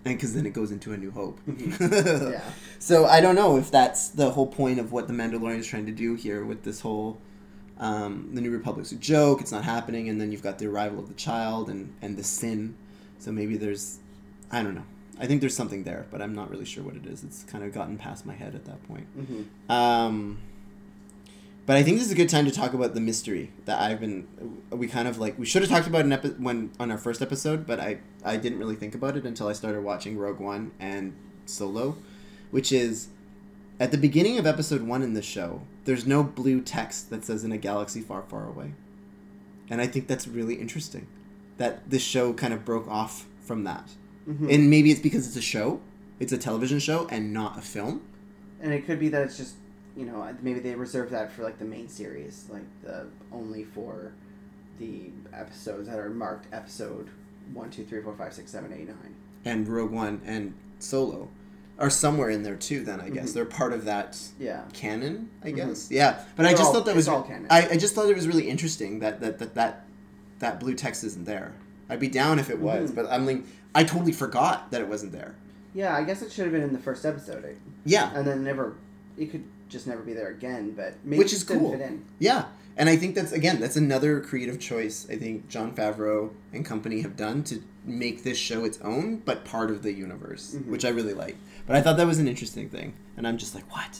and 0.05 0.15
because 0.15 0.33
then 0.33 0.45
it 0.45 0.53
goes 0.53 0.71
into 0.71 0.93
a 0.93 0.97
new 0.97 1.12
hope. 1.12 1.39
Mhm. 1.47 2.31
yeah. 2.31 2.41
So 2.79 3.05
I 3.05 3.21
don't 3.21 3.35
know 3.35 3.57
if 3.57 3.69
that's 3.71 4.09
the 4.09 4.31
whole 4.31 4.47
point 4.47 4.79
of 4.79 4.91
what 4.91 5.07
the 5.07 5.13
Mandalorian 5.13 5.59
is 5.59 5.67
trying 5.67 5.85
to 5.88 5.91
do 5.91 6.15
here 6.15 6.43
with 6.45 6.63
this 6.63 6.81
whole. 6.81 7.17
Um, 7.79 8.31
the 8.33 8.41
New 8.41 8.51
Republic's 8.51 8.91
a 8.91 8.95
joke. 8.97 9.39
It's 9.41 9.51
not 9.53 9.63
happening, 9.63 10.09
and 10.09 10.19
then 10.19 10.31
you've 10.31 10.43
got 10.43 10.59
the 10.59 10.67
arrival 10.67 10.99
of 10.99 11.07
the 11.07 11.13
child 11.13 11.69
and 11.69 11.93
and 12.01 12.17
the 12.17 12.23
sin. 12.23 12.75
So 13.19 13.31
maybe 13.31 13.57
there's, 13.57 13.99
I 14.51 14.63
don't 14.63 14.75
know. 14.75 14.85
I 15.19 15.27
think 15.27 15.41
there's 15.41 15.55
something 15.55 15.83
there, 15.83 16.05
but 16.12 16.21
I'm 16.21 16.33
not 16.33 16.49
really 16.49 16.63
sure 16.65 16.83
what 16.83 16.95
it 16.95 17.05
is. 17.05 17.23
It's 17.23 17.43
kind 17.43 17.63
of 17.65 17.73
gotten 17.73 17.97
past 17.97 18.25
my 18.25 18.33
head 18.33 18.55
at 18.55 18.63
that 18.65 18.81
point. 18.88 19.07
hmm 19.15 19.43
Um, 19.71 20.39
but 21.69 21.77
I 21.77 21.84
think 21.84 21.97
this 21.97 22.08
is 22.08 22.12
a 22.12 22.15
good 22.15 22.29
time 22.29 22.45
to 22.45 22.51
talk 22.51 22.73
about 22.73 22.95
the 22.95 22.99
mystery 22.99 23.51
that 23.65 23.79
I've 23.79 23.99
been. 23.99 24.27
We 24.71 24.88
kind 24.88 25.08
of 25.08 25.19
like 25.19 25.38
we 25.38 25.45
should 25.45 25.62
have 25.62 25.69
talked 25.69 25.86
about 25.86 26.03
an 26.03 26.12
epi- 26.12 26.29
when 26.29 26.71
on 26.79 26.89
our 26.89 26.97
first 26.97 27.21
episode, 27.21 27.67
but 27.67 27.79
I 27.79 27.99
I 28.25 28.38
didn't 28.38 28.58
really 28.58 28.75
think 28.75 28.95
about 28.95 29.15
it 29.15 29.23
until 29.23 29.47
I 29.47 29.53
started 29.53 29.84
watching 29.84 30.17
Rogue 30.17 30.39
One 30.39 30.71
and 30.79 31.13
Solo, 31.45 31.95
which 32.49 32.71
is 32.71 33.10
at 33.79 33.91
the 33.91 33.99
beginning 33.99 34.39
of 34.39 34.47
episode 34.47 34.82
one 34.82 35.03
in 35.03 35.13
the 35.13 35.21
show. 35.21 35.62
There's 35.86 36.08
no 36.08 36.23
blue 36.23 36.60
text 36.62 37.12
that 37.12 37.23
says 37.23 37.43
"in 37.43 37.51
a 37.51 37.58
galaxy 37.60 38.01
far, 38.01 38.23
far 38.23 38.47
away," 38.47 38.73
and 39.69 39.79
I 39.79 39.86
think 39.86 40.08
that's 40.08 40.27
really 40.27 40.55
interesting. 40.55 41.05
That 41.58 41.88
this 41.88 42.01
show 42.01 42.34
kind 42.34 42.51
of 42.51 42.65
broke 42.65 42.88
off 42.88 43.27
from 43.41 43.63
that, 43.65 43.91
hmm 44.25 44.49
and 44.49 44.71
maybe 44.71 44.89
it's 44.89 45.01
because 45.01 45.27
it's 45.27 45.38
a 45.38 45.41
show, 45.55 45.82
it's 46.19 46.34
a 46.34 46.38
television 46.39 46.79
show, 46.79 47.08
and 47.12 47.32
not 47.32 47.60
a 47.60 47.62
film. 47.62 48.01
And 48.60 48.73
it 48.73 48.88
could 48.88 48.99
be 48.99 49.10
that 49.10 49.21
it's 49.21 49.38
just, 49.38 49.53
you 49.99 50.05
know, 50.05 50.25
maybe 50.41 50.59
they 50.62 50.75
reserve 50.75 51.09
that 51.09 51.31
for 51.31 51.43
like 51.43 51.59
the 51.59 51.65
main 51.65 51.89
series, 51.89 52.45
like 52.49 52.63
the 52.83 53.07
only 53.33 53.65
for 53.65 54.13
the 54.79 55.12
episodes 55.33 55.89
that 55.89 55.99
are 55.99 56.09
marked 56.09 56.47
episode 56.53 57.09
one, 57.53 57.69
two, 57.69 57.83
three, 57.83 58.01
four, 58.01 58.13
five, 58.15 58.33
six, 58.33 58.49
seven, 58.51 58.71
eight, 58.71 58.88
nine. 58.88 59.15
and 59.45 59.67
Rogue 59.67 59.91
One 59.91 60.21
and 60.25 60.53
Solo 60.79 61.27
are 61.77 61.89
somewhere 61.89 62.29
in 62.29 62.43
there 62.43 62.55
too. 62.55 62.83
Then 62.83 62.99
I 63.01 63.09
guess 63.09 63.31
Mhm. 63.31 63.33
they're 63.33 63.45
part 63.45 63.73
of 63.73 63.85
that 63.85 64.17
Yeah. 64.39 64.63
canon. 64.73 65.29
I 65.43 65.51
Mhm. 65.51 65.55
guess 65.55 65.89
yeah. 65.91 66.23
But 66.35 66.45
I 66.45 66.49
They're 66.49 66.57
just 66.57 66.67
all- 66.67 66.73
thought 66.75 66.85
that 66.85 66.95
was 66.95 67.07
all 67.07 67.23
canon. 67.23 67.47
I, 67.49 67.69
I 67.71 67.77
just 67.77 67.93
thought 67.95 68.09
it 68.09 68.15
was 68.15 68.27
really 68.27 68.49
interesting 68.49 68.99
that 68.99 69.19
that 69.21 69.39
that 69.39 69.55
that, 69.55 69.85
that 70.39 70.59
blue 70.62 70.75
text 70.75 71.03
isn't 71.03 71.25
there. 71.25 71.53
I'd 71.89 71.99
be 71.99 72.07
down 72.09 72.38
if 72.39 72.49
it 72.49 72.59
was, 72.59 72.91
Mhm. 72.91 72.95
but 72.95 73.07
I'm 73.12 73.25
like 73.25 73.43
I 73.75 73.83
totally 73.83 74.12
forgot 74.13 74.71
that 74.71 74.81
it 74.81 74.88
wasn't 74.88 75.12
there. 75.12 75.35
Yeah, 75.73 75.95
I 75.95 76.03
guess 76.03 76.21
it 76.21 76.31
should 76.31 76.45
have 76.45 76.53
been 76.53 76.63
in 76.63 76.73
the 76.73 76.79
first 76.79 77.05
episode, 77.05 77.43
eh? 77.45 77.53
Yeah, 77.85 78.12
and 78.15 78.25
then 78.27 78.43
never. 78.43 78.75
It 79.17 79.31
could 79.31 79.43
just 79.69 79.88
never 79.88 80.01
be 80.01 80.13
there 80.13 80.29
again, 80.29 80.71
but 80.75 80.95
maybe 81.03 81.19
Which 81.19 81.32
is 81.34 81.43
cool. 81.43 81.79
Yeah. 82.19 82.45
And 82.75 82.88
I 82.89 82.95
think 82.95 83.15
that's 83.15 83.32
again 83.32 83.60
that's 83.60 83.75
another 83.75 84.21
creative 84.21 84.60
choice 84.60 85.05
I 85.10 85.17
think 85.17 85.47
Jon 85.49 85.73
Favreau 85.75 86.32
and 86.53 86.65
company 86.65 87.01
have 87.01 87.15
done 87.17 87.43
to 87.45 87.62
make 87.86 88.23
this 88.23 88.38
show 88.38 88.63
its 88.65 88.79
own, 88.82 89.17
but 89.17 89.43
part 89.45 89.69
of 89.69 89.84
the 89.84 89.91
universe, 89.93 90.55
Mhm. 90.55 90.67
which 90.67 90.86
I 90.86 90.89
really 90.89 91.13
like. 91.13 91.36
But 91.67 91.75
I 91.75 91.82
thought 91.82 91.97
that 91.97 92.08
was 92.08 92.19
an 92.19 92.27
interesting 92.27 92.69
thing, 92.69 92.93
and 93.17 93.27
I'm 93.27 93.38
just 93.38 93.53
like, 93.53 93.65
what? 93.71 93.99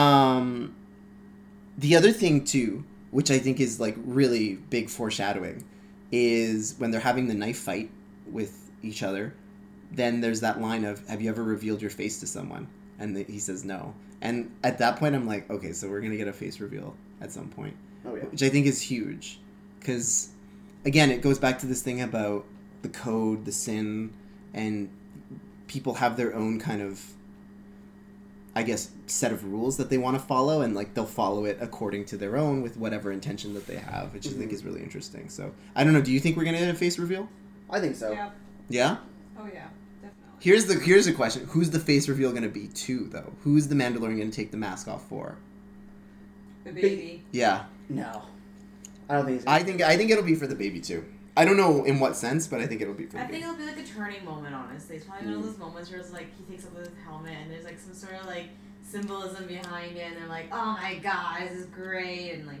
Um, 0.00 0.74
the 1.78 1.96
other 1.96 2.12
thing 2.12 2.44
too, 2.44 2.84
which 3.10 3.30
I 3.30 3.38
think 3.38 3.60
is 3.60 3.78
like 3.80 3.96
really 4.04 4.56
big 4.70 4.88
foreshadowing, 4.90 5.64
is 6.12 6.74
when 6.78 6.90
they're 6.90 7.00
having 7.00 7.28
the 7.28 7.34
knife 7.34 7.58
fight 7.58 7.90
with 8.30 8.70
each 8.82 9.02
other. 9.02 9.34
Then 9.92 10.20
there's 10.20 10.40
that 10.40 10.60
line 10.60 10.84
of, 10.84 11.06
"Have 11.08 11.20
you 11.22 11.28
ever 11.30 11.42
revealed 11.42 11.80
your 11.80 11.90
face 11.90 12.18
to 12.20 12.26
someone?" 12.26 12.66
And 12.98 13.16
the, 13.16 13.22
he 13.24 13.38
says 13.38 13.64
no. 13.64 13.94
And 14.22 14.50
at 14.62 14.78
that 14.78 14.96
point, 14.96 15.14
I'm 15.14 15.26
like, 15.26 15.48
okay, 15.50 15.72
so 15.72 15.88
we're 15.88 16.00
gonna 16.00 16.16
get 16.16 16.28
a 16.28 16.32
face 16.32 16.60
reveal 16.60 16.94
at 17.20 17.32
some 17.32 17.48
point 17.48 17.74
Oh 18.06 18.14
yeah. 18.14 18.24
which 18.24 18.42
I 18.42 18.48
think 18.48 18.66
is 18.66 18.80
huge, 18.82 19.40
because 19.78 20.28
again, 20.84 21.10
it 21.10 21.20
goes 21.22 21.38
back 21.38 21.58
to 21.60 21.66
this 21.66 21.82
thing 21.82 22.00
about 22.02 22.44
the 22.82 22.88
code, 22.88 23.44
the 23.44 23.52
sin, 23.52 24.12
and 24.54 24.88
people 25.68 25.94
have 25.94 26.16
their 26.16 26.34
own 26.34 26.58
kind 26.58 26.80
of, 26.82 27.02
I 28.56 28.62
guess, 28.62 28.90
set 29.06 29.32
of 29.32 29.44
rules 29.44 29.76
that 29.76 29.90
they 29.90 29.98
want 29.98 30.18
to 30.18 30.22
follow, 30.22 30.62
and 30.62 30.74
like 30.74 30.94
they'll 30.94 31.06
follow 31.06 31.44
it 31.44 31.58
according 31.60 32.06
to 32.06 32.16
their 32.16 32.36
own 32.36 32.62
with 32.62 32.76
whatever 32.76 33.12
intention 33.12 33.54
that 33.54 33.66
they 33.66 33.76
have, 33.76 34.12
which 34.12 34.26
I 34.26 34.30
think 34.30 34.50
Mhm. 34.50 34.54
is 34.54 34.64
really 34.64 34.82
interesting. 34.82 35.28
So 35.28 35.52
I 35.76 35.84
don't 35.84 35.92
know. 35.92 36.00
Do 36.02 36.10
you 36.12 36.20
think 36.20 36.36
we're 36.36 36.44
gonna 36.44 36.58
get 36.58 36.68
a 36.68 36.74
face 36.74 36.98
reveal? 36.98 37.28
I 37.70 37.80
think 37.80 37.94
so. 37.96 38.12
Yeah. 38.12 38.30
Yeah. 38.68 38.96
Oh 39.38 39.46
yeah. 39.52 39.68
Definitely. 40.40 40.50
Here's 40.50 40.66
the 40.66 40.84
here's 40.84 41.06
a 41.06 41.12
question: 41.12 41.46
Who's 41.50 41.70
the 41.70 41.78
face 41.80 42.08
reveal 42.08 42.32
gonna 42.32 42.48
be 42.48 42.66
to 42.68 43.04
though? 43.08 43.32
Who's 43.44 43.68
the 43.68 43.74
Mandalorian 43.74 44.18
gonna 44.18 44.30
take 44.30 44.50
the 44.50 44.56
mask 44.56 44.88
off 44.88 45.06
for? 45.08 45.36
The 46.64 46.72
baby. 46.72 47.22
Yeah. 47.32 47.64
No, 47.88 48.22
I 49.08 49.14
don't 49.16 49.26
think. 49.26 49.36
It's 49.38 49.46
I 49.46 49.62
think 49.62 49.82
I 49.82 49.96
think 49.96 50.10
it'll 50.10 50.24
be 50.24 50.34
for 50.34 50.46
the 50.46 50.54
baby 50.54 50.80
too. 50.80 51.04
I 51.36 51.44
don't 51.44 51.56
know 51.56 51.84
in 51.84 52.00
what 52.00 52.16
sense, 52.16 52.46
but 52.46 52.60
I 52.60 52.66
think 52.66 52.80
it'll 52.82 52.94
be 52.94 53.06
for 53.06 53.12
the 53.12 53.20
I 53.20 53.22
baby. 53.26 53.32
think 53.40 53.44
it'll 53.44 53.56
be 53.56 53.64
like 53.66 53.78
a 53.78 53.84
turning 53.86 54.24
moment, 54.24 54.54
honestly. 54.54 54.96
It's 54.96 55.04
probably 55.06 55.26
one 55.28 55.36
Mm. 55.36 55.38
of 55.40 55.46
those 55.46 55.58
moments 55.58 55.90
where 55.90 56.00
it's 56.00 56.12
like 56.12 56.26
he 56.36 56.44
takes 56.52 56.66
off 56.66 56.76
his 56.76 56.88
helmet 57.04 57.34
and 57.42 57.50
there's 57.50 57.64
like 57.64 57.78
some 57.78 57.94
sort 57.94 58.14
of 58.20 58.26
like 58.26 58.48
symbolism 58.86 59.46
behind 59.46 59.96
it, 59.96 60.00
and 60.12 60.16
they're 60.16 60.26
like, 60.28 60.46
"Oh 60.52 60.76
my 60.80 60.96
god, 61.02 61.42
this 61.48 61.58
is 61.60 61.66
great," 61.66 62.32
and 62.32 62.46
like 62.46 62.56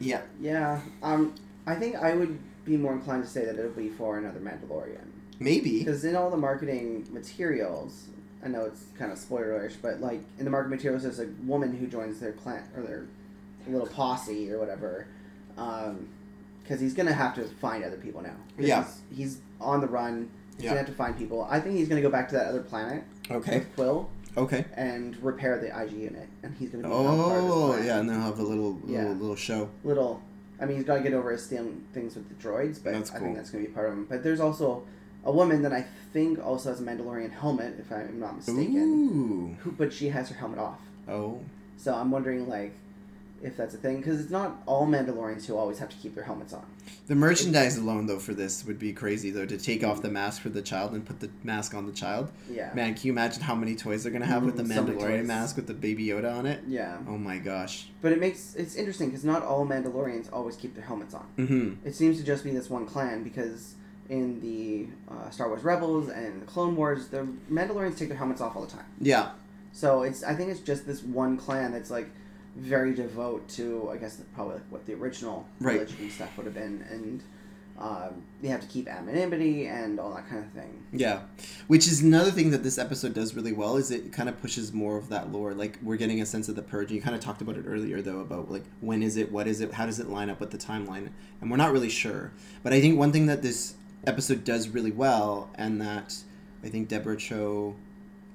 you 0.00 0.10
know. 0.10 0.16
Yeah. 0.16 0.22
Yeah. 0.40 0.80
Um, 1.02 1.34
I 1.66 1.74
think 1.76 1.96
I 1.96 2.14
would 2.14 2.38
be 2.64 2.76
more 2.76 2.92
inclined 2.92 3.24
to 3.24 3.28
say 3.30 3.44
that 3.44 3.56
it'll 3.58 3.70
be 3.72 3.88
for 3.88 4.18
another 4.18 4.40
Mandalorian 4.40 5.06
Maybe. 5.42 5.78
because 5.80 6.04
in 6.04 6.16
all 6.16 6.30
the 6.30 6.36
marketing 6.36 7.06
materials, 7.10 8.06
I 8.44 8.48
know 8.48 8.64
it's 8.64 8.84
kind 8.98 9.12
of 9.12 9.18
spoilerish, 9.18 9.74
but 9.82 10.00
like 10.00 10.20
in 10.38 10.44
the 10.44 10.50
marketing 10.50 10.76
materials, 10.76 11.02
there's 11.04 11.20
a 11.20 11.28
woman 11.44 11.76
who 11.76 11.86
joins 11.86 12.20
their 12.20 12.32
clan 12.32 12.62
or 12.76 12.82
their 12.82 13.04
little 13.68 13.86
posse 13.86 14.50
or 14.52 14.58
whatever. 14.58 15.06
Um, 15.56 16.08
because 16.62 16.80
he's 16.80 16.94
gonna 16.94 17.12
have 17.12 17.34
to 17.34 17.42
find 17.60 17.84
other 17.84 17.96
people 17.96 18.22
now. 18.22 18.36
Yeah. 18.58 18.84
He's, 19.10 19.16
he's 19.18 19.38
on 19.60 19.80
the 19.80 19.88
run. 19.88 20.30
He's 20.56 20.64
Yeah. 20.64 20.70
gonna 20.70 20.80
have 20.80 20.88
to 20.88 20.94
find 20.94 21.16
people. 21.18 21.46
I 21.50 21.60
think 21.60 21.76
he's 21.76 21.88
gonna 21.88 22.00
go 22.02 22.10
back 22.10 22.28
to 22.28 22.34
that 22.36 22.46
other 22.46 22.62
planet 22.62 23.02
Okay. 23.30 23.58
with 23.58 23.76
Kuiil 23.76 24.06
Okay. 24.36 24.64
and 24.76 25.16
repair 25.22 25.58
the 25.58 25.68
IG 25.76 25.92
unit, 25.92 26.28
and 26.42 26.54
he's 26.58 26.70
gonna 26.70 26.84
be 26.84 26.88
now 26.88 26.94
part 27.24 27.38
of 27.38 27.50
Oh, 27.50 27.76
yeah, 27.82 27.98
and 27.98 28.08
they'll 28.08 28.18
have 28.20 28.38
a 28.38 28.42
little 28.42 28.74
little, 28.74 28.90
Yeah. 28.90 29.08
little 29.08 29.36
show. 29.36 29.68
little. 29.84 30.22
I 30.60 30.64
mean, 30.66 30.76
he's 30.76 30.86
got 30.86 30.98
to 30.98 31.02
get 31.02 31.12
over 31.12 31.32
his 31.32 31.44
thing, 31.48 31.82
things 31.92 32.14
with 32.14 32.28
the 32.28 32.34
droids, 32.36 32.78
but 32.82 32.92
That's 32.92 33.10
I 33.10 33.18
think 33.18 33.34
that's 33.34 33.50
going 33.50 33.64
to 33.64 33.68
be 33.70 33.74
part 33.74 33.88
of 33.88 33.94
him. 33.94 34.06
But 34.08 34.22
there's 34.22 34.38
also 34.38 34.84
a 35.24 35.32
woman 35.32 35.62
that 35.62 35.72
I 35.72 35.86
think 36.12 36.44
also 36.44 36.70
has 36.70 36.80
a 36.80 36.84
Mandalorian 36.84 37.30
helmet, 37.32 37.76
if 37.78 37.90
I'm 37.92 38.18
not 38.20 38.36
mistaken. 38.36 38.76
Ooh. 38.76 39.56
Who, 39.62 39.72
but 39.72 39.92
she 39.92 40.08
has 40.08 40.28
her 40.28 40.34
helmet 40.34 40.58
off. 40.58 40.80
Oh. 41.08 41.40
So 41.76 41.94
I'm 41.94 42.10
wondering, 42.10 42.48
like, 42.48 42.74
if 43.42 43.56
that's 43.56 43.74
a 43.74 43.76
thing, 43.76 43.96
because 43.96 44.20
it's 44.20 44.30
not 44.30 44.62
all 44.66 44.86
Mandalorians 44.86 45.46
who 45.46 45.56
always 45.56 45.78
have 45.80 45.88
to 45.88 45.96
keep 45.96 46.14
their 46.14 46.22
helmets 46.22 46.52
on. 46.52 46.64
The 47.08 47.16
merchandise 47.16 47.76
alone, 47.76 48.06
though, 48.06 48.20
for 48.20 48.34
this 48.34 48.64
would 48.64 48.78
be 48.78 48.92
crazy, 48.92 49.30
though, 49.30 49.46
to 49.46 49.58
take 49.58 49.82
off 49.82 50.00
the 50.00 50.10
mask 50.10 50.42
for 50.42 50.48
the 50.48 50.62
child 50.62 50.92
and 50.92 51.04
put 51.04 51.18
the 51.18 51.28
mask 51.42 51.74
on 51.74 51.86
the 51.86 51.92
child. 51.92 52.30
Yeah. 52.48 52.72
Man, 52.72 52.94
can 52.94 53.06
you 53.06 53.12
imagine 53.12 53.42
how 53.42 53.56
many 53.56 53.74
toys 53.74 54.04
they're 54.04 54.12
gonna 54.12 54.26
have 54.26 54.44
with 54.44 54.56
the 54.56 54.62
Mm, 54.62 54.86
Mandalorian 54.86 55.24
mask 55.24 55.56
with 55.56 55.66
the 55.66 55.74
Baby 55.74 56.06
Yoda 56.06 56.32
on 56.32 56.46
it? 56.46 56.62
Yeah. 56.68 56.98
Oh 57.08 57.18
my 57.18 57.38
gosh. 57.38 57.88
But 58.00 58.12
it 58.12 58.20
makes 58.20 58.54
it's 58.54 58.76
interesting 58.76 59.08
because 59.08 59.24
not 59.24 59.42
all 59.42 59.66
Mandalorians 59.66 60.32
always 60.32 60.54
keep 60.54 60.74
their 60.76 60.84
helmets 60.84 61.14
on. 61.14 61.26
Mm-hmm. 61.36 61.86
It 61.86 61.96
seems 61.96 62.18
to 62.18 62.24
just 62.24 62.44
be 62.44 62.50
this 62.52 62.70
one 62.70 62.86
clan 62.86 63.24
because 63.24 63.74
in 64.12 64.40
the 64.40 64.86
uh, 65.12 65.30
Star 65.30 65.48
Wars 65.48 65.64
Rebels 65.64 66.08
and 66.10 66.42
the 66.42 66.46
Clone 66.46 66.76
Wars, 66.76 67.08
the 67.08 67.26
Mandalorians 67.50 67.96
take 67.98 68.08
their 68.08 68.18
helmets 68.18 68.40
off 68.42 68.54
all 68.54 68.62
the 68.62 68.70
time. 68.70 68.84
Yeah. 69.00 69.30
So 69.72 70.02
it's 70.02 70.22
I 70.22 70.34
think 70.34 70.50
it's 70.50 70.60
just 70.60 70.86
this 70.86 71.02
one 71.02 71.38
clan 71.38 71.72
that's 71.72 71.90
like 71.90 72.08
very 72.54 72.94
devote 72.94 73.48
to 73.56 73.88
I 73.90 73.96
guess 73.96 74.20
probably 74.34 74.54
like 74.56 74.64
what 74.68 74.84
the 74.86 74.92
original 74.92 75.46
Right. 75.60 75.74
religion 75.80 75.96
and 76.02 76.12
stuff 76.12 76.36
would 76.36 76.44
have 76.44 76.54
been, 76.54 76.84
and 76.90 77.22
um, 77.78 78.22
they 78.42 78.48
have 78.48 78.60
to 78.60 78.66
keep 78.66 78.86
anonymity 78.86 79.66
and 79.66 79.98
all 79.98 80.12
that 80.14 80.28
kind 80.28 80.44
of 80.44 80.50
thing. 80.52 80.84
Yeah, 80.92 81.20
which 81.68 81.88
is 81.88 82.02
another 82.02 82.30
thing 82.30 82.50
that 82.50 82.62
this 82.62 82.76
episode 82.78 83.14
does 83.14 83.34
really 83.34 83.54
well 83.54 83.78
is 83.78 83.90
it 83.90 84.12
kind 84.12 84.28
of 84.28 84.38
pushes 84.42 84.74
more 84.74 84.98
of 84.98 85.08
that 85.08 85.32
lore. 85.32 85.54
Like 85.54 85.78
we're 85.82 85.96
getting 85.96 86.20
a 86.20 86.26
sense 86.26 86.50
of 86.50 86.54
the 86.54 86.62
purge. 86.62 86.92
You 86.92 87.00
kind 87.00 87.16
of 87.16 87.22
talked 87.22 87.40
about 87.40 87.56
it 87.56 87.64
earlier 87.66 88.02
though 88.02 88.20
about 88.20 88.50
like 88.50 88.64
when 88.82 89.02
is 89.02 89.16
it, 89.16 89.32
what 89.32 89.46
is 89.46 89.62
it, 89.62 89.72
how 89.72 89.86
does 89.86 89.98
it 89.98 90.08
line 90.10 90.28
up 90.28 90.38
with 90.38 90.50
the 90.50 90.58
timeline, 90.58 91.08
and 91.40 91.50
we're 91.50 91.56
not 91.56 91.72
really 91.72 91.88
sure. 91.88 92.30
But 92.62 92.74
I 92.74 92.80
think 92.82 92.98
one 92.98 93.10
thing 93.10 93.24
that 93.26 93.40
this 93.40 93.74
episode 94.06 94.44
does 94.44 94.68
really 94.68 94.90
well, 94.92 95.50
and 95.54 95.80
that 95.80 96.14
I 96.64 96.68
think 96.68 96.88
Deborah 96.88 97.16
Chow, 97.16 97.74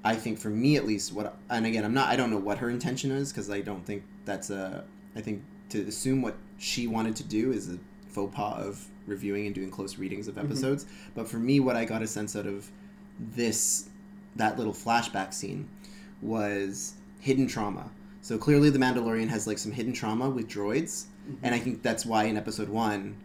I 0.03 0.15
think 0.15 0.39
for 0.39 0.49
me 0.49 0.75
at 0.77 0.85
least, 0.85 1.13
what 1.13 1.37
and 1.49 1.65
again 1.65 1.83
I'm 1.85 1.93
not 1.93 2.09
I 2.09 2.15
don't 2.15 2.29
know 2.31 2.37
what 2.37 2.57
her 2.59 2.69
intention 2.69 3.11
is 3.11 3.31
because 3.31 3.49
I 3.49 3.61
don't 3.61 3.85
think 3.85 4.03
that's 4.25 4.49
a 4.49 4.83
I 5.15 5.21
think 5.21 5.43
to 5.69 5.81
assume 5.81 6.21
what 6.21 6.35
she 6.57 6.87
wanted 6.87 7.15
to 7.17 7.23
do 7.23 7.51
is 7.51 7.69
a 7.69 7.77
faux 8.07 8.33
pas 8.35 8.65
of 8.65 8.85
reviewing 9.05 9.45
and 9.45 9.53
doing 9.55 9.69
close 9.69 9.97
readings 9.97 10.27
of 10.27 10.35
Mhm. 10.35 10.45
episodes. 10.45 10.85
But 11.15 11.27
for 11.27 11.37
me, 11.37 11.59
what 11.59 11.75
I 11.75 11.85
got 11.85 12.01
a 12.01 12.07
sense 12.07 12.35
out 12.35 12.45
of 12.45 12.71
this, 13.19 13.89
that 14.35 14.57
little 14.57 14.73
flashback 14.73 15.33
scene, 15.33 15.67
was 16.21 16.93
hidden 17.19 17.47
trauma. 17.47 17.89
So 18.21 18.37
clearly, 18.37 18.69
the 18.69 18.79
Mandalorian 18.79 19.29
has 19.29 19.47
like 19.47 19.57
some 19.57 19.71
hidden 19.71 19.93
trauma 19.93 20.29
with 20.29 20.47
droids, 20.47 21.05
and 21.43 21.53
I 21.55 21.59
think 21.59 21.81
that's 21.81 22.05
why 22.05 22.25
in 22.25 22.37
episode 22.37 22.69
one, 22.69 23.15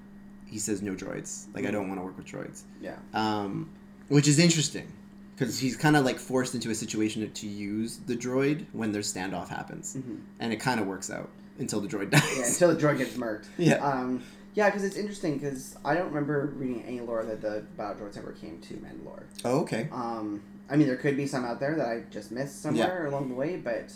he 0.53 0.59
says 0.59 0.83
no 0.83 0.93
droids. 0.95 1.47
Like 1.55 1.65
I 1.67 1.71
don't 1.71 1.89
want 1.89 1.99
to 2.01 2.05
work 2.05 2.17
with 2.17 2.27
droids, 2.27 2.63
Yeah. 2.81 2.97
um, 3.15 3.71
which 4.09 4.29
is 4.29 4.39
interesting 4.39 4.87
because 5.35 5.59
he's 5.59 5.77
kind 5.77 5.97
of 5.97 6.05
like 6.05 6.19
forced 6.19 6.55
into 6.55 6.71
a 6.71 6.75
situation 6.75 7.29
to 7.33 7.47
use 7.49 7.99
the 8.07 8.15
droid 8.15 8.67
when 8.73 8.93
their 8.93 9.03
standoff 9.03 9.49
happens, 9.49 9.95
hmm 9.95 10.17
and 10.41 10.53
it 10.53 10.57
kind 10.61 10.79
of 10.81 10.87
works 10.87 11.11
out 11.11 11.29
until 11.59 11.81
the 11.81 11.89
droid 11.89 12.11
dies. 12.17 12.23
Yeah, 12.39 12.47
until 12.47 12.75
the 12.75 12.81
droid 12.81 12.99
gets 12.99 13.15
murked. 13.15 13.47
Yeah. 13.59 13.77
Um, 13.77 14.23
yeah, 14.55 14.69
because 14.69 14.85
it's 14.85 14.97
interesting 14.97 15.39
because 15.39 15.77
I 15.83 15.95
don't 15.95 16.09
remember 16.09 16.53
reading 16.57 16.85
any 16.87 17.01
lore 17.01 17.25
that 17.25 17.41
the 17.41 17.65
battle 17.79 17.97
droids 18.07 18.19
ever 18.19 18.33
came 18.33 18.61
to 18.61 18.75
Mandalore. 18.75 19.23
oh, 19.47 19.61
okay. 19.61 19.89
Um, 19.91 20.43
I 20.69 20.77
mean, 20.77 20.87
there 20.87 20.97
could 20.99 21.17
be 21.17 21.27
some 21.27 21.45
out 21.47 21.59
there 21.59 21.75
that 21.77 21.87
I 21.89 22.03
just 22.11 22.31
missed 22.31 22.61
somewhere 22.61 23.07
along 23.07 23.31
the 23.31 23.35
way, 23.35 23.57
but 23.57 23.93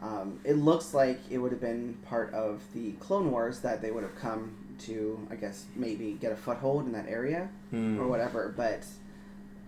um, 0.00 0.38
it 0.44 0.54
looks 0.58 0.94
like 0.94 1.18
it 1.28 1.38
would 1.38 1.50
have 1.50 1.60
been 1.60 1.94
part 2.08 2.32
of 2.34 2.62
the 2.72 2.92
Clone 3.00 3.32
Wars 3.32 3.60
that 3.60 3.82
they 3.82 3.90
would 3.90 4.04
have 4.04 4.14
come 4.16 4.54
to, 4.80 5.26
I 5.30 5.34
guess, 5.36 5.64
maybe 5.74 6.12
get 6.20 6.32
a 6.32 6.36
foothold 6.36 6.86
in 6.86 6.92
that 6.92 7.06
area 7.08 7.48
Hmm. 7.70 7.98
or 8.00 8.06
whatever. 8.06 8.52
But 8.56 8.84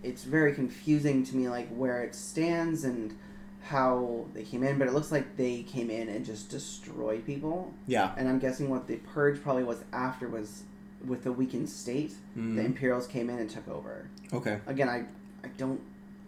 it's 0.03 0.23
very 0.23 0.53
confusing 0.53 1.23
to 1.25 1.35
me, 1.35 1.49
like 1.49 1.69
where 1.69 2.01
it 2.03 2.15
stands 2.15 2.83
and 2.83 3.15
how 3.63 4.25
they 4.33 4.43
came 4.43 4.63
in. 4.63 4.77
But 4.79 4.87
it 4.87 4.93
looks 4.93 5.11
like 5.11 5.35
they 5.35 5.63
came 5.63 5.89
in 5.89 6.07
and 6.09 6.25
just 6.25 6.49
destroyed 6.49 7.25
people. 7.25 7.73
Yeah. 7.87 8.13
And 8.17 8.27
I'm 8.29 8.39
guessing 8.39 8.69
what 8.69 8.87
the 8.87 8.95
purge 8.97 9.41
probably 9.41 9.63
was 9.63 9.83
after 9.91 10.27
was 10.27 10.63
with 11.05 11.23
the 11.23 11.31
weakened 11.31 11.69
state. 11.69 12.13
Hmm. 12.33 12.55
The 12.55 12.63
Imperials 12.63 13.07
came 13.07 13.29
in 13.29 13.39
and 13.39 13.49
took 13.49 13.67
over 13.67 14.07
Okay. 14.33 14.59
again, 14.67 14.89
I 14.89 15.05
I 15.43 15.47
don't 15.57 15.81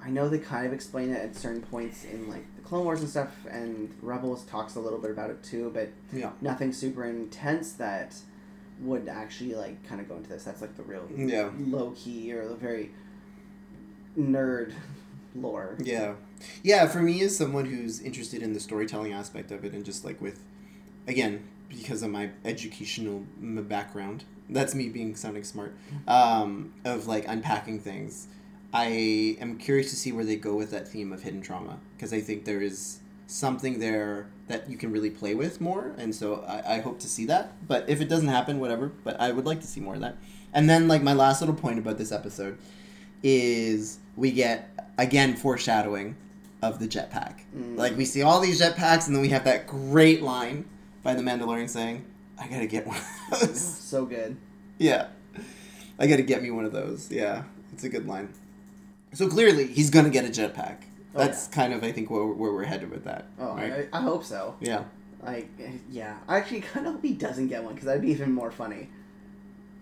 I 0.03 0.09
know 0.09 0.27
they 0.29 0.39
kind 0.39 0.65
of 0.65 0.73
explain 0.73 1.11
it 1.11 1.21
at 1.21 1.35
certain 1.35 1.61
points 1.61 2.05
in 2.05 2.27
like 2.29 2.43
the 2.55 2.61
Clone 2.63 2.85
Wars 2.85 3.01
and 3.01 3.09
stuff, 3.09 3.29
and 3.49 3.93
Rebels 4.01 4.43
talks 4.45 4.75
a 4.75 4.79
little 4.79 4.97
bit 4.97 5.11
about 5.11 5.29
it 5.29 5.43
too, 5.43 5.69
but 5.73 5.89
Yeah. 6.11 6.31
nothing 6.41 6.73
super 6.73 7.03
intense 7.05 7.73
that 7.73 8.15
would 8.81 9.07
actually 9.07 9.53
like 9.55 9.83
kind 9.87 10.01
of 10.01 10.09
go 10.09 10.15
into 10.15 10.29
this. 10.29 10.43
That's 10.43 10.61
like 10.61 10.75
the 10.75 10.83
real 10.83 11.07
Yeah. 11.15 11.49
low 11.59 11.91
key 11.95 12.33
or 12.33 12.47
the 12.47 12.55
very 12.55 12.91
nerd 14.17 14.73
lore. 15.35 15.75
Yeah. 15.81 16.13
Yeah, 16.63 16.87
for 16.87 16.99
me 17.01 17.21
as 17.21 17.35
someone 17.37 17.65
who's 17.65 18.01
interested 18.01 18.41
in 18.41 18.53
the 18.53 18.59
storytelling 18.59 19.13
aspect 19.13 19.51
of 19.51 19.63
it 19.63 19.73
and 19.73 19.85
just 19.85 20.03
like 20.03 20.19
with 20.21 20.39
again, 21.07 21.43
because 21.69 22.03
of 22.03 22.09
my 22.11 22.29
educational 22.43 23.23
m- 23.41 23.63
background, 23.67 24.23
that's 24.49 24.75
me 24.75 24.89
being 24.89 25.15
sounding 25.15 25.43
smart. 25.43 25.73
Um, 26.07 26.73
of 26.83 27.07
like 27.07 27.25
unpacking 27.27 27.79
things. 27.79 28.27
I 28.73 29.37
am 29.41 29.57
curious 29.57 29.89
to 29.89 29.95
see 29.97 30.11
where 30.13 30.23
they 30.25 30.37
go 30.37 30.55
with 30.55 30.71
that 30.71 30.87
theme 30.87 31.11
of 31.11 31.23
hidden 31.23 31.41
trauma 31.41 31.79
because 31.95 32.13
I 32.13 32.21
think 32.21 32.45
there 32.45 32.61
is 32.61 32.99
something 33.31 33.79
there 33.79 34.27
that 34.47 34.69
you 34.69 34.77
can 34.77 34.91
really 34.91 35.09
play 35.09 35.33
with 35.33 35.61
more, 35.61 35.93
and 35.97 36.13
so 36.13 36.43
I, 36.47 36.75
I 36.75 36.79
hope 36.81 36.99
to 36.99 37.07
see 37.07 37.25
that. 37.27 37.53
But 37.67 37.89
if 37.89 38.01
it 38.01 38.09
doesn't 38.09 38.27
happen, 38.27 38.59
whatever. 38.59 38.91
But 39.03 39.19
I 39.19 39.31
would 39.31 39.45
like 39.45 39.61
to 39.61 39.67
see 39.67 39.79
more 39.79 39.95
of 39.95 40.01
that. 40.01 40.17
And 40.53 40.69
then 40.69 40.87
like 40.87 41.01
my 41.01 41.13
last 41.13 41.41
little 41.41 41.55
point 41.55 41.79
about 41.79 41.97
this 41.97 42.11
episode 42.11 42.57
is 43.23 43.99
we 44.17 44.31
get 44.31 44.69
again 44.97 45.35
foreshadowing 45.35 46.17
of 46.61 46.79
the 46.79 46.87
jetpack. 46.87 47.39
Mm. 47.55 47.77
Like 47.77 47.95
we 47.97 48.05
see 48.05 48.21
all 48.21 48.41
these 48.41 48.61
jetpacks, 48.61 49.07
and 49.07 49.15
then 49.15 49.21
we 49.21 49.29
have 49.29 49.45
that 49.45 49.65
great 49.65 50.21
line 50.21 50.65
by 51.01 51.13
the 51.13 51.21
Mandalorian 51.21 51.69
saying, 51.69 52.05
"I 52.37 52.47
gotta 52.47 52.67
get 52.67 52.85
one 52.85 52.97
of 52.97 53.39
those." 53.39 53.61
so 53.79 54.05
good. 54.05 54.35
yeah, 54.77 55.07
I 55.97 56.07
gotta 56.07 56.23
get 56.23 56.43
me 56.43 56.51
one 56.51 56.65
of 56.65 56.73
those. 56.73 57.09
Yeah, 57.09 57.43
it's 57.71 57.85
a 57.85 57.89
good 57.89 58.05
line. 58.05 58.33
So 59.13 59.27
clearly, 59.27 59.67
he's 59.67 59.89
gonna 59.89 60.09
get 60.09 60.25
a 60.25 60.29
jetpack. 60.29 60.77
Oh, 61.13 61.19
That's 61.19 61.47
kind 61.47 61.73
of 61.73 61.83
I 61.83 61.91
think 61.91 62.09
where, 62.09 62.25
where 62.25 62.53
we're 62.53 62.63
headed 62.63 62.89
with 62.89 63.03
that. 63.03 63.25
Oh, 63.39 63.55
right? 63.55 63.89
I, 63.91 63.97
I 63.97 64.01
hope 64.01 64.23
so. 64.23 64.55
yeah, 64.61 64.83
Like, 65.21 65.49
yeah, 65.89 66.17
I 66.27 66.37
actually 66.37 66.61
kind 66.61 66.87
of 66.87 66.93
hope 66.93 67.03
he 67.03 67.13
doesn't 67.13 67.47
get 67.47 67.63
one 67.63 67.73
because 67.73 67.85
that'd 67.87 68.01
be 68.01 68.11
even 68.11 68.31
more 68.33 68.51
funny. 68.51 68.89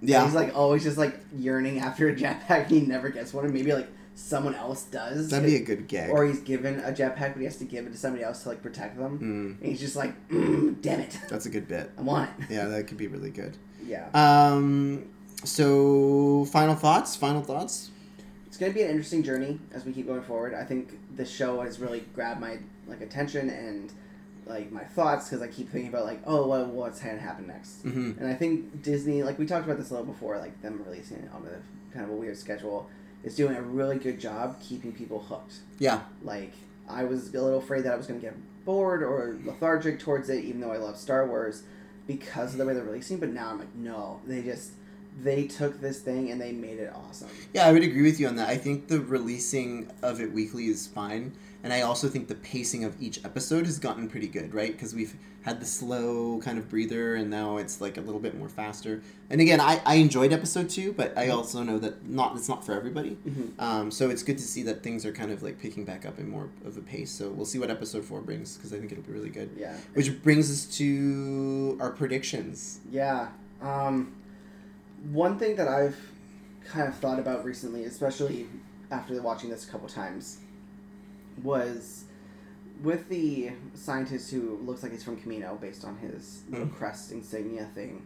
yeah, 0.02 0.26
He's 0.26 0.34
like 0.34 0.56
always 0.56 0.84
just 0.84 0.98
like 0.98 1.20
yearning 1.38 1.80
after 1.80 2.10
a 2.10 2.16
jetpack. 2.16 2.68
He 2.68 2.82
never 2.82 3.10
gets 3.10 3.34
one, 3.34 3.46
and 3.46 3.54
maybe 3.54 3.74
like 3.74 3.88
someone 4.16 4.56
else 4.56 4.84
does. 4.84 5.30
that'd 5.30 5.46
be 5.46 5.56
a 5.56 5.62
good 5.64 5.88
gag. 5.88 6.10
or 6.10 6.26
he's 6.26 6.40
given 6.40 6.80
a 6.80 6.92
jetpack, 6.92 7.34
but 7.34 7.38
he 7.38 7.46
has 7.46 7.58
to 7.58 7.64
give 7.66 7.86
it 7.86 7.92
to 7.92 7.98
somebody 7.98 8.24
else 8.24 8.44
to 8.44 8.50
like 8.50 8.62
protect 8.64 8.98
them. 8.98 9.20
Mm, 9.20 9.62
And 9.62 9.70
he's 9.72 9.80
just 9.80 9.96
like, 9.96 10.14
mm, 10.30 10.82
damn 10.82 11.00
it, 11.00 11.18
that's 11.30 11.46
a 11.46 11.50
good 11.50 11.68
bit. 11.68 11.92
I 11.98 12.02
want 12.02 12.30
it. 12.40 12.46
Yeah, 12.50 12.66
that 12.66 12.88
could 12.88 12.98
be 12.98 13.08
really 13.08 13.30
good. 13.30 13.56
Yeah, 13.86 14.08
Um, 14.14 15.06
so 15.46 16.46
final 16.52 16.76
thoughts. 16.76 17.16
Final 17.16 17.42
thoughts. 17.42 17.92
It's 18.60 18.66
gonna 18.66 18.74
be 18.74 18.82
an 18.82 18.90
interesting 18.90 19.24
journey 19.24 19.58
as 19.72 19.86
we 19.86 19.94
keep 19.94 20.06
going 20.06 20.22
forward. 20.22 20.54
I 20.54 20.66
think 20.66 21.00
the 21.16 21.24
show 21.24 21.62
has 21.62 21.80
really 21.80 22.02
grabbed 22.14 22.42
my 22.42 22.58
like 22.88 23.00
attention 23.00 23.50
and 23.50 23.90
like 24.46 24.70
my 24.70 24.84
thoughts 24.84 25.30
because 25.30 25.42
I 25.42 25.48
keep 25.48 25.70
thinking 25.70 25.88
about 25.88 26.04
like, 26.04 26.20
oh, 26.26 26.46
well, 26.46 26.66
what's 26.66 27.00
gonna 27.00 27.20
happen 27.20 27.48
next? 27.48 27.86
Mm-hmm. 27.86 28.20
And 28.20 28.28
I 28.28 28.34
think 28.34 28.84
Disney, 28.84 29.24
like 29.24 29.40
we 29.40 29.46
talked 29.46 29.64
about 29.64 29.78
this 29.78 29.92
a 29.92 29.94
little 29.94 30.12
before, 30.12 30.38
like 30.40 30.62
them 30.62 30.84
releasing 30.86 31.20
it 31.20 31.30
on 31.34 31.48
a 31.48 31.94
kind 31.94 32.04
of 32.04 32.12
a 32.12 32.16
weird 32.18 32.38
schedule, 32.38 32.90
is 33.24 33.34
doing 33.34 33.56
a 33.56 33.62
really 33.62 33.98
good 33.98 34.20
job 34.20 34.60
keeping 34.60 34.92
people 34.92 35.20
hooked. 35.20 35.54
Yeah. 35.78 36.02
Like 36.22 36.52
I 36.90 37.06
was 37.06 37.34
a 37.34 37.42
little 37.42 37.60
afraid 37.60 37.86
that 37.86 37.94
I 37.94 37.96
was 37.96 38.08
going 38.08 38.20
to 38.20 38.26
get 38.26 38.36
bored 38.66 39.04
or 39.04 39.38
lethargic 39.46 40.02
towards 40.02 40.30
it, 40.30 40.44
even 40.44 40.60
though 40.60 40.74
I 40.74 40.78
love 40.78 40.98
Star 40.98 41.26
Wars, 41.26 41.64
because 42.08 42.52
of 42.52 42.58
the 42.58 42.66
way 42.66 42.74
they're 42.74 42.84
releasing. 42.84 43.20
But 43.20 43.30
now 43.30 43.52
I'm 43.52 43.60
like, 43.60 43.74
no, 43.74 44.20
they 44.28 44.42
just 44.42 44.72
they 45.24 45.48
took 45.48 45.80
this 45.82 46.00
thing 46.00 46.32
and 46.32 46.40
they 46.40 46.52
made 46.52 46.80
it 46.80 46.92
awesome. 46.96 47.30
Yeah, 47.54 47.68
I 47.68 47.72
would 47.72 47.84
agree 47.84 48.04
with 48.04 48.20
you 48.20 48.28
on 48.28 48.36
that. 48.38 48.50
I 48.50 48.58
think 48.58 48.88
the 48.88 49.00
releasing 49.00 49.90
of 50.02 50.20
it 50.22 50.32
weekly 50.32 50.68
is 50.68 50.88
fine, 50.88 51.34
and 51.64 51.74
I 51.74 51.82
also 51.82 52.08
think 52.08 52.28
the 52.28 52.36
pacing 52.36 52.84
of 52.84 52.96
each 53.02 53.24
episode 53.26 53.66
has 53.66 53.80
gotten 53.80 54.08
pretty 54.10 54.28
good, 54.28 54.54
right? 54.54 54.72
Because 54.72 54.94
we've 54.96 55.16
had 55.44 55.60
the 55.62 55.66
slow 55.66 56.40
kind 56.44 56.58
of 56.58 56.70
breather, 56.70 57.16
and 57.16 57.30
now 57.30 57.58
it's 57.58 57.80
like 57.82 57.98
a 57.98 58.02
little 58.02 58.20
bit 58.20 58.38
more 58.38 58.50
faster. 58.50 59.02
And 59.30 59.40
again, 59.42 59.60
I, 59.62 59.82
I 59.86 59.96
enjoyed 59.96 60.34
episode 60.34 60.70
two, 60.70 60.92
but 60.94 61.18
I 61.18 61.30
also 61.30 61.64
know 61.64 61.80
that 61.80 62.08
not 62.08 62.36
it's 62.36 62.50
not 62.50 62.66
for 62.66 62.74
everybody. 62.74 63.18
Mm-hmm. 63.28 63.60
Um, 63.60 63.90
so 63.92 64.10
it's 64.10 64.22
good 64.24 64.38
to 64.38 64.44
see 64.44 64.64
that 64.64 64.84
things 64.84 65.06
are 65.06 65.12
kind 65.14 65.32
of 65.32 65.42
like 65.42 65.60
picking 65.60 65.86
back 65.86 66.06
up 66.06 66.20
in 66.20 66.30
more 66.30 66.50
of 66.66 66.78
a 66.78 66.82
pace. 66.82 67.10
So 67.12 67.30
we'll 67.30 67.46
see 67.46 67.58
what 67.60 67.70
episode 67.72 68.04
four 68.06 68.22
brings 68.22 68.58
because 68.58 68.74
I 68.74 68.80
think 68.80 68.92
it'll 68.92 69.04
be 69.04 69.14
really 69.14 69.30
good. 69.30 69.50
Yeah, 69.58 69.76
Which 69.94 70.22
brings 70.22 70.52
us 70.52 70.66
to 70.78 71.78
our 71.82 71.92
predictions. 71.92 72.80
yeah. 72.92 73.30
Um, 73.62 74.14
one 75.12 75.38
thing 75.40 75.56
that 75.58 75.68
I've 75.68 75.98
kind 76.66 76.88
of 76.88 76.96
thought 76.96 77.20
about 77.20 77.44
recently, 77.46 77.86
especially 77.86 78.48
after 78.92 79.20
watching 79.22 79.50
this 79.50 79.68
a 79.68 79.72
couple 79.72 79.88
times, 79.88 80.40
was 81.44 82.04
with 82.84 83.10
the 83.10 83.52
scientist 83.74 84.32
who 84.32 84.58
looks 84.66 84.84
like 84.84 84.92
he's 84.92 85.04
from 85.04 85.18
Kamino 85.18 85.60
based 85.60 85.84
on 85.86 85.98
his 85.98 86.44
little 86.50 86.68
Mm. 86.68 86.76
crest 86.76 87.12
insignia 87.12 87.66
thing. 87.76 88.02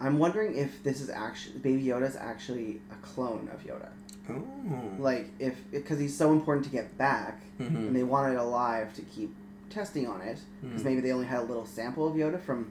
I'm 0.00 0.18
wondering 0.18 0.56
if 0.56 0.82
this 0.82 1.00
is 1.00 1.08
actually 1.08 1.58
Baby 1.60 1.84
Yoda 1.84 2.06
is 2.08 2.16
actually 2.16 2.80
a 2.90 2.96
clone 3.06 3.48
of 3.52 3.62
Yoda. 3.64 3.88
Oh. 4.28 4.90
Like 4.98 5.28
if 5.38 5.56
because 5.70 5.98
he's 5.98 6.16
so 6.16 6.32
important 6.32 6.64
to 6.66 6.72
get 6.72 6.96
back, 6.98 7.40
Mhm. 7.60 7.66
and 7.88 7.96
they 7.96 8.02
want 8.02 8.32
it 8.32 8.36
alive 8.38 8.92
to 8.94 9.02
keep 9.02 9.34
testing 9.70 10.06
on 10.06 10.20
it 10.20 10.38
because 10.62 10.82
Mm. 10.82 10.84
maybe 10.84 11.00
they 11.00 11.12
only 11.12 11.26
had 11.26 11.40
a 11.40 11.44
little 11.44 11.66
sample 11.66 12.06
of 12.08 12.14
Yoda 12.14 12.40
from 12.40 12.70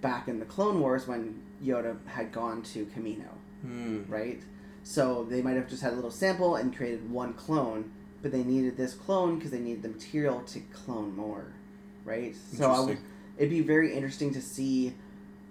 back 0.00 0.28
in 0.28 0.38
the 0.38 0.44
Clone 0.44 0.80
Wars 0.80 1.06
when 1.06 1.40
Yoda 1.64 1.96
had 2.06 2.32
gone 2.32 2.62
to 2.62 2.86
Kamino, 2.86 3.28
Hmm. 3.62 4.02
right? 4.08 4.40
So 4.84 5.24
they 5.24 5.42
might 5.42 5.56
have 5.56 5.68
just 5.68 5.82
had 5.82 5.92
a 5.92 5.96
little 5.96 6.10
sample 6.10 6.56
and 6.56 6.74
created 6.74 7.10
one 7.10 7.34
clone, 7.34 7.90
but 8.22 8.32
they 8.32 8.42
needed 8.44 8.76
this 8.76 8.94
clone 8.94 9.36
because 9.36 9.50
they 9.50 9.58
needed 9.58 9.82
the 9.82 9.88
material 9.88 10.40
to 10.46 10.60
clone 10.72 11.14
more, 11.16 11.44
right? 12.04 12.34
So 12.54 12.70
I 12.70 12.80
would, 12.80 12.98
it'd 13.36 13.50
be 13.50 13.60
very 13.60 13.92
interesting 13.94 14.32
to 14.34 14.40
see 14.40 14.94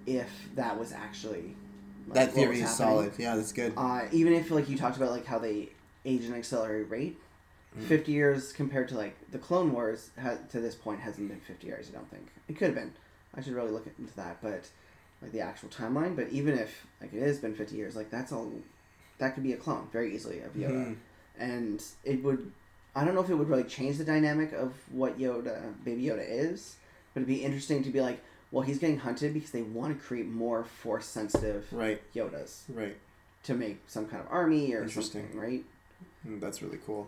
if 0.05 0.29
that 0.55 0.79
was 0.79 0.91
actually 0.93 1.55
like, 2.07 2.15
that 2.15 2.31
theory 2.33 2.61
is 2.61 2.61
happening. 2.61 2.77
solid. 2.77 3.13
Yeah, 3.17 3.35
that's 3.35 3.51
good. 3.51 3.73
Uh, 3.75 4.03
even 4.11 4.33
if 4.33 4.49
like 4.49 4.69
you 4.69 4.77
talked 4.77 4.95
about 4.97 5.11
like 5.11 5.25
how 5.25 5.39
they 5.39 5.69
age 6.05 6.23
and 6.25 6.33
accelerate 6.35 6.89
rate, 6.89 7.17
Mm. 7.77 7.83
fifty 7.83 8.13
years 8.13 8.53
compared 8.53 8.87
to 8.87 8.95
like 8.97 9.13
the 9.31 9.37
Clone 9.37 9.73
Wars 9.73 10.09
ha- 10.19 10.37
to 10.51 10.61
this 10.61 10.73
point 10.73 11.01
hasn't 11.01 11.27
been 11.27 11.41
fifty 11.41 11.67
years. 11.67 11.89
I 11.91 11.97
don't 11.97 12.09
think 12.09 12.27
it 12.47 12.53
could 12.57 12.67
have 12.67 12.75
been. 12.75 12.93
I 13.37 13.41
should 13.41 13.53
really 13.53 13.71
look 13.71 13.85
into 13.99 14.15
that, 14.15 14.41
but 14.41 14.67
like 15.21 15.31
the 15.31 15.41
actual 15.41 15.69
timeline. 15.69 16.15
But 16.15 16.29
even 16.29 16.57
if 16.57 16.85
like 16.99 17.13
it 17.13 17.21
has 17.21 17.37
been 17.37 17.53
fifty 17.55 17.75
years, 17.77 17.95
like 17.95 18.09
that's 18.09 18.31
all 18.31 18.51
that 19.19 19.33
could 19.35 19.43
be 19.43 19.53
a 19.53 19.57
clone 19.57 19.87
very 19.91 20.13
easily 20.13 20.39
of 20.41 20.53
Yoda, 20.55 20.71
Mhm. 20.87 20.95
and 21.39 21.83
it 22.03 22.23
would. 22.23 22.51
I 22.95 23.05
don't 23.05 23.13
know 23.13 23.21
if 23.21 23.29
it 23.29 23.35
would 23.35 23.47
really 23.49 23.63
change 23.63 23.97
the 23.99 24.03
dynamic 24.03 24.53
of 24.53 24.73
what 24.91 25.19
Yoda, 25.19 25.73
Baby 25.83 26.03
Yoda 26.05 26.25
is, 26.27 26.77
but 27.13 27.19
it'd 27.21 27.27
be 27.27 27.43
interesting 27.43 27.83
to 27.83 27.91
be 27.91 28.01
like, 28.01 28.19
well, 28.51 28.63
he's 28.63 28.79
getting 28.79 28.97
hunted 28.97 29.35
because 29.35 29.51
they 29.51 29.61
want 29.61 29.95
to 29.95 30.03
create 30.03 30.25
more 30.27 30.63
force 30.63 31.05
sensitive 31.05 31.71
Right, 31.71 32.01
Yodas 32.15 32.61
right. 32.69 32.97
to 33.43 33.53
make 33.53 33.83
some 33.87 34.07
kind 34.07 34.23
of 34.23 34.31
army 34.31 34.73
or 34.73 34.81
Interesting. 34.81 35.23
something, 35.23 35.39
right? 35.39 35.63
Mm, 36.27 36.39
That's 36.39 36.63
really 36.63 36.79
cool. 36.87 37.07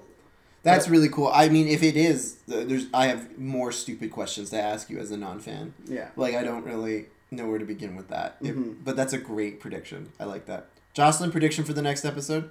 That's 0.63 0.89
really 0.89 1.09
cool. 1.09 1.29
I 1.33 1.47
mean, 1.49 1.67
if 1.67 1.83
it 1.83 1.95
is, 1.95 2.35
there's 2.47 2.85
I 2.93 3.07
have 3.07 3.37
more 3.37 3.71
stupid 3.71 4.11
questions 4.11 4.49
to 4.51 4.61
ask 4.61 4.89
you 4.89 4.99
as 4.99 5.09
a 5.11 5.17
non-fan. 5.17 5.73
Yeah. 5.85 6.09
Like 6.15 6.35
I 6.35 6.43
don't 6.43 6.65
really 6.65 7.05
know 7.31 7.47
where 7.47 7.59
to 7.59 7.65
begin 7.65 7.95
with 7.95 8.07
that. 8.09 8.37
It- 8.41 8.55
Mhm. 8.57 8.77
but 8.83 8.95
that's 8.95 9.13
a 9.13 9.17
great 9.17 9.59
prediction. 9.59 10.11
I 10.19 10.25
like 10.25 10.45
that. 10.47 10.67
Jocelyn, 10.93 11.31
prediction 11.31 11.63
for 11.63 11.73
the 11.73 11.81
next 11.81 12.03
episode? 12.03 12.45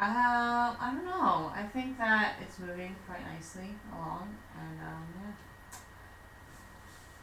Um, 0.00 0.08
I 0.80 0.90
don't 0.94 1.04
know. 1.04 1.52
I 1.54 1.64
think 1.72 1.98
that 1.98 2.36
it's 2.40 2.58
moving 2.58 2.94
quite 3.06 3.20
nicely 3.34 3.68
along, 3.92 4.34
and 4.58 4.80
um, 4.80 5.04
yeah, 5.20 5.78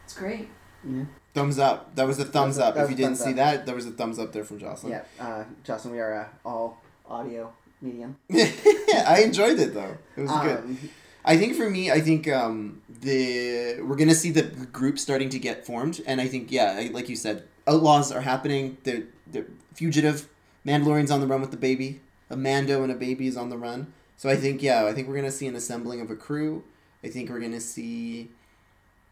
it's 0.04 0.14
great. 0.14 0.48
Yeah. 0.86 1.04
Thumbs 1.34 1.58
up. 1.58 1.94
That 1.96 2.06
was 2.06 2.18
a 2.18 2.24
thumbs 2.24 2.56
was 2.56 2.58
a- 2.58 2.64
up. 2.66 2.76
If 2.76 2.90
you 2.90 2.96
didn't 2.96 3.16
see 3.16 3.30
up. 3.30 3.36
that, 3.36 3.66
there 3.66 3.74
was 3.74 3.86
a 3.86 3.90
thumbs 3.90 4.18
up 4.18 4.32
there 4.32 4.44
from 4.44 4.58
Jocelyn. 4.58 4.92
Yeah. 4.92 5.02
Uh, 5.26 5.44
Justin, 5.64 5.90
we 5.92 5.98
are 6.00 6.14
uh, 6.14 6.48
all 6.48 6.80
audio 7.08 7.52
medium. 7.80 8.16
I 8.32 9.22
enjoyed 9.24 9.58
it 9.58 9.74
though. 9.74 9.96
It 10.16 10.22
was 10.22 10.30
good. 10.30 10.58
Um, 10.58 10.78
I 11.24 11.36
think 11.36 11.56
for 11.56 11.68
me, 11.68 11.90
I 11.90 12.00
think 12.00 12.28
um, 12.28 12.82
the 12.88 13.80
we're 13.82 13.96
gonna 13.96 14.14
see 14.14 14.30
the 14.30 14.42
group 14.42 14.98
starting 14.98 15.28
to 15.30 15.38
get 15.38 15.66
formed, 15.66 16.00
and 16.06 16.20
I 16.20 16.28
think 16.28 16.52
yeah, 16.52 16.88
like 16.92 17.08
you 17.08 17.16
said, 17.16 17.44
outlaws 17.66 18.12
are 18.12 18.20
happening. 18.20 18.78
They're 18.84 19.04
they're 19.26 19.46
fugitive. 19.74 20.28
Mandalorian's 20.64 21.10
on 21.10 21.20
the 21.20 21.26
run 21.26 21.40
with 21.40 21.50
the 21.50 21.56
baby. 21.56 22.00
A 22.30 22.36
Mando 22.36 22.82
and 22.82 22.90
a 22.90 22.96
baby 22.96 23.26
is 23.26 23.36
on 23.36 23.50
the 23.50 23.58
run. 23.58 23.92
So 24.16 24.28
I 24.28 24.36
think 24.36 24.62
yeah, 24.62 24.86
I 24.86 24.92
think 24.92 25.08
we're 25.08 25.16
gonna 25.16 25.30
see 25.32 25.46
an 25.46 25.56
assembling 25.56 26.00
of 26.00 26.10
a 26.10 26.16
crew. 26.16 26.64
I 27.04 27.08
think 27.08 27.28
we're 27.28 27.40
gonna 27.40 27.60
see 27.60 28.30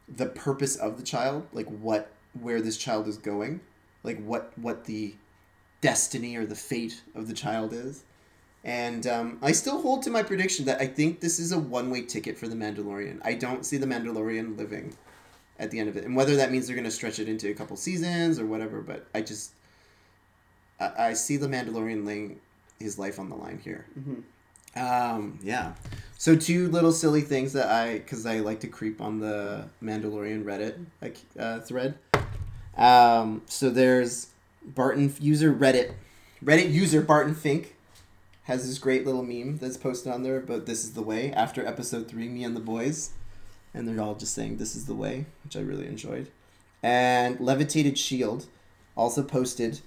the 0.09 0.27
purpose 0.27 0.77
of 0.77 0.97
the 0.97 1.03
child, 1.03 1.47
like 1.53 1.67
what 1.67 2.11
where 2.41 2.61
this 2.61 2.77
child 2.77 3.09
is 3.09 3.19
going, 3.19 3.61
like 4.03 4.23
what 4.25 4.53
what 4.57 4.85
the 4.85 5.15
destiny 5.81 6.37
or 6.37 6.47
the 6.47 6.55
fate 6.55 7.03
of 7.15 7.29
the 7.29 7.35
child 7.35 7.73
is. 7.73 8.05
And 8.65 9.07
um, 9.07 9.39
I 9.43 9.53
still 9.53 9.83
hold 9.83 10.03
to 10.05 10.11
my 10.11 10.23
prediction 10.23 10.65
that 10.65 10.81
I 10.81 10.87
think 10.87 11.21
this 11.21 11.39
is 11.39 11.53
a 11.53 11.59
one 11.59 11.91
way 11.91 12.01
ticket 12.03 12.39
for 12.39 12.49
The 12.49 12.57
Mandalorian. 12.57 13.21
I 13.23 13.35
don't 13.35 13.65
see 13.67 13.77
The 13.77 13.87
Mandalorian 13.87 14.57
living 14.57 14.95
at 15.59 15.71
the 15.71 15.79
end 15.79 15.89
of 15.91 15.97
it. 15.99 16.05
And 16.05 16.17
whether 16.17 16.35
that 16.37 16.51
means 16.51 16.67
they're 16.67 16.75
going 16.75 16.85
to 16.85 16.91
stretch 16.91 17.19
it 17.19 17.29
into 17.29 17.51
a 17.51 17.55
couple 17.55 17.77
seasons 17.77 18.39
or 18.39 18.47
whatever, 18.47 18.81
but 18.81 19.07
I 19.15 19.21
just. 19.21 19.53
I, 20.81 21.09
I 21.11 21.13
see 21.13 21.37
The 21.37 21.47
Mandalorian 21.47 22.07
laying 22.07 22.41
his 22.81 22.99
life 22.99 23.19
on 23.19 23.29
the 23.29 23.37
line 23.37 23.61
here. 23.63 23.85
mhm. 23.99 24.23
Um, 24.77 25.39
yeah. 25.43 25.75
So, 26.19 26.35
two 26.35 26.69
little 26.69 26.91
silly 26.91 27.21
things 27.21 27.53
that 27.53 27.69
I. 27.69 27.99
Because 27.99 28.25
I 28.27 28.41
like 28.41 28.61
to 28.61 28.67
creep 28.67 29.01
on 29.01 29.21
the 29.21 29.67
Mandalorian 29.83 30.43
Reddit 30.43 30.85
like 31.03 31.19
uh, 31.39 31.61
thread. 31.61 31.97
Um, 32.77 33.43
so, 33.47 33.71
there's 33.71 34.29
Barton 34.65 35.15
user 35.21 35.53
Reddit. 35.53 35.93
Reddit 36.43 36.73
user 36.73 37.03
Barton 37.03 37.35
Fink 37.35 37.74
has 38.45 38.67
this 38.67 38.79
great 38.79 39.07
little 39.07 39.23
meme 39.23 39.59
that's 39.59 39.77
posted 39.77 40.13
on 40.13 40.23
there 40.23 40.41
but 40.41 40.67
this 40.67 40.85
is 40.85 40.93
the 40.93 41.03
way 41.03 41.33
after 41.33 41.67
episode 41.67 42.09
three 42.09 42.29
me 42.29 42.45
and 42.45 42.57
the 42.57 42.61
boys. 42.61 43.11
And 43.73 43.89
they're 43.89 44.01
all 44.01 44.15
just 44.15 44.35
saying 44.35 44.57
this 44.57 44.77
is 44.77 44.87
the 44.87 44.95
way 44.95 45.27
which 45.43 45.57
i 45.57 45.61
really 45.61 45.87
enjoyed. 45.87 46.29
And 46.83 47.41
levitated 47.41 47.99
shield 47.99 48.47
also 48.97 49.23
posted 49.23 49.81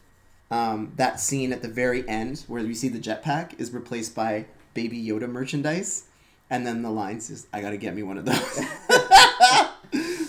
um, 0.49 0.93
that 0.95 1.20
scene 1.20 1.53
at 1.53 1.62
the 1.62 1.68
very 1.68 2.08
end 2.08 2.43
where 2.47 2.64
we 2.64 2.74
see 2.74 2.89
the 2.89 2.99
jetpack 2.99 3.60
is 3.60 3.72
replaced 3.72 4.16
by 4.16 4.45
baby 4.74 5.03
yoda 5.03 5.30
merchandise. 5.30 6.05
And 6.49 6.66
then 6.66 6.82
the 6.82 6.91
line 6.91 7.22
says 7.22 7.47
i 7.53 7.62
gotta 7.62 7.78
get 7.78 7.95
me 7.95 8.03
one 8.03 8.18
of 8.18 8.26
those. 8.26 8.60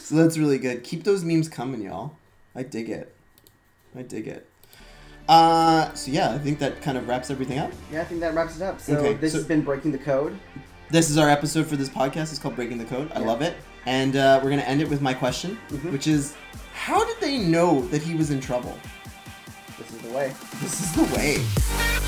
So 0.08 0.14
that's 0.14 0.38
really 0.38 0.56
good. 0.56 0.84
Keep 0.84 1.04
those 1.04 1.22
memes 1.22 1.50
coming 1.50 1.82
y'all. 1.82 2.16
I 2.54 2.62
dig 2.62 2.88
it. 2.88 3.14
I 3.94 4.00
dig 4.00 4.26
it 4.26 4.48
uh, 5.28 5.92
so 5.94 6.10
yeah, 6.10 6.30
I 6.32 6.38
think 6.38 6.58
that 6.60 6.80
kind 6.82 6.96
of 6.98 7.06
wraps 7.08 7.30
everything 7.30 7.58
up. 7.58 7.70
Yeah, 7.92 8.00
I 8.00 8.04
think 8.04 8.20
that 8.20 8.34
wraps 8.34 8.56
it 8.56 8.62
up. 8.62 8.80
So 8.80 8.96
Okay, 8.96 9.14
this 9.14 9.32
so- 9.32 9.38
has 9.38 9.46
been 9.46 9.62
breaking 9.62 9.92
the 9.92 9.98
code. 9.98 10.38
This 10.90 11.10
is 11.10 11.18
our 11.18 11.28
episode 11.28 11.66
for 11.66 11.76
this 11.76 11.90
podcast. 11.90 12.30
It's 12.30 12.38
called 12.38 12.56
Breaking 12.56 12.78
the 12.78 12.84
Code. 12.86 13.10
I 13.14 13.20
Yeah. 13.20 13.26
love 13.26 13.42
it. 13.42 13.56
And 13.84 14.16
uh, 14.16 14.40
we're 14.42 14.48
going 14.50 14.60
to 14.62 14.68
end 14.68 14.80
it 14.80 14.88
with 14.88 15.02
my 15.02 15.12
question, 15.12 15.58
Mhm. 15.70 15.92
which 15.92 16.06
is 16.06 16.34
how 16.72 17.04
did 17.04 17.16
they 17.20 17.38
know 17.38 17.82
that 17.88 18.00
he 18.02 18.14
was 18.14 18.30
in 18.30 18.40
trouble? 18.40 18.76
This 19.78 19.90
is 19.92 19.98
the 20.00 20.10
way. 20.16 20.32
This 20.62 20.80
is 20.80 20.92
the 20.92 21.14
way. 21.14 22.07